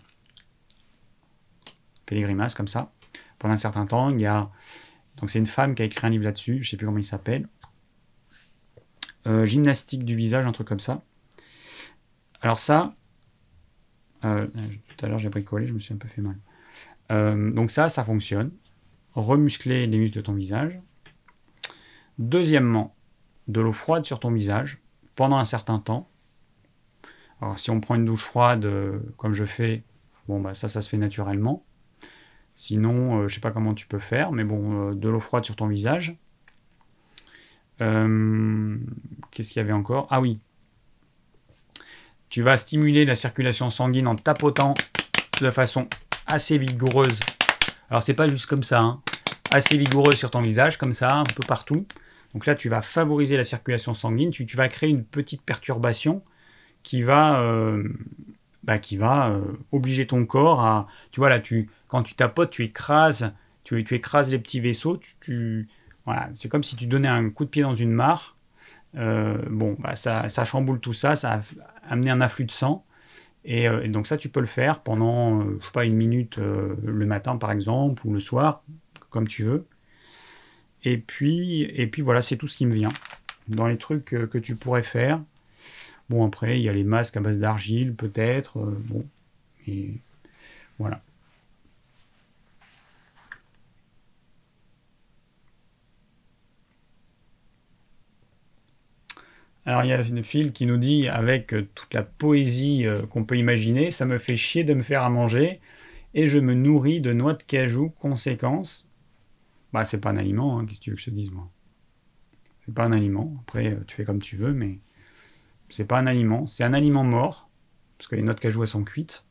[2.09, 2.91] Fais les grimaces comme ça.
[3.37, 4.49] Pendant un certain temps, il y a.
[5.17, 6.55] Donc, c'est une femme qui a écrit un livre là-dessus.
[6.55, 7.47] Je ne sais plus comment il s'appelle.
[9.27, 11.03] Euh, gymnastique du visage, un truc comme ça.
[12.41, 12.93] Alors, ça.
[14.23, 14.47] Euh,
[14.87, 17.53] tout à l'heure, j'ai bricolé, je me suis un peu fait mal.
[17.53, 18.51] donc, ça, ça fonctionne.
[19.13, 20.79] Remuscler les muscles de ton visage.
[22.17, 22.95] Deuxièmement,
[23.47, 24.81] de l'eau froide sur ton visage
[25.15, 26.09] pendant un certain temps.
[27.41, 29.83] Alors si on prend une douche froide euh, comme je fais,
[30.27, 31.65] bon bah ça ça se fait naturellement.
[32.55, 35.43] Sinon, euh, je sais pas comment tu peux faire, mais bon, euh, de l'eau froide
[35.43, 36.17] sur ton visage.
[37.79, 40.07] Qu'est-ce qu'il y avait encore?
[40.09, 40.39] Ah oui.
[42.29, 44.73] Tu vas stimuler la circulation sanguine en tapotant
[45.41, 45.87] de façon
[46.27, 47.19] assez vigoureuse
[47.89, 49.01] Alors c'est pas juste comme ça, hein.
[49.51, 51.85] assez vigoureux sur ton visage, comme ça, un peu partout.
[52.33, 56.23] Donc là, tu vas favoriser la circulation sanguine, tu, vas créer une petite perturbation
[56.83, 57.87] qui va, euh,
[58.63, 59.41] bah, qui va euh,
[59.71, 60.87] obliger ton corps à...
[61.11, 63.31] Tu vois là, tu, quand tu tapotes, tu écrases,
[63.63, 65.69] tu, tu écrases les petits vaisseaux, tu,
[66.05, 68.35] voilà, c'est comme si tu donnais un coup de pied dans une mare.
[68.95, 71.41] Euh, bon, bah, ça, ça chamboule tout ça, ça a
[71.89, 72.85] amené un afflux de sang.
[73.47, 76.37] Euh, et, donc ça, tu peux le faire pendant, euh, je sais pas, une minute
[76.37, 78.63] le matin par exemple, ou le soir,
[79.09, 79.65] comme tu veux.
[80.83, 82.93] Et puis, et puis voilà, c'est tout ce qui me vient.
[83.47, 85.21] Dans les trucs que tu pourrais faire.
[86.09, 88.59] Bon, après, il y a les masques à base d'argile, peut-être.
[88.59, 89.05] bon,
[89.67, 89.95] et
[90.77, 91.01] voilà.
[99.65, 103.05] Alors il y a une fille qui nous dit avec euh, toute la poésie euh,
[103.07, 105.59] qu'on peut imaginer, ça me fait chier de me faire à manger
[106.13, 107.89] et je me nourris de noix de cajou.
[107.89, 108.87] Conséquence,
[109.73, 111.49] bah c'est pas un aliment, hein, qu'est-ce que tu veux que je te dise moi?
[112.65, 113.35] C'est pas un aliment.
[113.41, 114.79] Après euh, tu fais comme tu veux, mais
[115.69, 116.45] c'est pas un aliment.
[116.45, 117.49] C'est un aliment mort
[117.97, 119.25] parce que les noix de cajou elles sont cuites.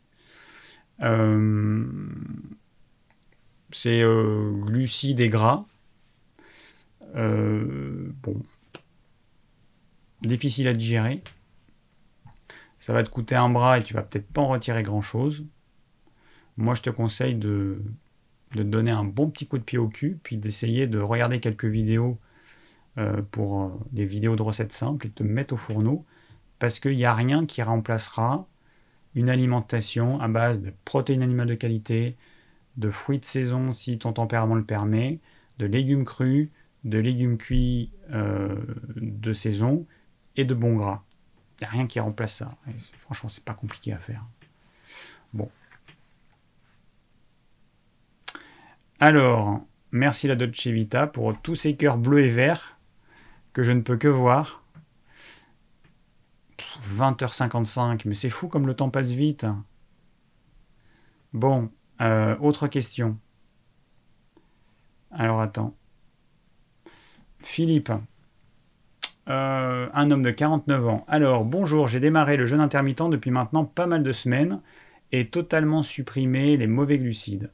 [3.71, 5.65] c'est glucides et gras.
[7.15, 8.43] bon,
[10.29, 11.23] difficile à digérer.
[12.79, 15.45] Ça va te coûter un bras et tu vas peut-être pas en retirer grand-chose.
[16.57, 17.83] Moi, je te conseille de,
[18.53, 21.41] de te donner un bon petit coup de pied au cul, puis d'essayer de regarder
[21.41, 22.19] quelques vidéos
[22.99, 26.05] euh, pour euh, des vidéos de recettes simples et de te mettre au fourneau,
[26.59, 28.47] parce qu'il n'y a rien qui remplacera
[29.15, 32.17] une alimentation à base de protéines animales de qualité,
[32.77, 35.21] de fruits de saison si ton tempérament le permet,
[35.59, 36.51] de légumes crus,
[36.85, 38.57] de légumes cuits euh,
[38.97, 39.87] de saison,
[40.37, 41.03] et de bon gras.
[41.59, 42.57] Il n'y a rien qui remplace ça.
[42.99, 44.25] franchement, c'est pas compliqué à faire.
[45.33, 45.51] Bon.
[49.01, 49.61] Alors,
[49.93, 52.79] merci la Dolce Vita pour tous ces cœurs bleus et verts
[53.53, 54.63] que je ne peux que voir.
[56.83, 59.47] 20h55, mais c'est fou comme le temps passe vite.
[61.33, 61.71] Bon,
[62.01, 63.19] euh, autre question.
[65.11, 65.75] Alors attends.
[67.41, 67.93] Philippe,
[69.29, 71.05] euh, un homme de 49 ans.
[71.09, 74.61] Alors, bonjour, j'ai démarré le jeûne intermittent depuis maintenant pas mal de semaines
[75.13, 77.51] et totalement supprimé les mauvais glucides.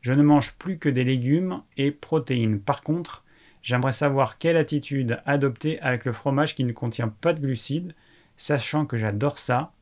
[0.00, 2.58] Je ne mange plus que des légumes et protéines.
[2.58, 3.24] Par contre,
[3.62, 7.94] j'aimerais savoir quelle attitude adopter avec le fromage qui ne contient pas de glucides,
[8.36, 9.72] sachant que j'adore ça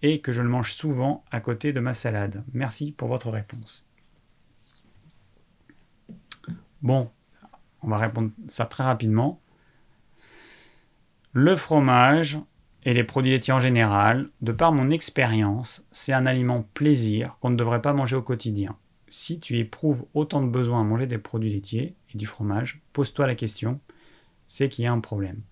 [0.00, 2.42] et que je le mange souvent à côté de ma salade.
[2.54, 3.84] Merci pour votre réponse.
[6.80, 7.10] Bon,
[7.82, 9.40] on va répondre ça très rapidement.
[11.34, 12.38] Le fromage
[12.84, 17.50] et les produits laitiers en général, de par mon expérience, c'est un aliment plaisir qu'on
[17.50, 18.76] ne devrait pas manger au quotidien.
[19.08, 23.26] Si tu éprouves autant de besoin à manger des produits laitiers et du fromage, pose-toi
[23.26, 23.78] la question,
[24.46, 25.42] c'est qu'il y a un problème.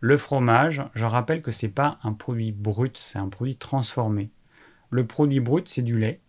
[0.00, 4.30] Le fromage, je rappelle que c'est pas un produit brut, c'est un produit transformé.
[4.90, 6.20] Le produit brut, c'est du lait.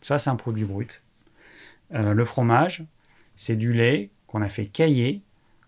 [0.00, 1.02] Ça, c'est un produit brut.
[1.94, 2.84] Euh, le fromage,
[3.34, 5.22] c'est du lait qu'on a fait cailler,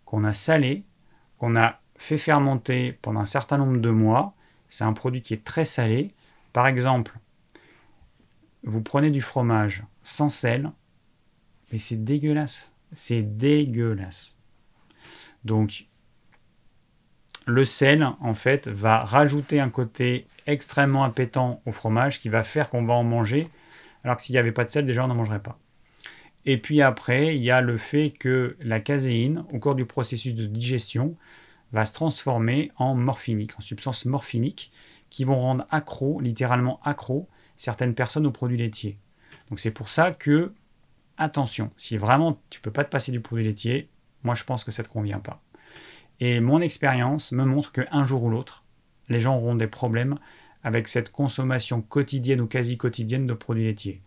[0.05, 0.85] qu'on a salé,
[1.39, 4.35] qu'on a fait fermenter pendant un certain nombre de mois.
[4.69, 6.15] C'est un produit qui est très salé.
[6.55, 7.13] Par exemple,
[8.63, 10.73] vous prenez du fromage sans sel,
[11.71, 12.75] mais c'est dégueulasse.
[12.93, 14.39] C'est dégueulasse.
[15.45, 15.89] Donc,
[17.47, 22.71] le sel, en fait, va rajouter un côté extrêmement appétant au fromage qui va faire
[22.71, 23.51] qu'on va en manger,
[24.05, 25.59] alors que s'il n'y avait pas de sel, déjà, on n'en mangerait pas.
[26.47, 30.35] Et puis après, il y a le fait que la caséine, au cours du processus
[30.35, 31.15] de digestion,
[31.73, 34.73] va se transformer en morphinique, en substances morphiniques
[35.09, 38.99] qui vont rendre accro, littéralement accro, certaines personnes aux produits laitiers.
[39.49, 40.53] Donc c'est pour ça que,
[41.19, 43.89] attention, si vraiment tu peux pas te passer du produit laitier,
[44.23, 45.43] moi je pense que ça ne te convient pas.
[46.21, 48.65] Et mon expérience me montre qu'un jour ou l'autre,
[49.09, 50.19] les gens auront des problèmes
[50.63, 54.03] avec cette consommation quotidienne ou quasi quotidienne de produits laitiers.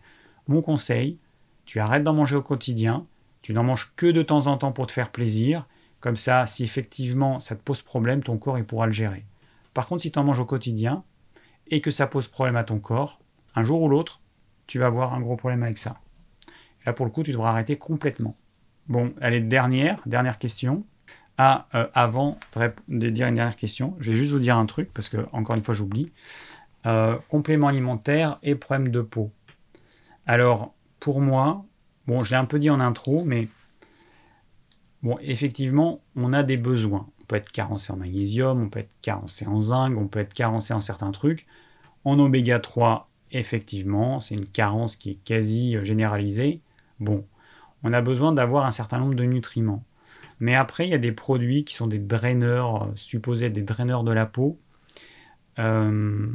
[0.46, 1.18] Mon conseil,
[1.64, 3.06] tu arrêtes d'en manger au quotidien,
[3.42, 5.66] tu n'en manges que de temps en temps pour te faire plaisir,
[6.04, 9.24] comme ça, si effectivement ça te pose problème, ton corps il pourra le gérer.
[9.72, 11.02] Par contre, si tu en manges au quotidien
[11.68, 13.22] et que ça pose problème à ton corps,
[13.54, 14.20] un jour ou l'autre,
[14.66, 15.96] tu vas avoir un gros problème avec ça.
[16.84, 18.36] Là, pour le coup, tu devras arrêter complètement.
[18.86, 20.84] Bon, allez, dernière, dernière question.
[21.38, 22.38] Ah, euh, avant
[22.88, 25.56] de dire une dernière question, je vais juste vous dire un truc, parce que, encore
[25.56, 26.12] une fois, j'oublie.
[26.84, 29.32] Euh, complément alimentaire et problème de peau.
[30.26, 31.64] Alors, pour moi,
[32.06, 33.48] bon, j'ai un peu dit en intro, mais
[35.04, 37.08] Bon, effectivement, on a des besoins.
[37.20, 40.34] On peut être carencé en magnésium, on peut être carencé en zinc, on peut être
[40.34, 41.46] carencé en certains trucs.
[42.04, 46.62] En oméga 3, effectivement, c'est une carence qui est quasi généralisée.
[47.00, 47.26] Bon,
[47.82, 49.84] on a besoin d'avoir un certain nombre de nutriments.
[50.40, 54.04] Mais après, il y a des produits qui sont des draineurs, euh, supposés des draineurs
[54.04, 54.58] de la peau.
[55.58, 56.28] Euh,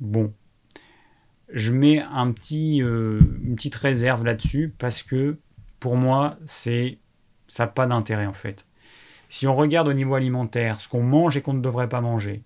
[0.00, 0.34] bon,
[1.52, 5.38] je mets un petit, euh, une petite réserve là-dessus parce que
[5.78, 6.98] pour moi, c'est
[7.50, 8.66] ça n'a pas d'intérêt en fait.
[9.28, 12.42] Si on regarde au niveau alimentaire ce qu'on mange et qu'on ne devrait pas manger,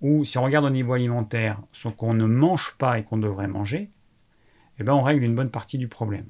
[0.00, 3.48] ou si on regarde au niveau alimentaire ce qu'on ne mange pas et qu'on devrait
[3.48, 3.90] manger,
[4.78, 6.26] eh ben on règle une bonne partie du problème.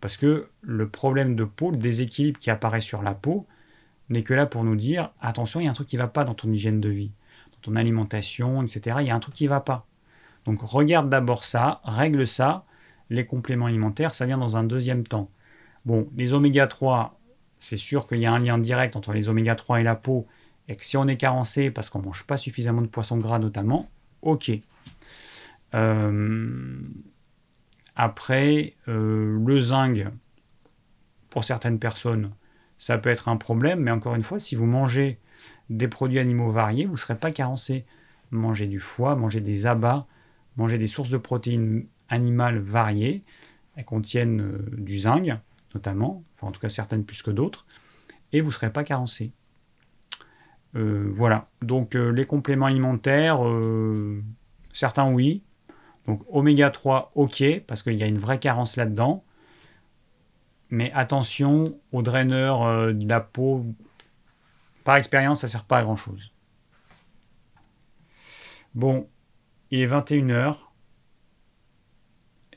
[0.00, 3.46] Parce que le problème de peau, le déséquilibre qui apparaît sur la peau,
[4.10, 6.08] n'est que là pour nous dire attention, il y a un truc qui ne va
[6.08, 7.12] pas dans ton hygiène de vie,
[7.52, 8.98] dans ton alimentation, etc.
[9.00, 9.86] Il y a un truc qui ne va pas.
[10.44, 12.66] Donc regarde d'abord ça, règle ça.
[13.08, 15.30] Les compléments alimentaires, ça vient dans un deuxième temps.
[15.84, 17.20] Bon, les oméga 3,
[17.58, 20.26] c'est sûr qu'il y a un lien direct entre les oméga 3 et la peau,
[20.68, 23.38] et que si on est carencé parce qu'on ne mange pas suffisamment de poissons gras
[23.38, 23.90] notamment,
[24.22, 24.50] ok.
[25.74, 26.78] Euh,
[27.96, 30.06] après, euh, le zinc,
[31.30, 32.30] pour certaines personnes,
[32.78, 35.18] ça peut être un problème, mais encore une fois, si vous mangez
[35.70, 37.84] des produits animaux variés, vous ne serez pas carencé.
[38.30, 40.06] Manger du foie, manger des abats,
[40.56, 43.22] manger des sources de protéines animales variées,
[43.76, 45.30] elles contiennent euh, du zinc
[45.74, 47.66] notamment, enfin en tout cas certaines plus que d'autres,
[48.32, 49.32] et vous ne serez pas carencé.
[50.76, 53.40] Euh, voilà, donc euh, les compléments alimentaires,
[54.72, 55.42] certains oui,
[56.06, 59.24] donc oméga 3 ok, parce qu'il y a une vraie carence là-dedans,
[60.70, 63.64] mais attention aux draineurs de la peau,
[64.82, 66.34] par expérience ça ne sert pas à grand-chose.
[68.74, 69.06] Bon,
[69.70, 70.56] il est 21h.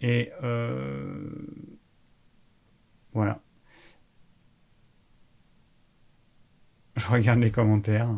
[0.02, 1.30] Et euh,
[3.18, 3.40] voilà.
[6.96, 8.10] Je regarde les commentaires.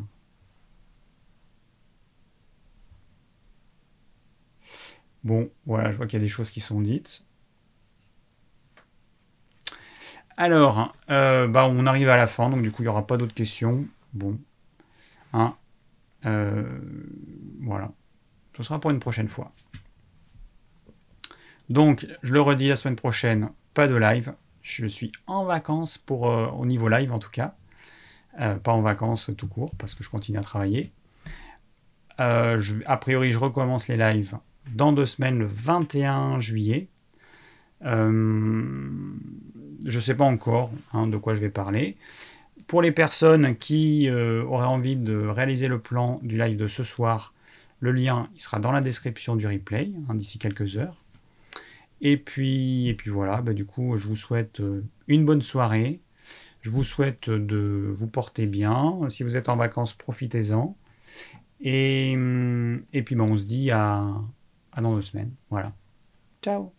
[5.23, 7.23] Bon, voilà, je vois qu'il y a des choses qui sont dites.
[10.35, 13.15] Alors, euh, bah, on arrive à la fin, donc du coup, il n'y aura pas
[13.15, 13.87] d'autres questions.
[14.11, 14.37] Bon.
[15.31, 15.55] Hein,
[16.25, 16.79] euh,
[17.61, 17.93] voilà.
[18.57, 19.53] Ce sera pour une prochaine fois.
[21.69, 24.33] Donc, je le redis la semaine prochaine, pas de live.
[24.61, 27.55] Je suis en vacances pour euh, au niveau live en tout cas.
[28.39, 30.91] Euh, pas en vacances tout court parce que je continue à travailler.
[32.19, 34.37] Euh, a priori, je recommence les lives
[34.73, 36.87] dans deux semaines, le 21 juillet.
[37.81, 37.87] je
[39.85, 41.97] ne sais pas encore hein, de quoi je vais parler.
[42.67, 47.33] Pour les personnes qui auraient envie de réaliser le plan du live de ce soir,
[47.79, 50.97] le lien, il sera dans la description du replay hein, d'ici quelques heures.
[52.01, 56.01] Et puis, et puis voilà, bah, du coup, je vous souhaite euh, une bonne soirée.
[56.61, 58.99] Je vous souhaite de vous porter bien.
[59.09, 60.75] Si vous êtes en vacances, profitez-en.
[61.61, 64.01] Et, hum, puis, bah, on se dit à,
[64.71, 65.33] à dans deux semaines.
[65.49, 65.73] Voilà.
[66.41, 66.78] Ciao